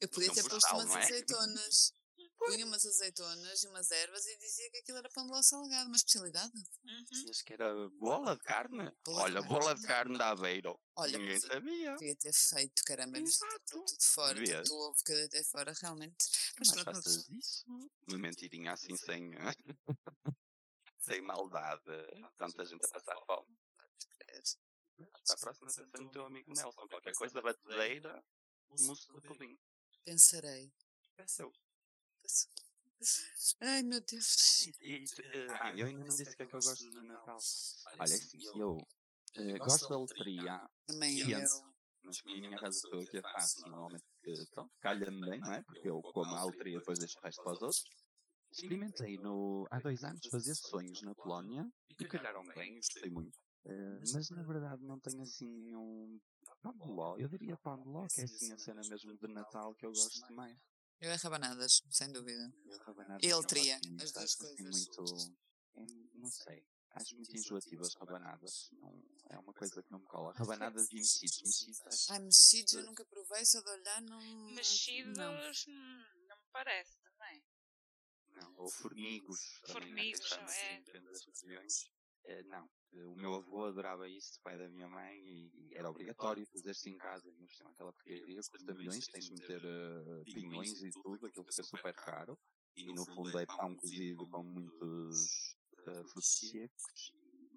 Eu 0.00 0.08
podia 0.08 0.32
ter 0.32 0.48
posto 0.48 0.74
umas 0.74 0.94
é? 0.94 0.98
azeitonas. 0.98 1.92
Punha 2.38 2.64
umas 2.66 2.84
azeitonas 2.86 3.62
e 3.64 3.68
umas 3.68 3.90
ervas 3.90 4.24
e 4.26 4.38
dizia 4.38 4.70
que 4.70 4.78
aquilo 4.78 4.98
era 4.98 5.08
pão 5.10 5.24
de 5.26 5.32
ló 5.32 5.42
salgado, 5.42 5.88
uma 5.88 5.96
especialidade. 5.96 6.52
Uhum. 6.84 7.04
Dizias 7.10 7.42
que 7.42 7.52
era 7.54 7.72
bola 7.98 8.36
de 8.36 8.42
carne. 8.42 8.92
Bola 9.04 9.18
de 9.18 9.22
Olha, 9.24 9.40
carne. 9.40 9.48
bola 9.48 9.74
de 9.74 9.82
carne 9.86 10.18
da 10.18 10.30
Aveiro. 10.30 10.78
Olha, 10.96 11.18
Ninguém 11.18 11.40
sabia. 11.40 11.92
Podia 11.94 12.16
ter 12.16 12.32
feito, 12.32 12.82
caramba, 12.84 13.18
Exato. 13.18 13.60
tudo 13.66 13.86
de 13.98 14.06
fora, 14.06 14.34
Vês? 14.38 14.50
tanto 14.50 14.74
ovo 14.74 14.96
que 15.04 15.12
eu 15.12 15.16
deitei 15.16 15.44
fora, 15.44 15.72
realmente. 15.82 16.16
Mas 16.58 16.68
Mas 16.68 16.82
pronto, 16.84 16.96
faças 16.96 17.28
isso. 17.30 17.64
Uma 18.08 18.18
mentirinha 18.18 18.72
assim 18.72 18.96
sem. 18.96 19.30
sem 21.00 21.20
maldade. 21.22 21.82
Tanta 22.36 22.64
gente 22.64 22.84
a 22.84 22.88
passar 22.88 23.16
fome. 23.26 23.58
Para 24.96 25.34
a 25.34 25.38
próxima 25.38 25.66
pensa 25.66 25.86
no 26.02 26.10
teu 26.10 26.26
amigo 26.26 26.52
Nelson. 26.52 26.86
Qualquer 26.88 27.14
coisa, 27.14 27.42
batedeira, 27.42 28.24
mousse 28.80 29.06
de 29.12 29.20
pudim. 29.22 29.58
pensarei. 30.04 30.72
Pensou. 31.16 31.52
Ai 33.60 33.82
meu 33.82 34.00
Deus. 34.00 34.66
E, 34.80 35.04
eh, 35.22 35.46
ah, 35.60 35.72
eu 35.76 35.86
ainda 35.86 36.04
não 36.04 36.16
disse 36.16 36.32
o 36.32 36.36
que 36.36 36.42
é 36.42 36.46
que 36.46 36.54
eu 36.54 36.60
gosto 36.60 36.90
do 36.90 37.02
Natal. 37.02 37.38
Olha, 37.98 38.04
assim, 38.04 38.38
eu 38.58 38.86
eh, 39.36 39.58
gosto 39.58 39.88
da 39.88 39.96
loteria, 39.96 40.68
Também 40.86 41.18
Sim. 41.18 41.32
eu. 41.32 41.76
Mas 42.02 42.22
por 42.22 42.32
minha 42.32 42.56
razão 42.56 42.68
estou 42.70 43.00
aqui 43.00 43.18
a 43.18 43.22
faço 43.22 43.60
normalmente 43.68 44.04
pronto, 44.52 44.72
calha-me 44.80 45.20
bem, 45.28 45.40
não 45.40 45.52
é? 45.52 45.62
Porque 45.62 45.88
eu 45.88 46.00
como 46.00 46.34
a 46.34 46.46
e 46.64 46.78
depois 46.78 46.98
deixo 46.98 47.18
o 47.18 47.22
resto 47.22 47.42
para 47.42 47.52
os 47.52 47.62
outros. 47.62 47.84
Experimentei 48.52 49.18
no, 49.18 49.66
há 49.70 49.80
dois 49.80 50.04
anos 50.04 50.20
fazer 50.30 50.54
sonhos 50.54 51.02
na 51.02 51.14
Polónia 51.14 51.68
e 51.98 52.04
calharam 52.04 52.44
bem, 52.54 52.76
gostei 52.76 53.10
muito. 53.10 53.36
Eh, 53.64 54.00
mas 54.12 54.30
na 54.30 54.44
verdade 54.44 54.84
não 54.84 55.00
tenho 55.00 55.20
assim 55.20 55.48
nenhum 55.48 56.20
pão 56.62 56.72
de 56.72 56.88
ló. 56.88 57.16
Eu 57.18 57.28
diria 57.28 57.56
pão 57.56 57.76
de 57.82 57.88
ló, 57.88 58.06
que 58.06 58.20
é 58.20 58.24
assim 58.24 58.52
a 58.52 58.58
cena 58.58 58.80
mesmo 58.88 59.16
de 59.16 59.28
Natal 59.28 59.74
que 59.74 59.84
eu 59.84 59.90
gosto 59.90 60.32
mais. 60.32 60.56
Eu 61.00 61.10
é 61.10 61.14
rabanadas, 61.16 61.82
sem 61.90 62.10
dúvida. 62.10 62.52
Eu 62.64 62.78
rabanada 62.78 63.18
Ele 63.22 63.32
não 63.32 63.42
teria, 63.42 63.76
as 63.76 64.12
duas 64.12 64.16
acho 64.16 64.24
assim 64.24 64.38
coisas. 64.56 64.86
muito. 64.88 65.36
é, 65.76 65.86
não 66.14 66.30
sei. 66.30 66.66
Acho 66.92 67.14
muito 67.16 67.36
enjoativas 67.36 67.94
rabanadas. 67.94 68.70
Não, 68.72 69.04
é 69.28 69.38
uma 69.38 69.52
coisa 69.52 69.82
que 69.82 69.90
não 69.92 69.98
me 69.98 70.06
cola. 70.06 70.32
Rabanadas 70.32 70.90
e 70.90 70.94
mexidos. 70.94 71.42
Mexidos 71.42 71.80
acho 71.86 72.12
Ai, 72.12 72.20
mexidos 72.20 72.72
eu 72.72 72.84
nunca 72.84 73.04
provei, 73.04 73.44
só 73.44 73.60
de 73.60 73.68
olhar 73.68 74.00
não. 74.00 74.50
Mexidos, 74.54 75.18
Não. 75.18 75.34
hum, 75.34 76.04
não 76.26 76.36
me 76.38 76.46
parece 76.50 76.96
também. 77.02 77.44
Não, 78.28 78.54
ou 78.56 78.70
formigos. 78.70 79.60
Formigos, 79.66 80.32
é. 80.32 80.82
Eh, 82.26 82.42
não, 82.44 82.68
o 82.92 83.14
meu 83.14 83.34
avô 83.34 83.66
adorava 83.66 84.08
isso, 84.08 84.38
o 84.38 84.42
pai 84.42 84.58
da 84.58 84.68
minha 84.68 84.88
mãe, 84.88 85.16
e, 85.16 85.74
era 85.74 85.88
obrigatório 85.88 86.44
fazer-se 86.46 86.90
em 86.90 86.98
casa. 86.98 87.30
Não 87.38 87.48
sei, 87.48 87.66
aquela 87.66 87.92
porcaria 87.92 88.36
custa 88.36 88.74
milhões, 88.74 89.06
tens 89.06 89.26
de 89.26 89.32
meter 89.32 89.62
eh, 89.64 90.24
pinhões 90.24 90.82
e 90.82 90.90
tudo, 90.90 91.26
aquilo 91.26 91.44
fica 91.44 91.62
super 91.62 91.94
caro. 91.94 92.38
E 92.74 92.92
no 92.92 93.06
fundo 93.06 93.38
é 93.38 93.46
pão 93.46 93.74
cozido 93.74 94.28
com 94.28 94.42
muitos 94.42 95.56
frutos 96.10 96.38
secos. 96.38 97.12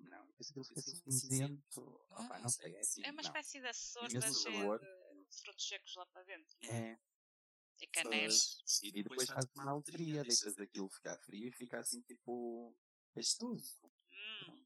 Não, 0.09 0.26
depois 0.28 0.49
aquilo 0.49 0.65
fica 0.65 0.80
assim 0.80 1.11
cinzento. 1.11 1.82
Opa, 2.11 2.39
não 2.39 2.49
sei, 2.49 2.76
é 2.76 2.80
assim. 2.80 3.03
É 3.03 3.11
uma 3.11 3.22
não. 3.22 3.30
espécie 3.30 3.59
de 3.59 3.67
açor 3.67 4.09
cheia 4.09 4.22
sabor. 4.22 4.80
de 4.80 5.41
frutos 5.41 5.67
secos 5.67 5.95
lá 5.95 6.05
para 6.05 6.24
dentro. 6.24 6.57
É, 6.63 6.97
E 7.82 7.88
canela. 7.88 8.34
e 8.84 8.91
depois 8.91 9.28
faz 9.28 9.45
uma 9.55 9.72
alteria, 9.72 10.24
deixas 10.24 10.57
aquilo 10.59 10.89
ficar 10.89 11.17
frio 11.17 11.47
e 11.47 11.51
fica 11.51 11.80
assim 11.80 12.01
tipo 12.01 12.76
pastoso. 13.13 13.80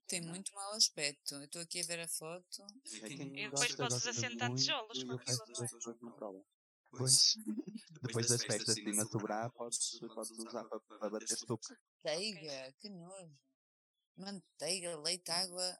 Hum. 0.03 0.07
Tem 0.07 0.21
muito 0.21 0.53
mau 0.53 0.73
aspecto. 0.73 1.35
Eu 1.35 1.43
estou 1.45 1.61
aqui 1.61 1.81
a 1.81 1.85
ver 1.85 1.99
a 2.01 2.07
foto. 2.07 2.67
E 2.85 3.15
depois 3.15 3.75
podes 3.75 4.05
assentar 4.05 4.49
muito, 4.49 4.59
tijolos 4.61 5.03
com 5.03 5.13
aquilo, 5.13 5.43
não 5.47 5.63
é? 5.63 6.43
Pois, 6.91 7.33
depois 8.01 8.27
das 8.27 8.43
festas 8.43 8.75
de 8.75 8.93
na 8.93 9.05
sobrar, 9.05 9.51
podes, 9.51 9.99
podes 9.99 10.31
usar 10.31 10.65
para, 10.65 10.79
para 10.81 11.09
bater 11.09 11.25
estuque. 11.31 11.73
Manteiga, 12.03 12.73
que 12.79 12.89
nojo. 12.89 13.39
Manteiga, 14.17 14.97
leite, 14.99 15.31
água. 15.31 15.79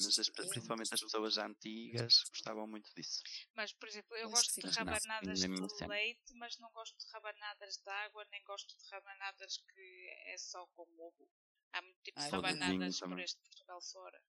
Mas 0.00 0.16
as- 0.18 0.28
principalmente 0.28 0.94
as 0.94 1.00
pessoas 1.00 1.38
antigas 1.38 2.22
gostavam 2.30 2.66
muito 2.68 2.88
disso. 2.94 3.20
Mas, 3.56 3.72
por 3.72 3.88
exemplo, 3.88 4.16
eu 4.16 4.30
Pois, 4.30 4.46
gosto 4.46 4.54
de 4.60 4.66
Não, 4.66 4.72
rabanadas 4.72 5.42
ainda 5.42 5.64
é 5.64 5.66
de 5.66 5.76
cena. 5.76 5.94
leite, 5.94 6.34
mas 6.34 6.58
não 6.58 6.70
gosto 6.72 6.96
de 6.96 7.10
rabanadas 7.12 7.76
de 7.78 7.90
água, 7.90 8.24
nem 8.30 8.42
gosto 8.44 8.78
de 8.78 8.88
rabanadas 8.90 9.56
que 9.74 10.08
é 10.26 10.38
só 10.38 10.66
com 10.68 10.82
ovo. 11.00 11.28
Há 11.72 11.82
muito 11.82 12.00
tipo 12.02 12.18
de 12.18 12.24
Ai, 12.24 12.30
rabanadas 12.30 13.00
por 13.00 13.20
este 13.20 13.40
Portugal 13.40 13.80
fora. 13.82 14.22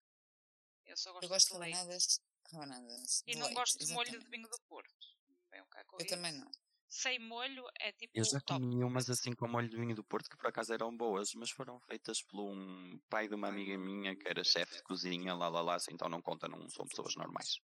Eu 0.85 0.97
só 0.97 1.11
gosto, 1.11 1.23
Eu 1.23 1.29
gosto 1.29 1.47
de 1.47 1.53
de 1.53 1.71
rabanadas. 1.71 2.21
Rabanadas. 2.51 3.23
E 3.27 3.31
de 3.33 3.37
não 3.37 3.45
leite, 3.45 3.55
gosto 3.55 3.77
de 3.85 3.93
molho 3.93 4.19
de 4.19 4.29
vinho 4.29 4.47
do 4.49 4.59
Porto. 4.67 5.07
Vem 5.51 5.61
um 5.61 5.65
Eu 5.65 5.97
isso. 5.99 6.07
também 6.07 6.31
não. 6.33 6.51
Sem 6.89 7.19
molho 7.19 7.63
é 7.79 7.91
tipo 7.91 8.11
Eu 8.17 8.25
já 8.25 8.39
top. 8.41 8.59
comi 8.59 8.83
umas 8.83 9.07
assim 9.09 9.33
com 9.33 9.47
molho 9.47 9.69
de 9.69 9.77
vinho 9.77 9.93
do 9.95 10.03
Porto 10.03 10.27
que 10.27 10.35
por 10.35 10.47
acaso 10.47 10.73
eram 10.73 10.95
boas, 10.95 11.33
mas 11.35 11.51
foram 11.51 11.79
feitas 11.81 12.23
por 12.23 12.41
um 12.41 12.99
pai 13.09 13.27
de 13.27 13.35
uma 13.35 13.47
amiga 13.47 13.77
minha 13.77 14.15
que 14.15 14.27
era 14.27 14.43
chefe 14.43 14.77
de 14.77 14.83
cozinha, 14.83 15.35
lá 15.35 15.47
lá 15.49 15.61
lá, 15.61 15.75
assim, 15.75 15.93
então 15.93 16.09
não 16.09 16.19
conta, 16.21 16.47
não 16.47 16.67
são 16.69 16.87
pessoas 16.87 17.15
normais. 17.15 17.59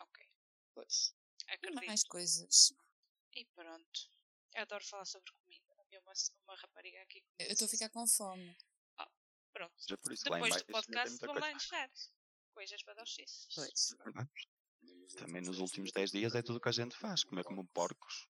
Ok, 0.00 0.26
Pois. 0.74 1.14
E 1.46 1.52
acredito. 1.52 1.86
mais 1.86 2.02
coisas. 2.04 2.72
E 3.34 3.44
pronto. 3.54 4.00
Eu 4.54 4.62
adoro 4.62 4.84
falar 4.86 5.04
sobre 5.04 5.30
comida. 5.32 5.74
Havia 5.80 6.00
uma, 6.00 6.12
uma 6.44 6.56
rapariga 6.56 7.02
aqui 7.02 7.22
Eu 7.38 7.48
estou 7.52 7.66
a 7.66 7.68
ficar 7.68 7.90
com 7.90 8.06
fome. 8.06 8.56
Pronto. 9.60 9.74
Já 9.86 9.96
por 9.98 10.12
isso 10.12 10.24
Depois 10.24 10.56
do 10.56 10.64
podcast 10.72 11.18
muita 11.26 11.40
lá 11.40 11.52
encher. 11.52 11.90
Coisas 12.54 12.82
para 12.82 12.94
dar 12.94 13.06
X. 13.06 13.48
Pois. 13.54 13.94
coisa. 13.98 14.30
Também 15.18 15.42
nos 15.42 15.58
últimos 15.58 15.92
10 15.92 16.10
dias 16.12 16.34
é 16.34 16.40
tudo 16.42 16.56
o 16.56 16.60
que 16.60 16.68
a 16.70 16.72
gente 16.72 16.96
faz, 16.96 17.22
comer 17.24 17.44
como 17.44 17.66
porcos. 17.68 18.26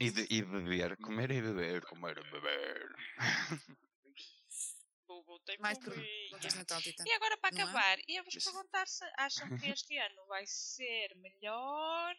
E, 0.00 0.10
de- 0.10 0.26
e 0.30 0.42
beber, 0.42 0.96
comer 0.98 1.30
e 1.32 1.42
beber, 1.42 1.84
comer 1.86 2.16
e 2.18 2.30
beber. 2.30 2.94
Bubu 5.06 5.38
tem 5.40 5.58
mais 5.58 5.78
Natal, 6.56 6.80
Tita. 6.80 7.02
E 7.06 7.12
agora 7.12 7.36
para 7.38 7.50
Não 7.50 7.58
é? 7.58 7.62
acabar, 7.64 7.98
ia-vos 8.08 8.34
Mas- 8.34 8.44
perguntar 8.44 8.86
se 8.88 9.04
acham 9.18 9.48
que 9.58 9.66
este 9.68 9.98
ano 9.98 10.26
vai 10.26 10.44
ser 10.46 11.14
melhor 11.16 12.14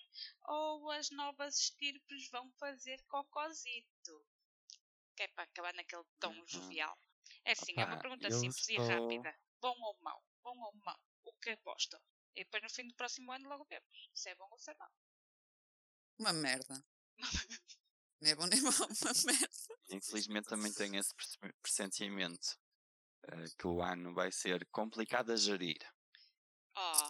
ou 0.48 0.92
as 0.92 1.10
novas 1.12 1.58
estirpes 1.60 2.30
vão 2.30 2.52
fazer 2.60 3.02
cocosito? 3.08 4.26
Que 5.16 5.24
é 5.24 5.28
para 5.30 5.46
acabar 5.46 5.74
naquele 5.74 6.04
tom 6.20 6.34
Uhum. 6.38 6.48
jovial. 6.48 6.98
É 7.46 7.52
assim, 7.52 7.74
é 7.78 7.86
uma 7.86 7.98
pergunta 8.00 8.30
simples 8.32 8.68
e 8.70 8.74
estou- 8.74 8.88
rápida. 8.88 9.40
Bom 9.62 9.76
ou 9.82 9.98
mau? 10.02 10.24
Bom 10.44 10.58
ou 10.60 10.74
mau? 10.84 11.00
O 11.24 11.34
que 11.34 11.52
apostam? 11.52 12.00
E 12.36 12.44
depois 12.44 12.64
no 12.64 12.70
fim 12.70 12.88
do 12.88 12.96
próximo 12.96 13.32
ano 13.32 13.48
logo 13.48 13.66
vemos 13.66 14.10
se 14.14 14.30
é 14.30 14.36
bom 14.36 14.48
ou 14.52 14.58
se 14.60 14.72
é 14.72 14.74
mau. 14.76 14.92
Uma 16.20 16.34
merda. 16.34 16.84
Não 18.22 18.30
é 18.32 18.36
bom 18.36 18.46
nem 18.48 18.62
mau, 18.62 18.72
uma 18.72 19.14
merda. 19.26 19.50
Infelizmente 19.90 20.48
também 20.48 20.74
tenho 20.74 20.96
esse 21.00 21.14
pressentimento 21.62 22.58
eh, 23.28 23.46
que 23.58 23.68
o 23.68 23.82
ano 23.82 24.14
vai 24.14 24.32
ser 24.32 24.66
complicado 24.72 25.32
a 25.32 25.36
gerir. 25.36 25.78
Oh, 26.78 27.10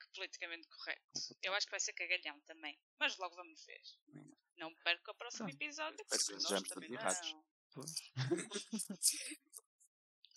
que 0.00 0.08
politicamente 0.14 0.68
correto. 0.68 1.36
Eu 1.42 1.54
acho 1.54 1.66
que 1.66 1.70
vai 1.72 1.80
ser 1.80 1.92
cagalhão 1.94 2.40
também. 2.42 2.78
Mas 2.98 3.16
logo 3.16 3.34
vamos 3.34 3.64
ver. 3.64 3.80
Não 4.56 4.74
perca 4.84 5.10
o 5.10 5.14
próximo 5.14 5.48
episódio, 5.48 6.04
porque 6.06 6.32
nós 6.34 6.62
também 6.62 6.62
todos 6.64 6.90
errados. 6.90 7.32
não. 7.32 7.44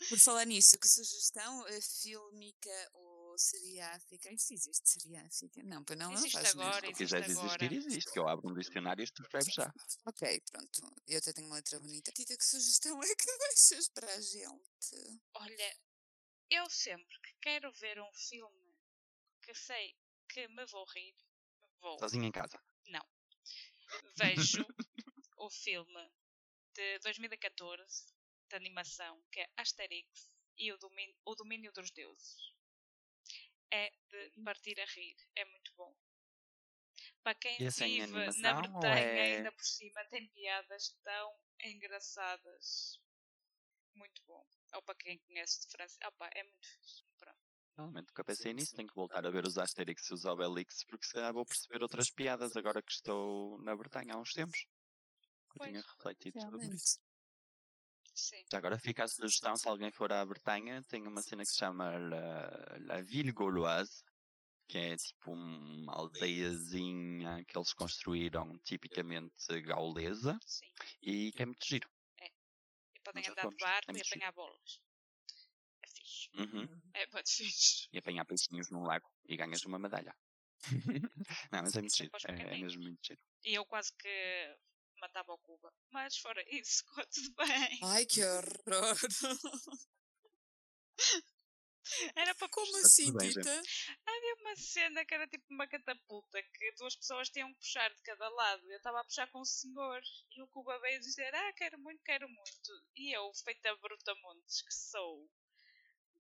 Por 0.10 0.20
falar 0.20 0.46
nisso, 0.46 0.78
que 0.78 0.88
sugestão 0.88 1.68
eh, 1.68 1.80
fílmica 1.82 2.90
ou 2.94 3.38
seriáfica? 3.38 4.32
Isto 4.32 4.54
existe, 4.54 4.90
seriáfica? 4.90 5.64
Não, 5.64 5.84
para 5.84 5.96
não, 5.96 6.08
não 6.12 6.18
Existe 6.18 6.34
faz 6.34 6.50
agora, 6.50 6.82
mesmo. 6.82 6.96
Se 6.96 7.04
quiseres 7.04 7.26
existe 7.30 7.46
existir, 7.46 7.66
agora. 7.66 7.76
existe. 7.76 8.12
Que 8.12 8.20
eu 8.20 8.28
abro 8.28 8.50
um 8.50 8.54
dicionário 8.54 9.04
e 9.04 9.12
tu 9.12 9.22
escreves 9.24 9.54
já. 9.54 9.74
Ok, 10.06 10.42
pronto. 10.52 10.96
Eu 11.08 11.18
até 11.20 11.34
tenho 11.34 11.48
uma 11.48 11.56
letra 11.56 11.80
bonita. 11.80 12.12
Tita, 12.12 12.38
que 12.38 12.46
sugestão 12.46 13.02
é 13.02 13.16
que 13.16 13.26
deixas 13.50 13.88
para 13.90 14.14
a 14.14 14.22
gente? 14.22 15.22
Olha, 15.36 15.78
eu 16.50 16.70
sempre 16.70 17.20
que 17.22 17.34
quero 17.42 17.72
ver 17.74 18.00
um 18.02 18.14
filme 18.14 18.76
que 19.42 19.54
sei 19.54 19.96
que 20.30 20.48
me 20.50 20.66
vou 20.66 20.86
rir, 20.86 21.16
vou. 21.82 21.98
Sozinho 22.00 22.26
em 22.26 22.32
casa. 22.32 22.60
Vejo 24.18 24.66
o 25.38 25.50
filme 25.50 26.12
de 26.74 27.00
2014 27.00 28.13
de 28.54 28.58
animação 28.58 29.20
que 29.32 29.40
é 29.40 29.50
Asterix 29.58 30.32
e 30.58 30.72
o 30.72 30.78
domínio, 30.78 31.16
o 31.26 31.36
domínio 31.36 31.72
dos 31.74 31.90
deuses. 31.92 32.54
É 33.72 33.90
de 33.90 34.44
partir 34.44 34.80
a 34.80 34.86
rir, 34.86 35.16
é 35.36 35.46
muito 35.46 35.74
bom. 35.76 35.96
Para 37.24 37.34
quem 37.36 37.56
é 37.56 37.70
vive 37.70 38.06
na 38.42 38.54
Bretanha, 38.62 39.00
é- 39.00 39.38
ainda 39.38 39.52
por 39.52 39.66
cima, 39.66 40.06
tem 40.12 40.28
piadas 40.30 40.90
tão 41.04 41.36
engraçadas. 41.64 43.02
Muito 43.96 44.22
bom. 44.26 44.46
Ou 44.76 44.82
para 44.84 44.96
quem 44.96 45.18
conhece 45.20 45.62
de 45.62 45.72
França. 45.72 45.98
Opa, 46.08 46.30
é 46.36 46.44
muito 46.44 46.68
fixe. 46.68 47.04
Pronto. 47.18 47.40
Realmente 47.76 48.08
nunca 48.08 48.24
pensei 48.24 48.54
nisso. 48.54 48.76
Tenho 48.76 48.88
que 48.88 48.96
voltar 48.96 49.26
a 49.26 49.32
ver 49.32 49.46
os 49.48 49.58
Asterix 49.58 50.08
e 50.10 50.14
os 50.14 50.26
Obelix 50.26 50.84
porque 50.86 51.06
se 51.06 51.14
calhar 51.14 51.34
vou 51.34 51.46
perceber 51.46 51.82
outras 51.82 52.12
piadas 52.12 52.56
agora 52.56 52.82
que 52.84 52.92
estou 52.92 53.58
na 53.64 53.76
Bretanha 53.76 54.14
há 54.14 54.18
uns 54.20 54.34
tempos. 54.34 54.60
Eu 55.50 55.56
Pois. 55.58 55.70
tinha 55.70 55.82
refletido 55.82 56.42
sobre 56.42 56.66
isso. 56.68 57.00
Sim. 58.14 58.44
Agora 58.54 58.78
fica 58.78 59.04
a 59.04 59.08
sugestão, 59.08 59.56
se 59.56 59.68
alguém 59.68 59.92
for 59.92 60.12
à 60.12 60.26
Bretanha, 60.26 60.84
tem 60.84 61.08
uma 61.08 61.22
cena 61.22 61.44
que 61.44 61.50
se 61.50 61.58
chama 61.58 61.98
La, 61.98 62.78
La 62.80 63.02
Ville 63.02 63.32
Gauloise, 63.32 64.04
que 64.68 64.78
é 64.78 64.96
tipo 64.96 65.32
uma 65.32 65.94
aldeiazinha 65.94 67.44
que 67.46 67.58
eles 67.58 67.74
construíram 67.74 68.58
tipicamente 68.60 69.62
gaulesa 69.62 70.38
Sim. 70.46 70.66
e 71.02 71.32
que 71.32 71.42
é 71.42 71.46
muito 71.46 71.66
giro. 71.66 71.90
E 72.96 73.00
podem 73.02 73.28
andar 73.28 73.50
de 73.50 73.56
barco 73.58 73.92
é 73.92 73.92
e 73.92 73.94
muito 73.94 74.06
giro. 74.06 74.18
apanhar 74.18 74.32
bolas. 74.32 74.82
É 75.84 75.88
fixe. 75.88 76.30
Uhum. 76.36 76.82
É 76.94 77.08
muito 77.08 77.30
fixe. 77.30 77.88
E 77.92 77.98
apanhar 77.98 78.26
peixinhos 78.26 78.70
num 78.70 78.84
lago 78.84 79.10
e 79.26 79.36
ganhas 79.36 79.64
uma 79.64 79.80
medalha. 79.80 80.16
Não, 81.52 81.62
mas 81.62 81.76
é 81.76 81.82
muito 81.82 81.94
é 81.94 81.98
giro. 81.98 82.12
É, 82.28 82.56
é 82.56 82.58
mesmo 82.58 82.84
muito 82.84 83.06
giro. 83.06 83.22
E 83.44 83.54
eu 83.54 83.66
quase 83.66 83.92
que 83.98 84.58
matava 85.04 85.34
o 85.34 85.38
Cuba. 85.40 85.74
Mas 85.92 86.18
fora 86.18 86.42
isso, 86.48 86.84
ficou 86.88 87.06
tudo 87.08 87.36
bem. 87.36 87.80
Ai, 87.84 88.06
que 88.06 88.24
horror! 88.24 88.98
Era 92.16 92.34
para 92.36 92.48
Como 92.48 92.78
assim, 92.78 93.16
Tita? 93.18 93.62
Havia 94.06 94.36
uma 94.40 94.56
cena 94.56 95.06
que 95.06 95.14
era 95.14 95.28
tipo 95.28 95.44
uma 95.50 95.68
catapulta 95.68 96.42
que 96.42 96.72
duas 96.78 96.96
pessoas 96.96 97.30
tinham 97.30 97.52
que 97.54 97.60
puxar 97.60 97.94
de 97.94 98.02
cada 98.04 98.30
lado. 98.30 98.72
Eu 98.72 98.78
estava 98.78 99.02
a 99.02 99.04
puxar 99.04 99.30
com 99.30 99.42
o 99.42 99.46
senhor 99.46 100.02
e 100.32 100.42
o 100.42 100.48
Cuba 100.48 100.80
veio 100.80 101.02
dizer: 101.02 101.36
Ah, 101.36 101.54
quero 101.54 101.78
muito, 101.80 102.02
quero 102.04 102.28
muito. 102.30 102.72
E 102.96 103.12
eu, 103.12 103.30
feita 103.44 103.76
brutamontes 103.76 104.62
que 104.62 104.74
sou, 104.74 105.30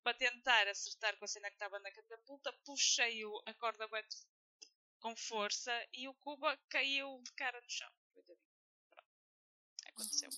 para 0.04 0.18
tentar 0.18 0.68
acertar 0.68 1.18
com 1.18 1.24
a 1.24 1.28
cena 1.30 1.48
que 1.48 1.56
estava 1.56 1.80
na 1.80 1.92
catapulta, 1.92 2.52
puxei 2.66 3.24
o, 3.26 3.42
a 3.46 3.54
corda 3.54 3.88
com 5.00 5.16
força 5.16 5.72
e 5.94 6.10
o 6.10 6.14
Cuba 6.16 6.58
caiu 6.70 7.22
de 7.24 7.32
cara 7.34 7.60
no 7.62 7.70
chão. 7.70 7.92
Aconteceu. 9.96 10.30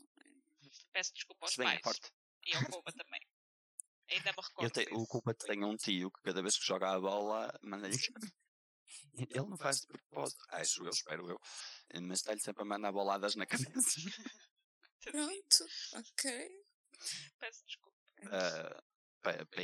Peço 0.92 1.14
desculpa 1.14 1.46
aos 1.46 1.54
Se 1.54 1.62
é 1.62 1.66
pais. 1.66 1.82
forte. 1.84 2.12
E 2.46 2.56
ao 2.56 2.66
Cuba 2.66 2.92
também. 2.92 3.22
Ainda 4.10 4.32
me 4.32 4.42
recordo. 4.42 4.64
Eu 4.64 4.70
te, 4.70 4.94
o 4.94 5.08
culpa 5.08 5.34
tem 5.34 5.64
um 5.64 5.76
tio 5.76 6.12
que 6.12 6.22
cada 6.22 6.42
vez 6.42 6.58
que 6.58 6.66
joga 6.66 6.92
a 6.94 7.00
bola 7.00 7.52
manda-lhe. 7.64 7.98
Ele 9.14 9.50
não 9.50 9.58
faz 9.58 9.78
de 9.82 9.88
propósito, 9.88 10.44
acho 10.50 10.84
eu, 10.86 10.90
espero 10.90 11.30
eu, 11.30 11.40
mas 12.04 12.20
está-lhe 12.20 12.40
sempre 12.40 12.62
a 12.62 12.66
mandar 12.66 12.92
boladas 12.92 13.36
na 13.36 13.46
cabeça. 13.46 13.72
Pronto, 15.04 15.66
ok. 15.94 16.66
Peço 17.40 17.66
desculpa. 17.66 17.98
Ah, 18.32 18.84
para 19.22 19.46
para 19.48 19.64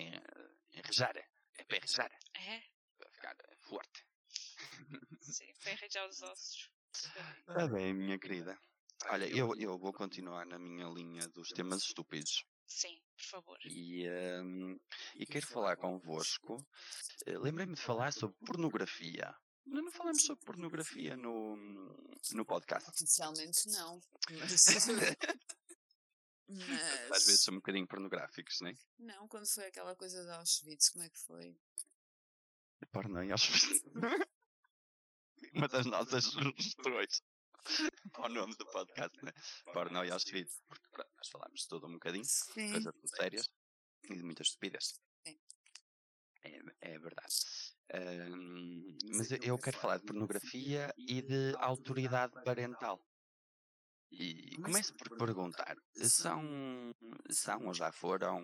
enrejar, 0.72 1.16
é 1.18 1.64
para 1.64 1.78
enrejar, 1.78 2.12
É? 2.34 2.64
para 2.98 3.12
ficar 3.12 3.38
forte. 3.60 4.06
Sim, 5.22 5.54
para 5.62 5.72
arranjar 5.74 6.10
os 6.10 6.22
ossos. 6.24 6.72
Está 6.94 7.68
bem, 7.68 7.94
minha 7.94 8.20
querida. 8.20 8.60
Olha, 9.10 9.26
eu, 9.28 9.54
eu 9.58 9.78
vou 9.78 9.92
continuar 9.94 10.46
na 10.46 10.58
minha 10.60 10.88
linha 10.88 11.28
dos 11.30 11.50
temas 11.50 11.82
estúpidos 11.84 12.44
Sim, 12.68 13.02
por 13.18 13.24
favor. 13.26 13.58
e, 13.66 14.08
ahm, 14.08 14.78
e 15.16 15.26
quero 15.26 15.46
falar 15.48 15.76
convosco. 15.78 16.66
eh, 17.26 17.38
Lembrei-me 17.38 17.76
de 17.76 17.82
falar 17.82 18.14
sobre 18.14 18.38
pornografia. 18.46 19.36
Nós 19.66 19.84
não 19.84 19.92
falamos 19.92 20.24
sobre 20.24 20.46
pornografia 20.46 21.16
no, 21.18 21.56
no 22.34 22.46
podcast. 22.46 22.90
Oficialmente 22.90 23.68
não. 23.70 24.02
Mas. 24.40 24.66
mas 24.66 24.88
Às 27.12 27.26
vezes 27.26 27.44
são 27.44 27.54
um 27.54 27.58
bocadinho 27.58 27.88
pornográficos, 27.88 28.60
não 28.62 28.70
é? 28.70 28.74
Não, 29.00 29.28
quando 29.28 29.48
foi 29.48 29.66
aquela 29.66 29.96
coisa 29.96 30.24
de 30.24 30.32
Auschwitz, 30.32 30.90
como 30.90 31.06
é 31.06 31.10
que 31.10 31.20
foi? 31.20 31.58
Porno 32.92 33.24
e 33.24 33.32
Auschwitz. 33.32 33.84
Uma 35.54 35.68
das 35.68 35.86
nossas 35.86 36.26
sugestões. 36.26 37.22
Ao 38.14 38.30
nome 38.30 38.56
do 38.56 38.66
podcast, 38.66 39.18
né? 39.24 39.32
Porno 39.74 40.04
e 40.04 40.12
Auschwitz. 40.12 40.62
Porque 40.68 40.88
pronto, 40.92 41.10
nós 41.18 41.30
falámos 41.30 41.62
de 41.62 41.68
tudo 41.68 41.88
um 41.88 41.94
bocadinho. 41.94 42.26
Sim. 42.26 42.72
Coisas 42.72 42.94
muito 42.94 43.16
sérias 43.16 43.50
e 44.10 44.16
de 44.16 44.24
muitas 44.24 44.48
estupidez. 44.48 45.00
Sim. 45.26 45.40
É, 46.44 46.60
é 46.94 47.00
verdade. 47.00 47.36
Ahm, 47.94 48.98
mas 49.16 49.32
eu- 49.32 49.40
eu 49.44 49.58
quero 49.58 49.78
falar 49.78 49.98
de 49.98 50.06
pornografia 50.06 50.94
e 50.98 51.22
de 51.22 51.54
autoridade 51.58 52.34
parental. 52.44 53.00
E 54.12 54.58
começo 54.62 54.94
por 54.96 55.18
perguntar: 55.18 55.76
são, 55.96 56.94
são 57.30 57.68
ou 57.68 57.74
já 57.74 57.92
foram 57.92 58.42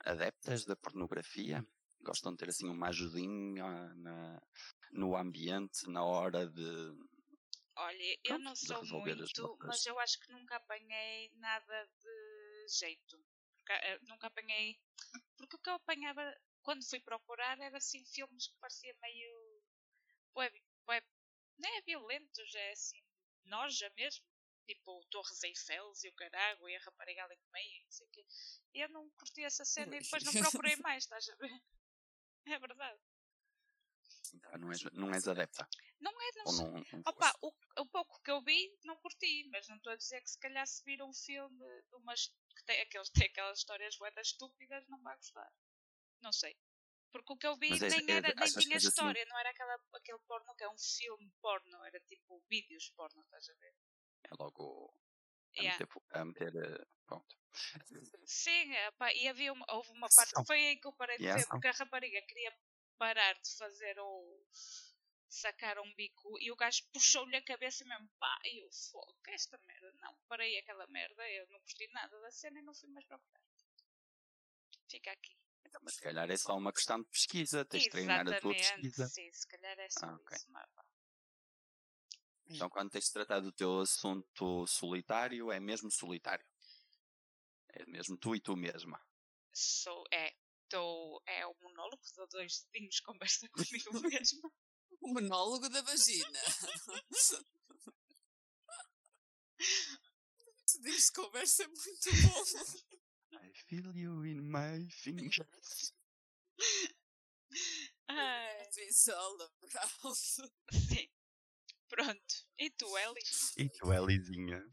adeptas 0.00 0.64
da 0.64 0.76
pornografia? 0.76 1.66
Gostam 2.02 2.32
de 2.32 2.38
ter 2.38 2.48
assim 2.50 2.68
uma 2.68 2.88
ajudinha 2.88 3.92
na, 3.96 4.40
no 4.92 5.16
ambiente, 5.16 5.88
na 5.90 6.04
hora 6.04 6.46
de. 6.46 6.92
Olha, 7.76 8.02
eu 8.02 8.18
Pronto, 8.22 8.42
não 8.44 8.52
de 8.52 8.58
sou 8.60 8.84
muito, 8.84 9.58
mas 9.66 9.84
eu 9.86 9.98
acho 9.98 10.20
que 10.20 10.32
nunca 10.32 10.56
apanhei 10.56 11.30
nada 11.36 11.86
de 12.00 12.66
jeito. 12.68 13.18
Porque, 13.56 13.72
eh, 13.72 13.98
nunca 14.02 14.28
apanhei. 14.28 14.78
Porque 15.36 15.56
o 15.56 15.58
que 15.58 15.68
eu 15.70 15.74
apanhava 15.74 16.22
quando 16.62 16.88
fui 16.88 17.00
procurar 17.00 17.58
era 17.60 17.76
assim 17.76 18.04
filmes 18.06 18.46
que 18.46 18.58
parecia 18.60 18.94
meio. 19.02 19.62
Web, 20.36 20.62
web, 20.88 21.06
não 21.58 21.68
é 21.76 21.80
violentos, 21.82 22.54
é 22.54 22.72
assim. 22.72 23.02
noja 23.44 23.90
mesmo. 23.96 24.24
Tipo 24.66 25.04
Torres 25.10 25.42
Eiffels 25.42 26.04
e 26.04 26.08
o 26.08 26.14
carago 26.14 26.66
e 26.68 26.76
a 26.76 26.80
rapariga 26.80 27.24
ali 27.24 27.36
no 27.36 27.50
meio 27.50 27.80
e 27.80 27.84
não 27.84 27.90
sei 27.90 28.06
o 28.06 28.10
quê. 28.10 28.24
E 28.72 28.80
eu 28.80 28.88
não 28.88 29.10
curti 29.10 29.42
essa 29.44 29.64
cena 29.64 29.94
e 29.96 30.00
depois 30.00 30.22
não 30.24 30.32
procurei 30.32 30.76
mais, 30.76 31.04
estás 31.04 31.28
a 31.28 31.36
ver? 31.36 31.50
É 32.46 32.58
verdade. 32.58 33.00
Ah, 34.52 34.58
Não 34.58 34.70
és, 34.70 34.82
não 34.92 35.14
és 35.14 35.26
adepta. 35.28 35.66
Não 36.00 36.10
é, 36.10 36.30
não 36.36 36.46
sei. 36.46 36.66
não, 36.66 36.72
não 36.72 37.02
Opa, 37.06 37.32
o, 37.42 37.52
o 37.80 37.86
pouco 37.86 38.20
que 38.22 38.30
eu 38.30 38.42
vi, 38.42 38.78
não 38.84 38.96
curti, 38.96 39.48
mas 39.50 39.68
não 39.68 39.76
estou 39.76 39.92
a 39.92 39.96
dizer 39.96 40.20
que 40.22 40.30
se 40.30 40.38
calhar 40.38 40.66
se 40.66 40.82
vir 40.84 41.02
um 41.02 41.12
filme 41.12 41.64
de 41.90 41.96
umas 41.96 42.28
que 42.56 42.64
tem, 42.64 42.80
aqueles, 42.80 43.08
tem 43.10 43.26
aquelas 43.26 43.58
histórias 43.58 43.96
boedas 43.96 44.28
estúpidas, 44.28 44.86
não 44.88 45.00
vai 45.02 45.16
gostar. 45.16 45.50
Não 46.22 46.32
sei. 46.32 46.56
Porque 47.12 47.32
o 47.32 47.36
que 47.36 47.46
eu 47.46 47.56
vi 47.56 47.70
Mas 47.70 47.82
é- 47.82 47.88
nem, 47.90 48.10
é- 48.10 48.12
era, 48.18 48.34
nem 48.34 48.34
achas 48.38 48.54
que 48.56 48.62
tinha 48.62 48.76
assim? 48.76 48.88
história, 48.88 49.24
não 49.26 49.38
era 49.38 49.50
aquela, 49.50 49.78
aquele 49.94 50.18
porno 50.26 50.54
que 50.56 50.64
é 50.64 50.68
um 50.68 50.78
filme 50.78 51.30
porno, 51.40 51.84
era 51.84 52.00
tipo 52.00 52.42
vídeos 52.50 52.90
porno, 52.96 53.22
estás 53.22 53.48
a 53.48 53.54
ver? 53.54 53.74
É 54.24 54.34
logo 54.38 54.92
a 55.56 55.62
Yeah. 55.62 55.78
meter, 55.78 55.88
a 56.12 56.24
meter 56.24 56.56
eh, 56.56 56.84
pronto. 57.06 57.36
Sim, 58.26 58.72
epá, 58.74 59.12
e 59.12 59.28
havia 59.28 59.52
uma, 59.52 59.64
houve 59.70 59.90
uma 59.92 60.08
parte 60.08 60.34
que 60.34 60.46
foi 60.46 60.66
aí 60.66 60.76
que 60.80 60.86
eu 60.86 60.92
parei 60.92 61.16
de 61.18 61.24
E 61.24 61.32
ver, 61.32 61.46
porque 61.46 61.68
a 61.68 61.72
rapariga 61.72 62.20
queria 62.22 62.52
parar 62.98 63.34
de 63.34 63.56
fazer 63.56 63.98
ou 63.98 64.44
sacar 65.34 65.78
um 65.80 65.94
bico 65.94 66.38
e 66.40 66.50
o 66.50 66.56
gajo 66.56 66.82
puxou-lhe 66.92 67.36
a 67.36 67.42
cabeça 67.42 67.84
mesmo, 67.84 68.08
pá, 68.18 68.38
e 68.44 68.64
eu 68.64 68.70
fogo, 68.70 69.16
esta 69.28 69.58
merda, 69.66 69.92
não, 70.00 70.16
parei 70.28 70.58
aquela 70.58 70.86
merda, 70.86 71.28
eu 71.28 71.46
não 71.48 71.60
gostei 71.60 71.88
nada 71.88 72.20
da 72.20 72.30
cena 72.30 72.58
e 72.60 72.62
não 72.62 72.74
fui 72.74 72.88
mais 72.90 73.04
procurar. 73.06 73.40
Fica 74.88 75.10
aqui. 75.10 75.36
Então, 75.66 75.80
mas 75.82 75.94
se 75.94 76.00
calhar 76.00 76.30
é 76.30 76.36
só 76.36 76.56
uma 76.56 76.72
questão 76.72 77.00
de 77.00 77.08
pesquisa, 77.08 77.64
tens 77.64 77.82
de 77.82 77.90
treinar 77.90 78.28
a 78.28 78.40
tua 78.40 78.54
pesquisa. 78.54 79.08
sim, 79.08 79.32
se 79.32 79.46
calhar 79.48 79.78
é 79.78 79.90
só 79.90 80.06
Ah, 80.06 80.14
ok. 80.14 80.36
isso, 80.36 80.50
mas. 80.52 80.70
Então 82.46 82.68
quando 82.68 82.90
tens 82.90 83.06
de 83.06 83.12
tratar 83.12 83.40
do 83.40 83.50
teu 83.50 83.80
assunto 83.80 84.66
solitário, 84.66 85.50
é 85.50 85.58
mesmo 85.58 85.90
solitário. 85.90 86.46
É 87.70 87.84
mesmo 87.86 88.16
tu 88.16 88.36
e 88.36 88.40
tu 88.40 88.54
mesma. 88.54 89.00
Sou, 89.52 90.04
é, 90.12 90.32
tô, 90.68 91.22
é 91.26 91.46
o 91.46 91.54
monólogo 91.60 92.02
de 92.02 92.26
dois 92.28 92.66
dedinhos 92.72 93.00
conversa 93.06 93.48
comigo 93.48 93.90
mesmo. 94.22 94.52
O 95.04 95.08
monólogo 95.12 95.68
da 95.68 95.82
vagina. 95.82 96.40
Esse 100.66 100.80
diz 100.82 101.06
de 101.06 101.12
conversa 101.12 101.62
é 101.64 101.68
muito 101.68 102.10
bom. 102.22 102.44
I 103.42 103.52
feel 103.68 103.94
you 103.94 104.24
in 104.24 104.40
my 104.40 104.88
fingers. 104.90 105.92
Ai, 108.08 108.62
It's 108.78 109.08
all 109.08 109.36
around. 109.40 110.16
sim. 110.88 111.08
Pronto. 111.88 112.34
E 112.58 112.70
tu, 112.70 112.96
Eli? 112.96 113.20
E 113.58 113.68
tu, 113.68 113.92
Elizinha? 113.92 114.64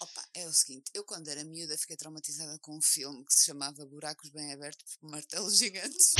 Opa, 0.00 0.28
é 0.34 0.46
o 0.46 0.52
seguinte, 0.52 0.90
eu 0.92 1.04
quando 1.04 1.28
era 1.28 1.42
miúda 1.44 1.78
fiquei 1.78 1.96
traumatizada 1.96 2.58
com 2.58 2.76
um 2.76 2.82
filme 2.82 3.24
que 3.24 3.32
se 3.32 3.46
chamava 3.46 3.86
Buracos 3.86 4.28
Bem 4.30 4.52
Abertos 4.52 4.96
por 4.96 5.08
Martelos 5.10 5.56
Gigantes. 5.56 6.12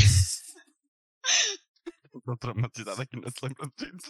Estou 2.33 2.37
traumatizada 2.37 3.03
aqui, 3.03 3.16
não 3.16 3.31
se 3.31 3.37
lembra. 3.45 3.66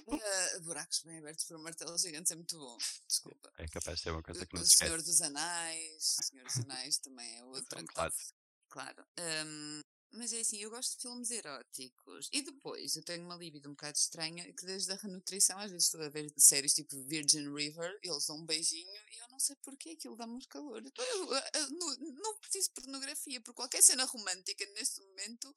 Uh, 0.06 0.60
buracos 0.62 1.02
Bem 1.04 1.18
Abertos 1.18 1.44
por 1.44 1.58
Martelos 1.58 2.00
Gigantes 2.00 2.32
é 2.32 2.34
muito 2.34 2.58
bom, 2.58 2.78
desculpa. 3.06 3.52
É 3.58 3.68
capaz 3.68 3.98
de 3.98 4.04
ser 4.04 4.10
uma 4.12 4.22
coisa 4.22 4.46
que 4.46 4.54
O, 4.54 4.56
não 4.56 4.62
o 4.62 4.66
se 4.66 4.78
Senhor 4.78 4.98
esquece. 4.98 5.10
dos 5.10 5.20
Anéis, 5.22 6.16
o 6.18 6.22
Senhor 6.24 6.44
dos 6.46 6.56
Anéis 6.60 6.98
também 6.98 7.36
é 7.36 7.44
outra. 7.44 7.78
É 7.78 7.82
um 7.82 7.86
clássico. 7.86 8.38
Claro. 8.70 9.04
Hum, 9.46 9.80
mas 10.12 10.32
é 10.32 10.40
assim, 10.40 10.56
eu 10.58 10.70
gosto 10.70 10.96
de 10.96 11.02
filmes 11.02 11.30
eróticos. 11.30 12.28
E 12.32 12.40
depois, 12.40 12.96
eu 12.96 13.02
tenho 13.04 13.22
uma 13.24 13.36
libido 13.36 13.68
um 13.68 13.72
bocado 13.72 13.98
estranha, 13.98 14.50
que 14.54 14.64
desde 14.64 14.90
a 14.92 14.96
renutrição, 14.96 15.58
às 15.58 15.70
vezes 15.70 15.86
estou 15.86 16.00
a 16.02 16.08
ver 16.08 16.32
séries 16.38 16.72
tipo 16.72 16.96
Virgin 17.04 17.52
River, 17.54 17.98
eles 18.02 18.24
dão 18.26 18.38
um 18.38 18.46
beijinho 18.46 18.94
e 19.12 19.18
eu 19.22 19.28
não 19.28 19.38
sei 19.38 19.56
porquê, 19.56 19.90
aquilo 19.90 20.16
dá-me 20.16 20.32
uns 20.34 20.46
calor. 20.46 20.80
Então, 20.86 21.04
Eu, 21.04 21.34
eu- 21.34 21.42
eu 21.54 21.70
não, 21.70 21.96
não 22.22 22.38
preciso 22.38 22.68
de 22.68 22.74
pornografia, 22.80 23.40
porque 23.42 23.56
qualquer 23.56 23.82
cena 23.82 24.04
romântica 24.04 24.64
neste 24.74 25.02
momento 25.02 25.54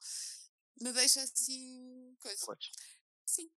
me 0.80 0.92
deixa 0.92 1.22
assim. 1.22 2.14
coisa. 2.20 2.46
Pois. 2.46 2.70
Sim. 3.26 3.50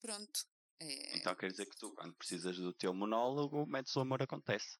Pronto. 0.00 0.46
É, 0.80 1.18
Então 1.18 1.34
quer 1.36 1.50
dizer 1.50 1.66
que 1.66 1.76
tu, 1.76 1.92
quando 1.94 2.14
precisas 2.14 2.56
do 2.56 2.72
teu 2.72 2.94
monólogo, 2.94 3.66
metes 3.66 3.94
o 3.96 4.00
amor 4.00 4.22
acontece. 4.22 4.78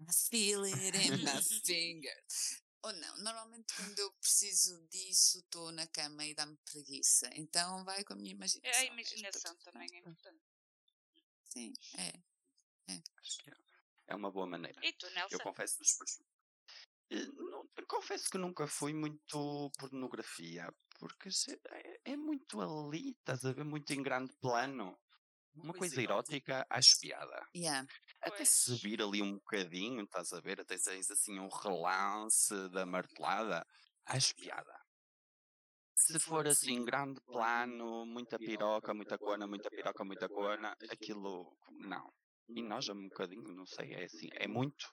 I 0.00 0.12
feel 0.30 0.64
it 0.64 0.96
in 0.98 1.22
my 1.22 1.42
finger. 1.64 2.24
Ou 2.84 2.92
não, 2.94 3.16
normalmente 3.18 3.72
quando 3.76 3.98
eu 3.98 4.10
preciso 4.14 4.84
disso 4.88 5.38
estou 5.38 5.70
na 5.70 5.86
cama 5.86 6.24
e 6.24 6.34
dá-me 6.34 6.56
preguiça. 6.64 7.30
Então 7.34 7.84
vai 7.84 8.02
com 8.02 8.14
a 8.14 8.16
minha 8.16 8.32
imaginação. 8.32 8.70
A 8.72 8.80
mesmo, 8.80 8.94
imaginação 8.94 9.54
portanto, 9.54 9.72
também 9.72 9.88
é 9.94 9.98
importante. 9.98 10.42
Sim, 11.44 11.72
é. 11.98 12.12
Acho 13.18 13.38
que 13.44 13.50
é- 13.50 13.56
É 14.08 14.14
uma 14.16 14.32
boa 14.32 14.46
maneira. 14.46 14.84
E 14.84 14.92
tu, 14.94 15.08
Nelson? 15.10 15.36
Eu 15.36 15.40
confesso 15.40 15.78
Eh, 17.10 17.26
não- 17.26 17.68
eu 17.76 17.86
confesso 17.86 18.28
que 18.30 18.38
nunca 18.38 18.66
fui 18.66 18.92
muito 18.94 19.70
pornografia, 19.78 20.66
porque 21.02 21.30
é, 21.68 22.12
é 22.12 22.16
muito 22.16 22.60
ali, 22.60 23.10
estás 23.10 23.44
a 23.44 23.52
ver, 23.52 23.64
muito 23.64 23.92
em 23.92 24.00
grande 24.00 24.32
plano. 24.40 24.96
Uma 25.52 25.74
coisa 25.74 26.00
erótica, 26.00 26.64
acho 26.70 26.96
piada. 27.00 27.44
Yeah. 27.56 27.86
Até 28.20 28.36
Pois. 28.36 28.48
se 28.48 28.76
vir 28.76 29.02
ali 29.02 29.20
um 29.20 29.34
bocadinho, 29.34 30.04
estás 30.04 30.32
a 30.32 30.40
ver, 30.40 30.60
até 30.60 30.78
tens 30.78 31.10
assim 31.10 31.40
um 31.40 31.48
relance 31.48 32.54
da 32.70 32.86
martelada, 32.86 33.66
acho 34.06 34.32
piada. 34.36 34.80
Se 35.96 36.20
for 36.20 36.46
assim, 36.46 36.84
grande 36.84 37.20
plano, 37.22 38.06
muita 38.06 38.38
piroca, 38.38 38.94
muita 38.94 39.18
cona, 39.18 39.44
muita 39.46 39.70
piroca, 39.70 40.04
muita 40.04 40.28
cona, 40.28 40.76
aquilo, 40.88 41.52
não. 41.80 42.12
E 42.48 42.62
nós 42.62 42.88
um 42.88 43.08
bocadinho, 43.08 43.52
não 43.52 43.66
sei, 43.66 43.92
é 43.92 44.04
assim, 44.04 44.28
é 44.34 44.46
muito. 44.46 44.86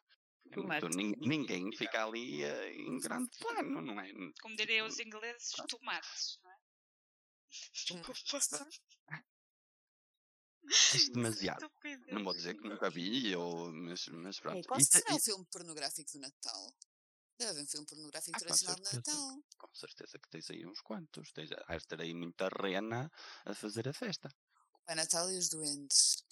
É 0.52 0.56
muito- 0.62 0.90
nin- 0.98 1.16
ninguém 1.20 1.72
fica 1.76 2.04
ali 2.06 2.44
eh, 2.44 2.74
em 2.74 2.98
grande 3.00 3.30
plano, 3.38 3.82
não 3.82 4.00
é? 4.00 4.12
Como 4.42 4.56
diriam 4.56 4.88
os 4.88 5.00
ingleses, 5.00 5.52
tomates, 5.68 6.40
não 6.44 6.52
é? 6.52 6.58
Isto 10.70 11.14
demasiado. 11.14 11.64
Estupidez. 11.66 12.14
Não 12.14 12.24
vou 12.24 12.34
dizer 12.34 12.56
que 12.56 12.68
nunca 12.68 12.90
vi, 12.90 13.36
ou, 13.36 13.72
mas, 13.72 14.08
mas 14.10 14.40
pronto. 14.40 14.68
Qual 14.68 14.80
Isso- 14.80 14.92
será 14.92 15.14
o 15.14 15.18
isso- 15.18 15.26
filme 15.26 15.46
pornográfico 15.52 16.12
do 16.12 16.20
Natal? 16.20 16.74
Deve 17.40 17.52
haver 17.52 17.64
um 17.64 17.68
filme 17.68 17.86
pornográfico 17.88 18.36
Ah, 18.36 18.40
com 18.40 18.46
tradicional 18.46 18.76
de. 18.76 18.96
Natal. 18.96 19.44
com 19.58 19.74
certeza 19.74 20.20
que 20.20 20.30
tens 20.30 20.50
aí 20.52 20.66
uns 20.66 20.82
quantos. 20.82 21.32
Tens, 21.32 21.50
has 21.68 21.84
de 21.84 21.88
ter 21.88 22.02
aí 22.02 22.14
muita 22.14 22.50
rena 22.50 23.10
a 23.46 23.54
fazer 23.56 23.88
a 23.88 23.94
festa. 23.94 24.30
É 24.88 24.94
Natal 24.96 25.32
e 25.32 25.38
os 25.38 25.50
Duendes. 25.50 26.26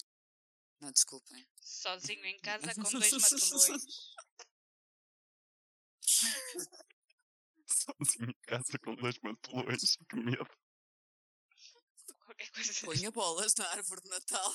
Não, 0.80 0.92
desculpem. 0.92 1.46
Sozinho 1.60 2.24
em 2.24 2.38
casa 2.38 2.74
com 2.74 2.82
dois 2.82 3.10
matulões. 3.12 3.84
Sozinho 7.66 8.30
em 8.30 8.40
casa 8.42 8.78
com 8.78 8.94
dois 8.94 9.18
mantolões, 9.20 9.96
que 10.08 10.16
medo. 10.16 10.46
Qualquer 12.24 12.50
coisa. 12.52 12.70
assim. 12.70 12.86
Ponha 12.86 13.10
bolas 13.10 13.54
na 13.56 13.68
árvore 13.70 14.02
de 14.02 14.08
Natal. 14.08 14.54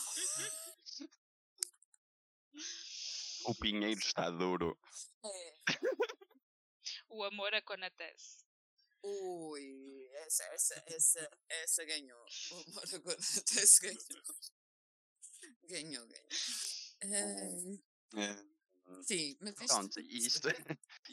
O 3.46 3.56
pinheiro 3.56 4.00
está 4.00 4.30
duro. 4.30 4.80
É. 5.26 5.54
O 7.10 7.24
amor 7.24 7.54
acontece. 7.54 8.44
Ui, 9.04 10.08
essa, 10.14 10.44
essa, 10.46 10.84
essa, 10.88 11.30
essa 11.50 11.86
ganhou. 11.86 12.26
O 12.52 12.96
amor 12.96 13.18
se 13.22 13.82
ganhou. 13.82 14.24
Ganhou, 15.70 16.06
ganhou. 16.08 17.80
É, 18.16 18.44
sim, 19.04 19.36
mas 19.42 19.54
isto, 19.60 19.68
Pronto, 19.68 20.00
e 20.00 20.18
isto, 20.26 20.48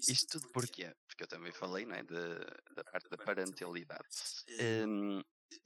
isto 0.06 0.26
tudo 0.40 0.48
porquê? 0.52 0.94
Porque 1.06 1.24
eu 1.24 1.28
também 1.28 1.52
falei 1.52 1.84
não 1.84 1.94
é, 1.94 2.02
de, 2.02 2.74
da 2.74 2.84
parte 2.84 3.08
da 3.08 3.16
parentalidade. 3.16 4.04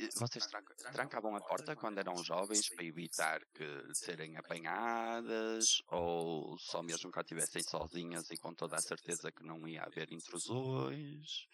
E 0.01 0.09
vocês 0.17 0.47
tranca- 0.47 0.75
trancavam 0.75 1.37
a 1.37 1.41
porta 1.41 1.77
quando 1.77 1.99
eram 1.99 2.17
jovens 2.25 2.69
para 2.71 2.85
evitar 2.85 3.45
que 3.55 3.95
serem 3.95 4.37
apanhadas 4.37 5.83
ou 5.89 6.59
só 6.59 6.83
mesmo 6.83 7.13
que 7.13 7.21
estivessem 7.21 7.63
sozinhas 7.63 8.31
e 8.31 8.37
com 8.39 8.55
toda 8.55 8.77
a 8.77 8.81
certeza 8.81 9.31
que 9.31 9.45
não 9.45 9.69
ia 9.69 9.83
haver 9.83 10.11
intrusões? 10.11 11.47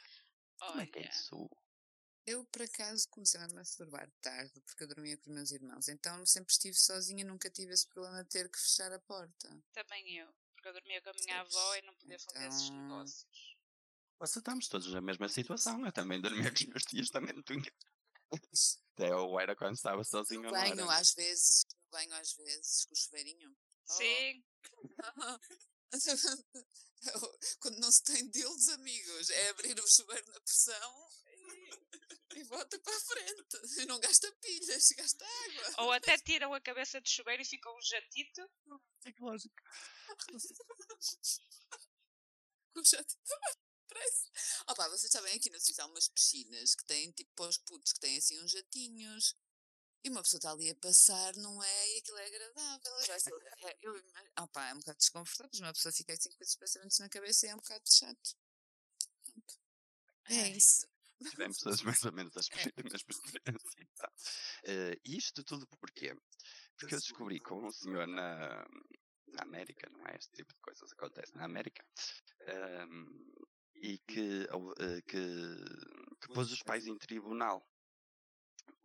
Como 0.61 0.81
é 0.81 0.87
que 0.87 1.01
é 1.01 1.09
isso? 1.09 1.49
Eu 2.31 2.45
por 2.47 2.63
acaso 2.63 3.09
comecei 3.09 3.41
a 3.41 3.47
me 3.49 3.55
masturbar 3.55 4.11
tarde 4.21 4.61
porque 4.63 4.85
eu 4.85 4.89
dormia 4.89 5.17
com 5.19 5.31
os 5.31 5.35
meus 5.37 5.51
irmãos. 5.51 5.89
Então 5.89 6.25
sempre 6.27 6.53
estive 6.53 6.75
sozinha, 6.77 7.25
nunca 7.25 7.51
tive 7.51 7.73
esse 7.73 7.87
problema 7.89 8.23
de 8.25 8.31
ter 8.31 8.49
que 8.51 8.59
fechar 8.59 8.93
a 8.93 8.99
porta. 9.01 9.63
também 9.73 10.17
eu. 10.19 10.33
Porque 10.55 10.69
eu 10.69 10.73
dormia 10.75 11.01
com 11.03 11.11
a 11.11 11.13
minha 11.15 11.41
avó 11.41 11.75
e 11.77 11.83
não 11.83 11.95
podia 11.95 12.19
fazer 12.19 12.47
esses 12.49 12.63
Então- 12.65 12.83
negócios. 12.83 13.57
Mas 14.19 14.37
estamos 14.37 14.69
todos 14.69 14.93
na 14.93 15.01
mesma 15.01 15.29
situação. 15.31 15.85
Eu 15.87 15.93
também 15.93 16.21
dormia 16.21 16.51
com 16.51 16.57
os 16.57 16.67
meus 16.67 16.83
tios, 16.85 17.09
também 17.11 17.35
não 17.35 17.43
tinha. 17.43 17.73
Até 18.93 19.11
eu 19.11 19.41
era 19.41 19.57
quando 19.57 19.75
estava 19.75 20.05
sozinho. 20.05 20.43
No 20.43 20.55
era. 20.55 20.75
banho 20.75 20.91
às 20.91 21.13
vezes, 21.15 21.65
no 21.73 21.91
banho 21.91 22.13
às 22.15 22.33
vezes, 22.35 22.85
com 22.85 22.93
o 22.93 22.97
chuveirinho. 22.97 23.57
Oh. 23.89 23.93
Sim, 23.95 24.45
Quando 27.61 27.79
não 27.81 27.91
se 27.91 28.03
tem 28.05 28.27
deles, 28.29 28.69
amigos, 28.69 29.31
é 29.31 29.49
abrir 29.49 29.79
o 29.81 29.89
chuveiro 29.89 30.27
na 30.33 30.41
pressão 30.41 31.09
e, 32.37 32.45
bota 32.45 32.79
para 32.79 32.97
a 32.97 33.01
frente. 33.01 33.81
E 33.81 33.87
não 33.87 33.99
gasta 34.01 34.31
pilhas, 34.41 34.91
gasta 34.97 35.25
água. 35.25 35.85
ou 35.85 35.93
até 35.93 36.17
tiram 36.19 36.53
a 36.55 36.61
cabeça 36.61 37.01
de 37.01 37.11
chuveiro 37.11 37.43
e 37.43 37.47
ficam 37.47 37.77
um 37.77 37.83
jatito. 37.83 38.51
Psicológico. 39.01 39.55
Com 42.75 42.85
jato 42.85 43.17
parece. 43.89 44.31
Opa, 44.69 44.89
vocês 44.89 45.11
sabem, 45.11 45.35
aqui 45.35 45.51
na 45.51 45.59
Suíça 45.61 45.83
há 45.83 45.87
umas 45.87 46.09
piscinas 46.09 46.75
que 46.75 46.85
têm, 46.85 47.11
tipo, 47.11 47.31
para 47.35 47.49
os 47.49 47.59
putos, 47.59 47.93
que 47.93 48.01
têm 48.01 48.17
assim 48.17 48.41
uns 48.41 48.53
jatinhos. 48.53 49.35
E 50.03 50.09
uma 50.09 50.23
pessoa 50.23 50.39
está 50.39 50.51
ali 50.53 50.71
a 50.71 50.75
passar, 50.77 51.37
não 51.37 51.63
é? 51.63 51.89
E 51.95 51.99
aquilo 51.99 52.17
é 52.19 52.27
agradável. 52.27 52.93
Eu, 52.93 53.05
já 53.05 53.19
sei- 53.19 53.33
é, 53.65 53.79
eu, 53.83 54.03
opa, 54.39 54.67
é 54.69 54.75
um 54.75 54.79
bocado 54.79 54.99
desconfortável, 54.99 55.51
mas 55.53 55.61
uma 55.61 55.73
pessoa 55.75 55.93
fica 55.93 56.13
assim 56.15 56.31
com 56.31 56.43
esses 56.43 56.57
pensamentos 56.57 56.99
na 57.01 57.09
cabeça 57.09 57.47
e 57.47 57.49
é 57.51 57.55
um 57.55 57.59
bocado 57.59 57.85
chato. 57.93 58.37
Pronto. 59.25 59.59
É 60.31 60.49
isso. 60.49 60.89
Tivemos 61.29 61.59
as- 61.67 61.83
mais 61.83 62.03
ou 62.05 62.13
menos 62.13 62.37
as 62.37 62.47
a 62.51 62.83
mesma 62.83 63.11
experiência. 63.11 63.81
e 63.83 63.87
tal. 63.97 64.13
Eh, 64.65 64.97
isto 65.05 65.45
tudo 65.45 65.67
porquê? 65.79 66.15
Porque 66.79 66.95
eu 66.95 66.99
descobri 66.99 67.41
com 67.41 67.67
um 67.67 67.71
senhor 67.71 68.07
na, 68.07 68.65
na 69.29 69.43
América, 69.43 69.89
não 69.91 70.01
é? 70.07 70.17
Este 70.17 70.33
tipo 70.37 70.53
de 70.55 70.61
coisas 70.61 70.91
acontece 70.93 71.35
na 71.37 71.45
América. 71.45 71.85
ehm, 72.47 73.07
e 73.83 73.99
que, 74.01 74.47
ou, 74.53 74.73
eh, 74.79 75.01
que, 75.07 75.17
que 76.21 76.33
pôs 76.35 76.51
os 76.53 76.63
pais 76.63 76.87
em 76.87 76.97
tribunal. 76.99 77.67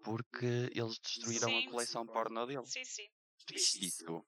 Porque 0.03 0.69
eles 0.73 0.99
destruíram 0.99 1.49
Sim. 1.49 1.67
a 1.67 1.71
coleção 1.71 2.05
porno 2.05 2.45
dele. 2.45 2.65
Sim, 2.65 2.86
sim. 2.86 3.07
Isto. 3.53 4.25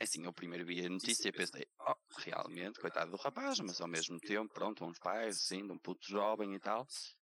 É 0.00 0.04
Assim, 0.04 0.24
eu 0.24 0.32
primeiro 0.32 0.64
vi 0.64 0.84
a 0.84 0.88
notícia 0.88 1.28
e 1.28 1.32
pensei, 1.32 1.66
oh, 1.80 1.94
realmente, 2.18 2.78
coitado 2.78 3.10
do 3.10 3.16
rapaz, 3.16 3.58
mas 3.60 3.80
ao 3.80 3.88
mesmo 3.88 4.18
tempo, 4.20 4.52
pronto, 4.54 4.84
uns 4.84 4.98
pais, 4.98 5.36
assim, 5.36 5.66
de 5.66 5.72
um 5.72 5.78
puto 5.78 6.06
jovem 6.06 6.54
e 6.54 6.60
tal. 6.60 6.86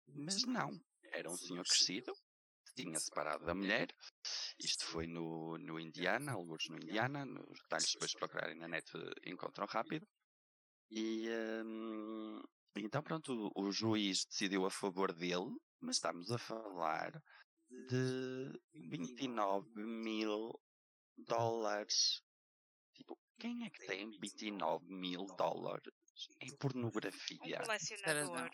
Mas 0.07 0.43
não, 0.45 0.71
era 1.11 1.29
um 1.29 1.37
senhor 1.37 1.63
crescido, 1.63 2.11
tinha 2.75 2.99
separado 2.99 3.45
da 3.45 3.53
mulher. 3.53 3.87
Isto 4.59 4.85
foi 4.85 5.05
no, 5.07 5.57
no 5.59 5.79
Indiana, 5.79 6.33
alguns 6.33 6.67
no 6.69 6.77
Indiana, 6.77 7.23
nos 7.25 7.59
detalhes 7.61 7.91
depois 7.93 8.13
procurarem 8.13 8.57
na 8.57 8.67
net 8.67 8.91
encontram 9.25 9.67
rápido. 9.67 10.07
E 10.89 11.29
hum, 11.63 12.41
então, 12.75 13.01
pronto, 13.01 13.51
o, 13.55 13.67
o 13.67 13.71
juiz 13.71 14.25
decidiu 14.25 14.65
a 14.65 14.71
favor 14.71 15.13
dele, 15.13 15.55
mas 15.79 15.97
estamos 15.97 16.31
a 16.31 16.37
falar 16.37 17.21
de 17.69 18.59
29 18.73 19.69
mil 19.75 20.51
dólares. 21.17 22.21
Quem 23.39 23.65
é 23.65 23.69
que 23.69 23.85
tem 23.85 24.09
29 24.19 24.85
mil 24.87 25.25
dólares 25.37 25.93
em 26.41 26.51
Um 26.51 26.57
pornografia? 26.57 27.59
colecionador. 27.61 28.49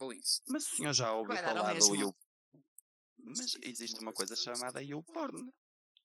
Ou 0.00 0.12
isso. 0.12 0.42
Mas 0.48 0.66
o 0.72 0.76
senhor 0.76 0.92
já 0.92 1.12
ouviu 1.12 1.36
falar 1.36 1.72
do 1.72 1.74
mesmo. 1.74 1.94
you... 1.96 2.16
Mas 3.18 3.56
existe 3.62 4.00
uma 4.00 4.12
coisa 4.12 4.36
chamada 4.36 4.82
YouPorn. 4.82 5.52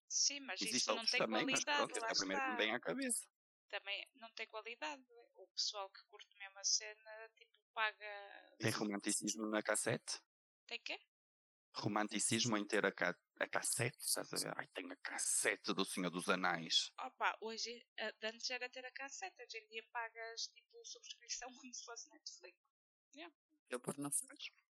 Sim, 0.07 0.39
mas 0.41 0.59
Existe 0.61 0.77
isso 0.77 0.95
não 0.95 1.05
tem 1.05 1.19
também, 1.19 1.45
mas 1.45 1.63
qualidade. 1.63 1.77
pronto, 1.77 1.91
esse 1.91 1.99
lá 2.01 2.07
é 2.07 2.11
o 2.11 2.17
primeiro 2.17 2.43
que 2.43 2.49
me 2.51 2.57
vem 2.57 2.71
à 2.75 2.79
cabeça. 2.79 3.27
Também 3.69 4.07
não 4.15 4.31
tem 4.31 4.47
qualidade. 4.47 5.03
O 5.35 5.47
pessoal 5.49 5.89
que 5.91 6.01
curte 6.09 6.35
mesmo 6.37 6.57
a 6.57 6.63
cena, 6.63 7.29
tipo, 7.35 7.51
paga. 7.73 8.55
Tem 8.57 8.71
romanticismo 8.71 9.45
na 9.47 9.61
cassete? 9.61 10.19
Tem 10.65 10.81
quê? 10.81 10.99
Romanticismo 11.75 12.57
em 12.57 12.65
ter 12.65 12.85
a, 12.85 12.91
ca... 12.91 13.15
a 13.39 13.47
cassete, 13.47 13.97
estás 13.99 14.33
a 14.33 14.37
ver? 14.37 14.53
Ai, 14.57 14.67
tenho 14.73 14.91
a 14.91 14.97
cassete 14.97 15.73
do 15.73 15.85
Senhor 15.85 16.09
dos 16.09 16.27
Anais. 16.29 16.91
Opa, 16.99 17.37
hoje, 17.41 17.85
eh, 17.97 18.11
de 18.13 18.27
antes 18.27 18.49
era 18.49 18.69
ter 18.69 18.85
a 18.85 18.91
cassete, 18.91 19.41
hoje 19.41 19.57
em 19.57 19.67
dia 19.67 19.83
pagas, 19.91 20.47
tipo, 20.47 20.83
subscrição 20.83 21.49
como 21.55 21.73
se 21.73 21.85
fosse 21.85 22.09
Netflix. 22.09 22.57
Eu 23.69 23.79
porno 23.79 24.09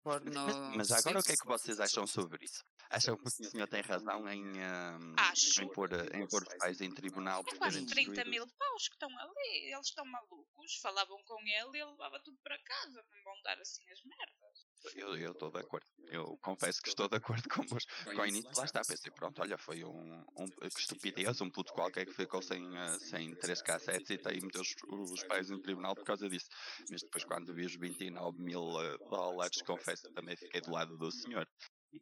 porno. 0.02 0.32
Mas, 0.32 0.56
mas 0.78 0.91
agora 0.91 1.20
o 1.20 1.24
que 1.24 1.34
é 1.34 1.36
que 1.36 1.48
vocês 1.48 1.80
acham 1.80 2.08
sobre 2.08 2.46
isso? 2.46 2.64
Acham 2.89 3.18
que 3.18 3.28
o 3.28 3.30
senhor 3.30 3.68
tem 3.68 3.82
razão 3.82 4.30
em, 4.30 4.46
hum, 4.46 5.16
Acho. 5.18 5.64
em, 5.64 5.68
pôr, 5.74 5.89
em 6.16 6.28
pôr 6.28 6.43
os 6.43 6.58
pais 6.60 6.80
em 6.80 6.93
tribunal 6.93 7.43
por 7.43 7.56
É 7.56 7.58
quase 7.58 7.86
terem 7.88 8.06
30 8.06 8.12
destruído? 8.12 8.30
mil 8.30 8.48
paus 8.58 8.88
que 8.88 8.96
estão 8.96 9.10
ali. 9.20 9.74
Eles 9.74 9.88
estão 9.88 10.06
malucos. 10.06 10.78
Falavam 10.82 11.22
com 11.24 11.41
ele 11.41 11.78
e 11.78 11.82
ele 11.82 11.91
levava 11.91 12.20
tudo 12.24 12.38
para 12.43 12.58
casa. 12.60 13.04
Não 13.10 13.24
vão 13.24 13.41
dar 13.41 13.60
assim 13.60 13.84
as 13.91 14.02
merdas. 14.04 14.55
Eu 14.94 15.16
eu 15.18 15.32
estou 15.32 15.52
de 15.52 15.60
acordo. 15.60 15.86
Eu 16.08 16.38
confesso 16.42 16.82
que 16.82 16.90
estou 16.90 17.10
de 17.10 17.18
acordo 17.18 17.48
com, 17.50 17.64
vos, 17.64 17.86
com 18.04 18.22
o 18.22 18.26
início. 18.26 18.50
Lá 18.56 18.66
está, 18.66 18.82
pensei, 18.82 19.12
pronto, 19.12 19.42
olha, 19.42 19.58
foi 19.58 19.84
um, 19.84 20.24
um 20.38 20.46
que 20.70 20.80
estupidez, 20.80 21.42
um 21.42 21.50
puto 21.50 21.74
qualquer 21.74 22.06
que 22.06 22.14
ficou 22.14 22.42
sem, 22.42 22.64
eh, 22.78 23.00
sem 23.00 23.36
três 23.36 23.62
cassetes 23.62 24.10
e 24.12 24.18
tem 24.18 24.40
meteu 24.42 24.62
os, 24.62 24.76
os 25.12 25.24
pais 25.24 25.50
em 25.50 25.60
tribunal 25.60 25.96
por 25.96 26.06
causa 26.06 26.30
disso. 26.30 26.48
Mas 26.90 27.02
depois, 27.02 27.24
quando 27.24 27.54
vi 27.54 27.66
os 27.66 27.76
29 27.76 28.40
mil 28.42 28.80
eh, 28.82 28.98
dólares, 29.10 29.62
confesso 29.64 30.04
que 30.04 30.14
também 30.14 30.36
fiquei 30.36 30.62
do 30.62 30.72
lado 30.72 30.96
do 30.98 31.12
senhor. 31.12 31.48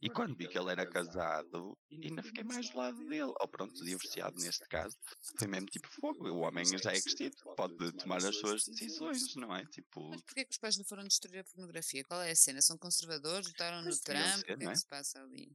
E 0.02 0.10
quando 0.10 0.36
vi 0.36 0.48
que 0.48 0.58
ele 0.58 0.72
era 0.72 0.86
casado, 0.86 1.78
ainda 1.91 2.22
fiquei 2.24 2.44
mais 2.44 2.70
do 2.70 2.78
lado 2.78 2.98
dele. 3.06 3.34
Ou 3.39 3.48
pronto, 3.48 3.74
divorciado 3.84 4.38
neste 4.39 4.68
caso. 4.68 4.96
Foi 5.38 5.48
mesmo 5.48 5.68
tipo 5.68 5.88
fogo. 5.89 6.30
O 6.30 6.39
homem 6.39 6.66
já 6.66 6.91
é 6.91 7.02
crescido, 7.02 7.36
pode 7.56 7.91
tomar 7.94 8.18
as 8.18 8.36
suas 8.36 8.64
decisões, 8.66 9.36
não 9.36 9.56
é? 9.56 9.66
Tipo, 9.66 10.10
Mas 10.10 10.22
porquê 10.22 10.46
que 10.46 10.52
os 10.52 10.58
pais 10.58 10.78
não 10.78 10.86
foram 10.86 11.04
destruir 11.04 11.39
a 11.39 11.44
pornografia? 11.44 12.04
Qual 12.04 12.22
é 12.22 12.32
a 12.32 12.36
cena? 12.36 12.62
São 12.62 12.78
conservadores? 12.78 13.48
Votaram 13.48 13.82
no 13.84 13.98
Trump? 13.98 14.26
ser, 14.26 14.39
o 14.39 14.44
que 14.44 14.56
não 14.64 14.70
é 14.70 14.72
é? 14.72 14.74
que 14.74 14.80
se 14.80 14.88
passa 14.88 15.22
ali? 15.22 15.52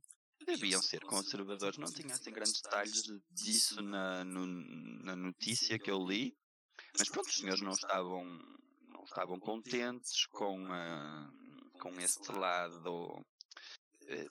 deviam 0.47 0.81
ser 0.81 1.01
conservadores. 1.05 1.77
Não 1.79 1.93
tinha 1.93 2.15
assim 2.15 2.31
grandes 2.33 2.63
detalhes 2.63 3.03
disso 3.31 3.83
na, 3.83 4.25
no- 4.25 4.47
na 5.05 5.15
notícia 5.15 5.79
que 5.79 5.91
eu 5.91 5.99
li. 6.07 6.35
Mas 6.99 7.09
pronto, 7.11 7.29
os 7.29 7.35
senhores 7.37 7.61
não 7.61 7.73
estavam, 7.73 8.25
não 8.89 9.05
estavam 9.05 9.39
contentes 9.39 10.25
com, 10.27 10.67
ah, 10.73 11.31
com 11.81 11.91
este 12.01 12.33
lado, 12.33 13.23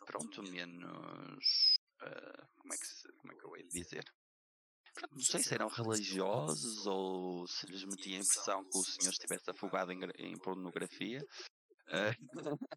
pronto, 0.05 0.43
menos. 0.43 1.77
ah, 2.01 2.47
como, 2.57 2.73
é 2.73 2.77
que 2.77 2.87
se, 2.87 3.11
como 3.13 3.33
é 3.33 3.35
que 3.35 3.45
eu 3.45 3.55
hei 3.57 3.63
de 3.63 3.69
dizer? 3.81 4.03
Não 5.11 5.21
sei 5.21 5.43
se 5.43 5.53
eram 5.53 5.67
religiosos 5.67 6.87
ou 6.87 7.47
se 7.47 7.67
lhes 7.67 7.83
metia 7.85 8.17
a 8.17 8.21
impressão 8.21 8.63
que 8.63 8.77
o 8.77 8.83
senhor 8.83 9.11
estivesse 9.11 9.49
afogado 9.51 9.91
em, 9.91 9.99
em 10.17 10.37
pornografia. 10.39 11.19
Eh, 11.89 12.11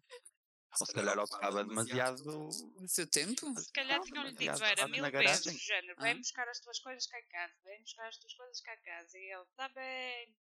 ou 0.79 0.85
se 0.87 0.93
calhar 0.93 1.19
ocupava 1.19 1.65
demasiado. 1.65 2.47
O 2.47 2.87
seu 2.87 3.05
tempo? 3.09 3.53
Se 3.59 3.73
calhar 3.73 3.99
tinham-lhe 3.99 4.31
dito, 4.31 4.63
era 4.63 4.87
mil 4.87 5.03
vezes, 5.11 5.43
do 5.43 5.59
género, 5.59 6.01
vem 6.01 6.13
Ah. 6.13 6.17
buscar 6.17 6.47
as 6.47 6.61
tuas 6.61 6.79
coisas 6.79 7.05
cá 7.07 7.19
em 7.19 7.27
casa, 7.27 7.53
vem 7.65 7.81
buscar 7.81 8.07
as 8.07 8.17
tuas 8.17 8.33
coisas 8.35 8.61
cá 8.61 8.73
em 8.73 8.81
casa. 8.83 9.17
E 9.17 9.33
ele, 9.33 9.45
tá 9.57 9.67
bem. 9.67 10.33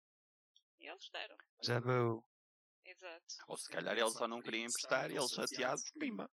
E 0.79 0.87
eles 0.89 1.11
deram. 1.13 1.37
Já 1.65 1.81
vou. 1.81 2.25
Exato. 2.85 3.35
Ou 3.49 3.57
se 3.57 3.69
calhar 3.71 3.99
ele 3.99 4.11
só 4.13 4.29
não 4.29 4.41
queria 4.41 4.65
emprestar 4.67 5.11
e 5.11 5.17
ele 5.17 5.29
chateado, 5.29 5.83
pimba. 5.99 6.31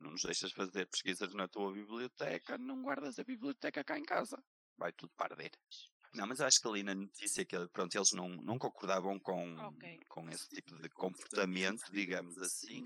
Não 0.00 0.10
nos 0.12 0.22
deixas 0.22 0.50
fazer 0.52 0.86
pesquisas 0.86 1.34
na 1.34 1.46
tua 1.46 1.72
biblioteca, 1.72 2.56
não 2.58 2.80
guardas 2.82 3.18
a 3.18 3.24
biblioteca 3.24 3.84
cá 3.84 3.98
em 3.98 4.04
casa. 4.04 4.42
Vai 4.78 4.92
tudo 4.92 5.12
perder. 5.16 5.50
Não, 6.14 6.26
mas 6.26 6.40
acho 6.40 6.60
que 6.60 6.66
ali 6.68 6.82
na 6.82 6.94
notícia 6.94 7.44
que 7.44 7.56
pronto, 7.68 7.94
eles 7.94 8.12
não, 8.12 8.28
não 8.28 8.58
concordavam 8.58 9.18
com, 9.20 9.56
Ok. 9.58 10.00
com 10.08 10.28
esse 10.30 10.48
tipo 10.48 10.74
de 10.80 10.88
comportamento, 10.88 11.84
digamos 11.92 12.36
assim. 12.38 12.82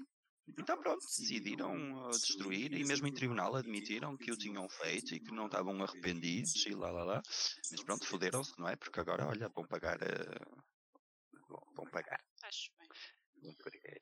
Então 0.47 0.77
pronto, 0.79 1.01
decidiram 1.01 2.05
uh, 2.05 2.11
destruir 2.11 2.75
e 2.75 2.85
mesmo 2.85 3.07
em 3.07 3.15
tribunal 3.15 3.57
admitiram 3.57 4.15
que 4.15 4.31
o 4.31 4.37
tinham 4.37 4.69
feito 4.69 5.15
e 5.15 5.21
que 5.21 5.33
não 5.33 5.47
estavam 5.47 5.83
arrependidos 5.83 6.67
e 6.67 6.75
lá 6.75 6.91
lá 6.91 7.03
lá. 7.05 7.23
Mas 7.71 7.83
pronto, 7.83 8.05
foderam-se, 8.07 8.59
não 8.59 8.69
é? 8.69 8.77
Porque 8.77 9.01
agora, 9.01 9.27
olha, 9.27 9.49
vão 9.49 9.65
pagar. 9.67 9.97
uh, 10.03 10.63
vão- 11.49 11.67
vão 11.75 11.87
pagar. 11.87 12.23
Acho 12.43 12.71
bem. 12.79 12.89
Vão 13.41 13.55
pagar. 13.55 14.01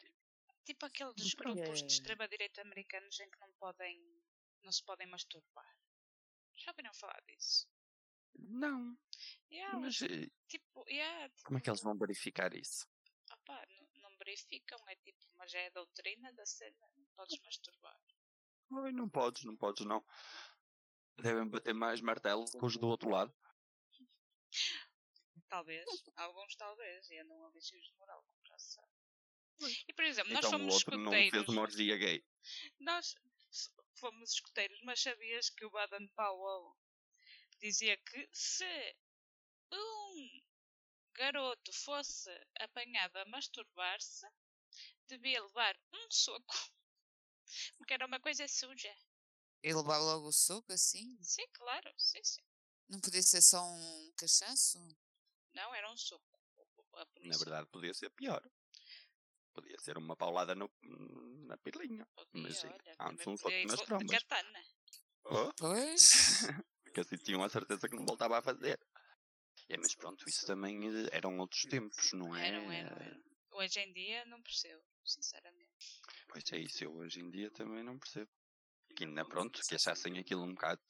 Tipo 0.64 0.86
aqueles 0.86 1.34
grupos 1.34 1.82
de 1.82 1.92
extrema-direita 1.92 2.62
americanos 2.62 3.18
em 3.20 3.30
que 3.30 3.40
não 3.40 3.52
podem. 3.54 4.00
não 4.62 4.72
se 4.72 4.82
podem 4.84 5.06
masturbar. 5.06 5.76
Já 6.56 6.70
ouviram 6.70 6.94
falar 6.94 7.20
disso? 7.26 7.66
Não, 8.34 8.96
Yeah, 9.50 9.78
mas 9.80 10.00
eh, 10.02 10.30
tipo, 10.48 10.84
yeah, 10.88 11.28
como 11.44 11.58
é 11.58 11.60
que 11.60 11.68
eles 11.68 11.80
tipo, 11.80 11.90
vão 11.90 11.98
verificar 11.98 12.54
isso? 12.54 12.86
opá, 13.32 13.66
não, 13.76 14.10
não 14.10 14.16
verificam, 14.18 14.78
é 14.88 14.96
tipo, 14.96 15.20
mas 15.36 15.52
é 15.54 15.66
a 15.66 15.70
doutrina 15.70 16.32
da 16.32 16.46
cena, 16.46 16.86
não 16.96 17.06
podes 17.16 17.38
masturbar. 17.44 17.98
Ai, 18.72 18.92
não 18.92 19.08
podes, 19.08 19.44
não 19.44 19.56
podes, 19.56 19.84
não. 19.84 20.02
Devem 21.20 21.46
bater 21.48 21.74
mais 21.74 22.00
martelo 22.00 22.44
que 22.46 22.64
os 22.64 22.76
do 22.76 22.88
outro 22.88 23.10
lado. 23.10 23.32
Talvez, 25.48 25.86
alguns 26.16 26.56
talvez, 26.56 27.10
e 27.10 27.18
andam 27.18 27.44
a 27.44 27.50
de 27.50 27.92
moral, 27.98 28.24
como 28.32 28.46
já 28.46 28.58
se 28.58 28.72
sabe. 28.74 29.01
E 29.88 29.92
por 29.92 30.04
exemplo, 30.04 30.32
nós 30.32 30.44
Então 30.44 30.50
o 30.50 30.52
somos 30.58 30.74
outro 30.74 30.98
não 30.98 31.12
escuteiros. 31.12 31.30
fez 31.30 31.48
uma 31.48 31.62
orgia 31.62 31.96
gay. 31.96 32.24
Nós 32.80 33.14
fomos 33.96 34.32
escuteiros, 34.32 34.80
mas 34.82 35.00
sabias 35.00 35.50
que 35.50 35.64
o 35.64 35.70
Baden 35.70 36.08
Powell 36.16 36.76
dizia 37.60 37.96
que 37.96 38.28
se 38.32 38.96
um 39.72 40.42
garoto 41.14 41.72
fosse 41.72 42.30
apanhado 42.60 43.16
a 43.16 43.24
masturbar-se, 43.26 44.26
devia 45.06 45.42
levar 45.42 45.76
um 45.94 46.10
soco. 46.10 46.54
Porque 47.78 47.94
era 47.94 48.06
uma 48.06 48.20
coisa 48.20 48.46
suja. 48.48 48.94
E 49.62 49.72
levar 49.72 49.98
logo 49.98 50.28
o 50.28 50.32
soco 50.32 50.72
assim? 50.72 51.16
Sim, 51.22 51.46
claro, 51.52 51.92
sim, 51.96 52.22
sim. 52.24 52.42
Não 52.88 53.00
podia 53.00 53.22
ser 53.22 53.42
só 53.42 53.62
um 53.64 54.12
cachaço? 54.16 54.78
Não, 55.54 55.74
era 55.74 55.90
um 55.90 55.96
soco. 55.96 56.22
Na 57.24 57.38
verdade, 57.38 57.66
podia 57.68 57.94
ser 57.94 58.10
pior. 58.10 58.42
Podia 59.54 59.78
ser 59.78 59.98
uma 59.98 60.16
paulada 60.16 60.54
no, 60.54 60.70
na 61.46 61.56
pilinha. 61.58 62.06
podia, 62.14 62.42
mas 62.42 62.58
sim, 62.58 62.68
olha, 62.68 62.96
antes 63.00 63.26
um 63.26 63.36
soco 63.36 63.66
nas 63.66 63.80
trombas. 63.82 64.24
Oh, 65.24 65.52
Pois. 65.56 66.46
porque 66.82 67.00
assim 67.00 67.16
tinham 67.16 67.42
a 67.42 67.48
certeza 67.48 67.88
que 67.88 67.96
não 67.96 68.04
voltava 68.04 68.38
a 68.38 68.42
fazer. 68.42 68.78
É, 69.68 69.76
mas 69.76 69.94
pronto, 69.94 70.28
isso 70.28 70.46
também 70.46 70.86
eh, 70.86 71.08
eram 71.12 71.38
outros 71.38 71.62
tempos, 71.62 72.12
não 72.12 72.34
é? 72.36 72.48
Eram, 72.48 72.72
eram, 72.72 72.96
eram. 72.98 73.22
Hoje 73.52 73.80
em 73.80 73.92
dia 73.92 74.24
não 74.26 74.42
percebo, 74.42 74.82
sinceramente. 75.04 76.00
Pois 76.28 76.44
é 76.52 76.58
isso, 76.58 76.84
eu 76.84 76.94
hoje 76.94 77.20
em 77.20 77.30
dia 77.30 77.50
também 77.50 77.82
não 77.82 77.98
percebo. 77.98 78.30
Que 78.94 79.04
ainda 79.04 79.24
pronto, 79.24 79.60
que 79.66 79.74
achassem 79.74 80.18
aquilo 80.18 80.42
um 80.42 80.52
bocado, 80.54 80.80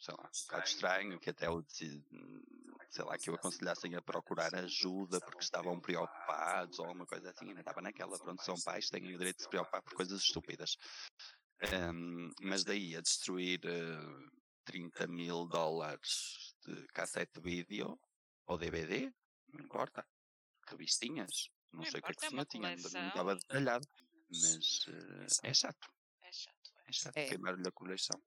sei 0.00 0.14
lá, 0.16 0.24
um 0.24 0.42
bocado 0.46 0.66
estranho, 0.66 1.20
que 1.20 1.30
até 1.30 1.48
o 1.48 1.60
deci- 1.62 2.02
sei 2.90 3.04
lá, 3.04 3.18
que 3.18 3.30
o 3.30 3.34
aconselhassem 3.34 3.94
a 3.96 4.02
procurar 4.02 4.54
ajuda 4.54 5.20
porque 5.20 5.42
estavam 5.42 5.78
preocupados 5.80 6.78
ou 6.78 6.86
alguma 6.86 7.06
coisa 7.06 7.30
assim, 7.30 7.48
ainda 7.48 7.60
estava 7.60 7.82
naquela, 7.82 8.18
pronto, 8.18 8.42
são 8.42 8.54
pais, 8.64 8.88
têm 8.88 9.14
o 9.14 9.18
direito 9.18 9.38
de 9.38 9.42
se 9.42 9.48
preocupar 9.48 9.82
por 9.82 9.94
coisas 9.94 10.22
estúpidas. 10.22 10.76
Ahm, 11.72 12.30
mas 12.42 12.64
daí 12.64 12.96
a 12.96 13.00
destruir 13.00 13.60
eh, 13.64 14.28
30 14.64 15.06
mil 15.06 15.46
dólares 15.46 16.54
de 16.66 16.86
cassete 16.88 17.40
vídeo 17.40 17.98
ou 18.46 18.58
DVD, 18.58 19.12
não 19.52 19.64
importa. 19.64 20.06
Revistinhas, 20.68 21.48
não, 21.72 21.80
Não 21.82 21.90
sei 21.90 22.00
o 22.00 22.02
que 22.02 22.10
é 22.10 22.14
que 22.14 22.24
é 22.26 22.28
uma 22.30 22.44
tinha, 22.46 22.70
não 23.02 23.08
estava 23.08 23.34
detalhado. 23.36 23.86
Mas 24.30 24.86
eh, 24.88 25.48
é 25.50 25.54
chato, 25.54 25.88
Chato. 26.94 27.16
é 27.16 27.24
É. 27.24 27.28
queimar-lhe 27.28 27.66
a 27.68 27.72
coleção. 27.72 28.20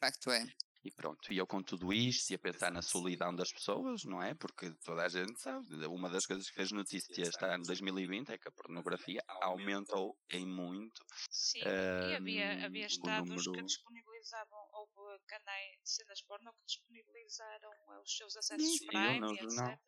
facto 0.00 0.30
é. 0.30 0.46
E 0.84 0.92
pronto, 0.92 1.32
e 1.32 1.36
eu 1.36 1.46
com 1.46 1.60
tudo 1.60 1.92
isto 1.92 2.30
e 2.30 2.34
a 2.36 2.38
pensar 2.38 2.70
na 2.70 2.80
solidão 2.80 3.34
das 3.34 3.52
pessoas, 3.52 4.04
não 4.04 4.22
é? 4.22 4.32
Porque 4.34 4.70
toda 4.84 5.02
a 5.04 5.08
gente 5.08 5.38
sabe, 5.40 5.66
uma 5.86 6.08
das 6.08 6.24
coisas 6.24 6.48
que 6.48 6.54
fez 6.54 6.70
notícia 6.70 7.20
este 7.20 7.44
ano 7.44 7.64
2020 7.64 8.30
é 8.30 8.38
que 8.38 8.46
a 8.46 8.52
pornografia 8.52 9.20
aumentou 9.26 10.16
em 10.30 10.46
muito. 10.46 11.04
Sim, 11.28 11.58
e 11.58 12.14
havia, 12.14 12.64
havia 12.64 12.84
o 12.84 12.86
estados 12.86 13.28
que 13.28 13.50
número- 13.50 13.66
disponibilizavam, 13.66 14.68
houve 14.72 15.20
canais 15.26 15.80
de 15.82 15.90
cenas 15.90 16.22
porno 16.22 16.52
que 16.54 16.64
disponibilizaram 16.66 17.72
eh, 17.72 18.00
os 18.00 18.16
seus 18.16 18.36
acessos 18.36 18.78
Sim, 18.78 18.86
Prime, 18.86 19.18
não, 19.20 19.34
e 19.34 19.42
não. 19.56 19.70
etc. 19.72 19.80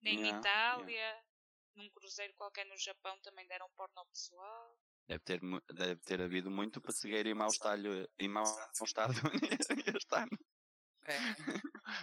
Nem 0.00 0.18
Yeah, 0.18 0.38
Itália, 0.38 1.24
num 1.76 1.90
cruzeiro 1.90 2.32
qualquer 2.34 2.64
no 2.66 2.76
Japão 2.78 3.18
também 3.20 3.46
deram 3.46 3.68
porno 3.76 3.98
ao 3.98 4.06
pessoal. 4.06 4.78
Deve 5.12 5.24
ter, 5.24 5.40
deve 5.74 6.00
ter 6.00 6.22
havido 6.22 6.50
muito 6.50 6.80
pessegueiro 6.80 7.28
em 7.28 7.34
mau 7.34 7.48
estado, 7.48 8.08
em 8.18 8.28
mau 8.28 8.44
estado 8.82 9.12
este 9.98 10.16
ano. 10.16 10.38
É. 11.04 11.18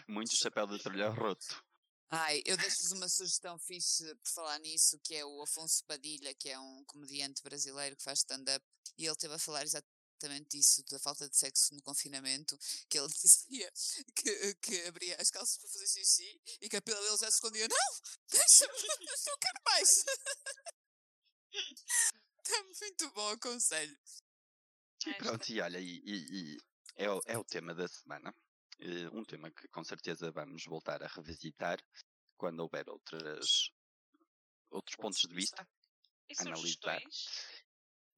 Muito 0.07 0.36
chapéu 0.36 0.68
de 0.68 0.78
trilha 0.78 1.10
roto. 1.10 1.66
Ai, 2.12 2.43
eu 2.45 2.55
deixo-vos 2.55 2.91
uma 2.91 3.10
sugestão 3.10 3.57
fixe 3.57 4.03
por 4.16 4.32
falar 4.32 4.60
nisso, 4.60 4.99
que 5.03 5.16
é 5.16 5.26
o 5.26 5.41
Afonso 5.41 5.84
Padilha, 5.86 6.36
que 6.36 6.49
é 6.49 6.60
um 6.60 6.84
comediante 6.86 7.41
brasileiro 7.41 7.95
que 7.95 8.03
faz 8.03 8.20
stand-up, 8.20 8.64
e 8.95 9.05
ele 9.05 9.14
esteve 9.14 9.34
a 9.34 9.39
falar 9.39 9.64
exatamente 9.64 10.49
disso, 10.49 10.84
da 10.91 10.99
falta 10.99 11.28
de 11.28 11.36
sexo 11.36 11.74
no 11.74 11.82
confinamento, 11.82 12.55
que 12.88 12.99
ele 12.99 13.07
dizia 13.24 13.72
que, 14.16 14.55
que 14.62 14.86
abria 14.86 15.16
as 15.20 15.32
calças 15.32 15.57
para 15.57 15.70
fazer 15.70 15.88
xixi 15.88 16.39
e 16.62 16.70
que 16.70 16.78
a 16.78 16.82
pila 16.82 17.01
dele 17.01 17.18
já 17.18 17.32
se 17.32 17.38
escondia. 17.38 17.68
Não! 17.68 17.99
Deixa-me! 18.30 18.88
Não 19.26 19.38
quero 19.39 19.62
mais! 19.66 19.89
Está 22.50 22.64
muito 22.82 23.12
bom 23.12 23.34
o 23.34 23.39
conselho. 23.39 23.97
E 25.06 25.10
Esta- 25.10 25.24
pronto, 25.24 25.50
e 25.50 25.62
olha, 25.62 25.80
e, 25.80 26.02
e- 26.04 26.54
e 26.56 26.58
é, 26.95 27.10
o, 27.10 27.22
é 27.26 27.38
o 27.38 27.43
tema 27.43 27.74
da 27.74 27.88
semana. 27.88 28.34
Eh, 28.80 29.10
um 29.12 29.24
tema 29.24 29.52
que 29.52 29.68
com 29.70 29.84
certeza 29.84 30.32
vamos 30.32 30.64
voltar 30.66 31.04
a 31.04 31.08
revisitar 31.08 31.78
quando 32.38 32.62
houver 32.62 32.89
outras, 32.89 33.70
outros 34.70 34.95
pontos 34.95 35.20
de 35.22 35.34
vista. 35.34 35.68
E 36.30 36.34
analisar. 36.39 37.02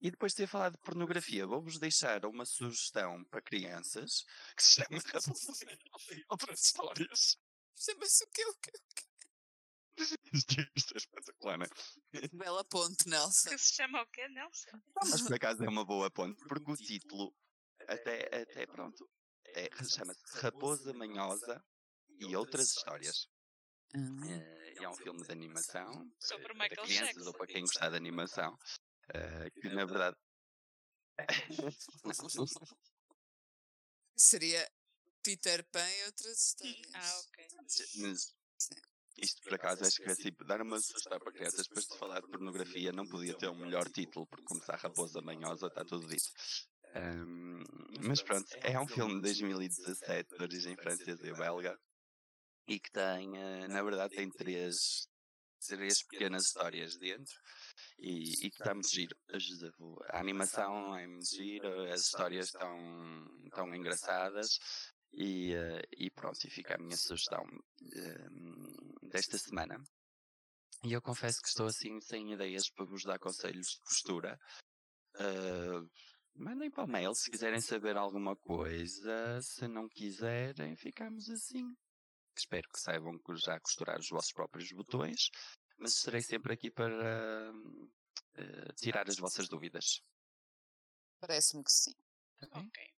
E 0.00 0.10
depois 0.10 0.32
de 0.32 0.36
ter 0.38 0.46
falado 0.48 0.72
de 0.72 0.78
pornografia, 0.82 1.46
vou-vos 1.46 1.78
deixar 1.78 2.24
uma 2.26 2.44
sugestão 2.44 3.24
para 3.24 3.40
crianças 3.40 4.24
que 4.56 4.62
se 4.62 4.82
chama 4.82 4.88
Outras 6.28 6.60
Histórias. 6.64 7.38
Chama-se 7.76 8.24
o 8.24 8.28
quê? 8.28 8.44
O 8.44 8.54
quê? 8.56 8.72
Isto 8.74 9.11
isto 10.76 10.94
é 10.94 10.96
espetacular, 10.96 11.58
não 11.58 11.66
é? 11.66 12.28
Bela 12.32 12.64
ponte, 12.64 13.08
Nelson. 13.08 13.50
Que 13.50 13.58
se 13.58 13.74
chama 13.74 14.02
o 14.02 14.06
quê, 14.06 14.26
Nelson? 14.28 14.70
Mas 15.04 15.22
por 15.22 15.34
acaso 15.34 15.64
é 15.64 15.68
uma 15.68 15.84
boa 15.84 16.10
ponte, 16.10 16.42
porque 16.46 16.70
o 16.70 16.76
título, 16.76 17.34
até, 17.88 18.42
até 18.42 18.66
pronto, 18.66 19.08
é, 19.46 19.68
chama-se 19.84 20.20
Raposa 20.40 20.92
Manhosa 20.94 21.62
e 22.18 22.34
Outras 22.36 22.68
Histórias. 22.68 23.28
Eh, 23.94 24.74
é 24.82 24.88
um 24.88 24.94
filme 24.94 25.22
de 25.22 25.30
animação 25.32 26.10
Sobre 26.18 26.44
eh, 26.44 26.46
para 26.46 26.54
Michael 26.54 26.86
crianças 26.86 27.08
Jackson. 27.14 27.28
ou 27.28 27.34
para 27.34 27.46
quem 27.46 27.60
gostar 27.60 27.90
de 27.90 27.96
animação. 27.96 28.58
eh, 29.12 29.50
que 29.50 29.68
na 29.68 29.84
verdade. 29.84 30.16
Seria 34.16 34.70
Peter 35.22 35.62
Pan 35.70 35.86
e 35.90 36.04
outras 36.06 36.38
histórias. 36.46 36.90
Ah, 36.94 37.20
ok. 37.20 37.48
Mas 37.98 38.34
isto 39.18 39.40
por 39.42 39.54
acaso 39.54 39.84
acho 39.84 39.96
que 40.02 40.10
é 40.10 40.14
tipo 40.14 40.44
dar 40.44 40.60
uma 40.62 40.80
sugestão 40.80 41.18
para 41.18 41.32
crianças 41.32 41.66
depois 41.66 41.86
de 41.86 41.98
falar 41.98 42.20
de 42.20 42.28
pornografia 42.28 42.92
não 42.92 43.06
podia 43.06 43.34
ter 43.36 43.48
um 43.48 43.56
melhor 43.58 43.88
título 43.90 44.26
porque 44.26 44.44
começar 44.44 44.76
Raposa 44.76 45.20
Manhosa 45.20 45.66
está 45.66 45.84
tudo 45.84 46.06
dito. 46.06 46.30
Ahm, 46.94 47.62
mas 48.02 48.22
pronto, 48.22 48.46
é 48.62 48.78
um 48.78 48.86
filme 48.86 49.14
de 49.16 49.20
2017 49.22 50.36
de 50.36 50.42
origem 50.42 50.76
francesa 50.76 51.26
e 51.26 51.32
belga 51.32 51.78
e 52.68 52.78
que 52.80 52.90
tem, 52.90 53.36
eh, 53.36 53.68
na 53.68 53.82
verdade, 53.82 54.14
tem 54.14 54.30
três, 54.30 55.08
três 55.66 56.02
pequenas 56.06 56.44
histórias 56.46 56.96
dentro 56.98 57.34
e, 57.98 58.46
e 58.46 58.50
que 58.50 58.56
está 58.56 58.74
muito 58.74 58.88
giro. 58.90 59.16
A 60.10 60.20
animação 60.20 60.96
é 60.96 61.06
muito 61.06 61.26
giro, 61.28 61.90
as 61.92 62.02
histórias 62.02 62.46
estão, 62.46 62.76
estão 63.44 63.74
engraçadas 63.74 64.58
E, 65.14 65.52
eh, 65.54 65.82
e 65.98 66.10
pronto, 66.10 66.38
e 66.46 66.50
fica 66.50 66.74
a 66.74 66.78
minha 66.78 66.96
sugestão 66.96 67.44
eh, 67.94 68.28
desta 69.12 69.38
semana. 69.38 69.82
E 70.84 70.92
eu 70.92 71.02
confesso 71.02 71.40
que 71.40 71.48
estou 71.48 71.66
assim 71.66 72.00
sem 72.00 72.32
ideias 72.32 72.68
para 72.70 72.84
vos 72.84 73.04
dar 73.04 73.18
conselhos 73.18 73.68
de 73.68 73.80
costura. 73.80 74.40
Uh, 75.14 75.88
mandem 76.34 76.70
para 76.70 76.84
o 76.84 76.88
mail 76.88 77.14
se 77.14 77.30
quiserem 77.30 77.60
saber 77.60 77.96
alguma 77.96 78.34
coisa. 78.34 79.40
Se 79.42 79.68
não 79.68 79.88
quiserem, 79.88 80.74
ficamos 80.76 81.28
assim. 81.28 81.76
Espero 82.36 82.68
que 82.68 82.80
saibam 82.80 83.18
que 83.18 83.36
já 83.36 83.60
costurar 83.60 83.98
os 83.98 84.08
vossos 84.08 84.32
próprios 84.32 84.72
botões, 84.72 85.30
mas 85.78 85.94
estarei 85.94 86.22
sempre 86.22 86.54
aqui 86.54 86.70
para 86.70 87.52
uh, 87.52 88.72
tirar 88.76 89.08
as 89.08 89.18
vossas 89.18 89.48
dúvidas. 89.48 90.02
Parece-me 91.20 91.62
que 91.62 91.70
sim. 91.70 91.94
Tá? 92.40 92.48
Ok. 92.58 92.92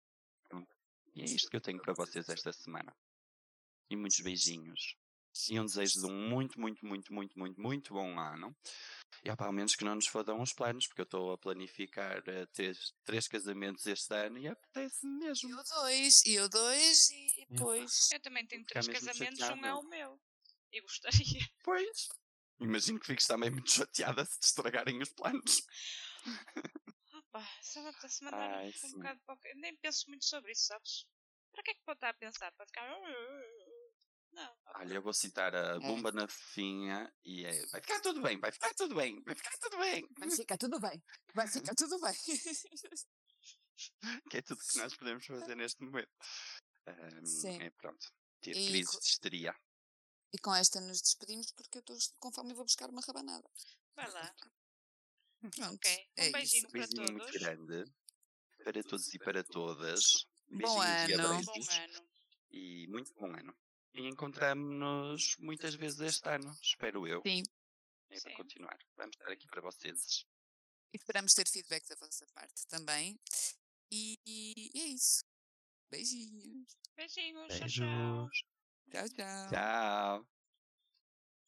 E 1.16 1.22
é 1.22 1.26
isto 1.26 1.50
que 1.50 1.58
eu 1.58 1.62
tenho 1.62 1.82
para 1.82 1.94
vocês 1.94 2.28
esta 2.30 2.54
semana. 2.54 2.96
E 3.90 3.96
muitos 3.96 4.22
beijinhos. 4.22 4.96
E 5.50 5.60
um 5.60 5.66
desejo 5.66 6.00
de 6.00 6.06
um 6.06 6.30
muito, 6.30 6.60
muito, 6.60 6.86
muito, 6.86 7.14
muito, 7.14 7.38
muito, 7.38 7.62
muito 7.62 7.94
bom 7.94 8.20
ano. 8.20 8.56
E 9.24 9.30
opa, 9.30 9.46
ao 9.46 9.54
menos 9.54 9.76
que 9.76 9.84
não 9.84 9.96
nos 9.96 10.08
fodam 10.08 10.42
os 10.42 10.54
planos, 10.54 10.88
porque 10.88 11.02
eu 11.02 11.06
estou 11.06 11.32
a 11.32 11.38
planificar 11.38 12.20
uh, 12.20 12.48
três, 12.54 12.94
três 13.04 13.28
casamentos 13.28 13.86
este 13.86 14.14
ano 14.14 14.38
e 14.38 14.48
apetece 14.48 15.06
mesmo. 15.08 15.50
Eu 15.50 15.64
dois, 15.64 16.26
e 16.26 16.34
eu 16.36 16.50
dois, 16.50 17.10
e 17.10 17.46
depois. 17.50 18.10
Eu 18.12 18.20
também 18.22 18.46
tenho 18.46 18.66
três 18.66 18.88
casamentos, 18.88 19.40
um 19.50 19.66
é 19.66 19.74
o 19.74 19.84
meu. 19.84 20.22
E 20.72 20.82
gostaria. 20.82 21.48
Pois. 21.64 22.10
Imagino 22.60 23.00
que 23.00 23.08
fiques 23.08 23.28
também 23.28 23.50
muito 23.50 23.72
chateada 23.72 24.24
se 24.26 24.40
te 24.40 24.44
estragarem 24.44 25.02
os 25.02 25.10
planos. 25.10 25.66
Opa, 27.14 27.48
apetece 27.90 28.24
mandar 28.24 28.58
Ai, 28.58 28.70
um 28.70 28.72
sim. 28.72 28.98
bocado 28.98 29.20
para 29.26 29.36
o... 29.36 29.40
Eu 29.46 29.56
nem 29.58 29.76
penso 29.78 30.08
muito 30.08 30.26
sobre 30.26 30.52
isso, 30.52 30.68
sabes? 30.68 31.06
Para 31.52 31.64
que 31.64 31.72
é 31.72 31.74
que 31.74 31.86
vou 31.86 31.94
estar 31.94 32.10
a 32.10 32.14
pensar? 32.14 32.52
Para 32.54 32.66
ficar. 32.66 32.90
Não. 34.34 34.58
Olha, 34.76 34.96
eu 34.96 35.02
vou 35.02 35.14
citar 35.14 35.56
a 35.56 35.80
bomba 35.80 36.12
na 36.12 36.28
fofinha 36.28 37.12
e 37.24 37.46
é. 37.46 37.66
Vai 37.68 37.82
ficar 37.82 38.00
tudo 38.02 38.22
bem, 38.22 38.40
vai 38.40 38.52
ficar 38.52 38.74
tudo 38.74 38.96
bem, 38.96 39.22
vai 39.24 39.36
ficar 39.36 39.58
tudo 39.60 39.78
bem. 39.78 40.08
Vai 40.18 40.32
ficar 40.32 40.58
tudo 40.58 40.80
bem. 40.80 41.04
Vai 41.36 41.48
ficar 41.48 41.76
tudo 41.76 42.00
bem. 42.00 42.14
Que 44.30 44.38
é 44.38 44.42
tudo 44.42 44.60
que 44.64 44.78
nós 44.78 44.96
podemos 44.98 45.26
fazer 45.26 45.56
neste 45.56 45.84
momento. 45.84 46.10
Ahm, 46.88 47.26
Sim. 47.26 47.62
É 47.62 47.70
pronto. 47.72 48.12
Ter 48.42 48.56
E 48.58 48.68
crise 48.68 49.00
de 49.00 49.06
histeria. 49.06 49.56
e 50.34 50.38
com 50.40 50.54
esta 50.56 50.82
nos 50.82 51.02
despedimos 51.02 51.52
porque 51.52 51.78
eu 51.78 51.82
estou 51.82 51.98
com 52.20 52.32
fome 52.32 52.52
e 52.52 52.56
vou 52.56 52.66
buscar 52.66 52.90
uma 52.90 53.02
rabanada. 53.02 53.48
Vai 53.96 54.10
lá. 54.12 54.34
Pronto. 55.42 55.76
Ok. 55.76 56.10
Um 56.18 56.24
é 56.24 56.32
beijinho 56.32 56.60
isso. 56.64 56.70
para 56.72 56.80
Beijinho 56.88 57.12
muito 57.14 57.26
todos. 57.26 57.42
grande 57.42 57.94
para 58.64 58.84
todos 58.84 59.14
e 59.14 59.20
para 59.20 59.44
todas. 59.44 60.02
Bom 60.50 60.84
e 60.84 61.14
ano. 61.14 61.28
abraços. 61.28 61.46
Bom 61.46 61.74
ano. 61.74 62.10
E 62.52 62.88
muito 62.88 63.14
bom 63.16 63.28
ano. 63.28 63.56
E 63.94 64.08
encontramos-nos 64.08 65.38
muitas 65.38 65.76
vezes 65.76 66.00
este 66.00 66.28
ano, 66.28 66.52
espero 66.62 67.08
eu. 67.08 67.22
Sim. 67.22 67.44
É 68.10 68.20
para 68.20 68.32
Sim. 68.32 68.38
continuar. 68.38 68.80
Vamos 68.98 69.16
estar 69.16 69.32
aqui 69.32 69.48
para 69.48 69.62
vocês. 69.62 70.26
E 70.94 70.98
esperamos 70.98 71.34
ter 71.34 71.48
feedback 71.48 71.88
da 71.88 71.96
vossa 71.96 72.26
parte 72.34 72.68
também. 72.68 73.20
E, 73.92 74.18
e 74.26 74.82
é 74.82 74.86
isso. 74.86 75.24
Beijinhos. 75.90 76.78
Beijinhos. 76.96 77.56
Tchau, 77.56 77.68
tchau. 77.68 78.30
Beijos. 78.30 78.44
Tchau, 78.92 79.10
tchau. 79.10 79.50
Tchau. 79.50 80.33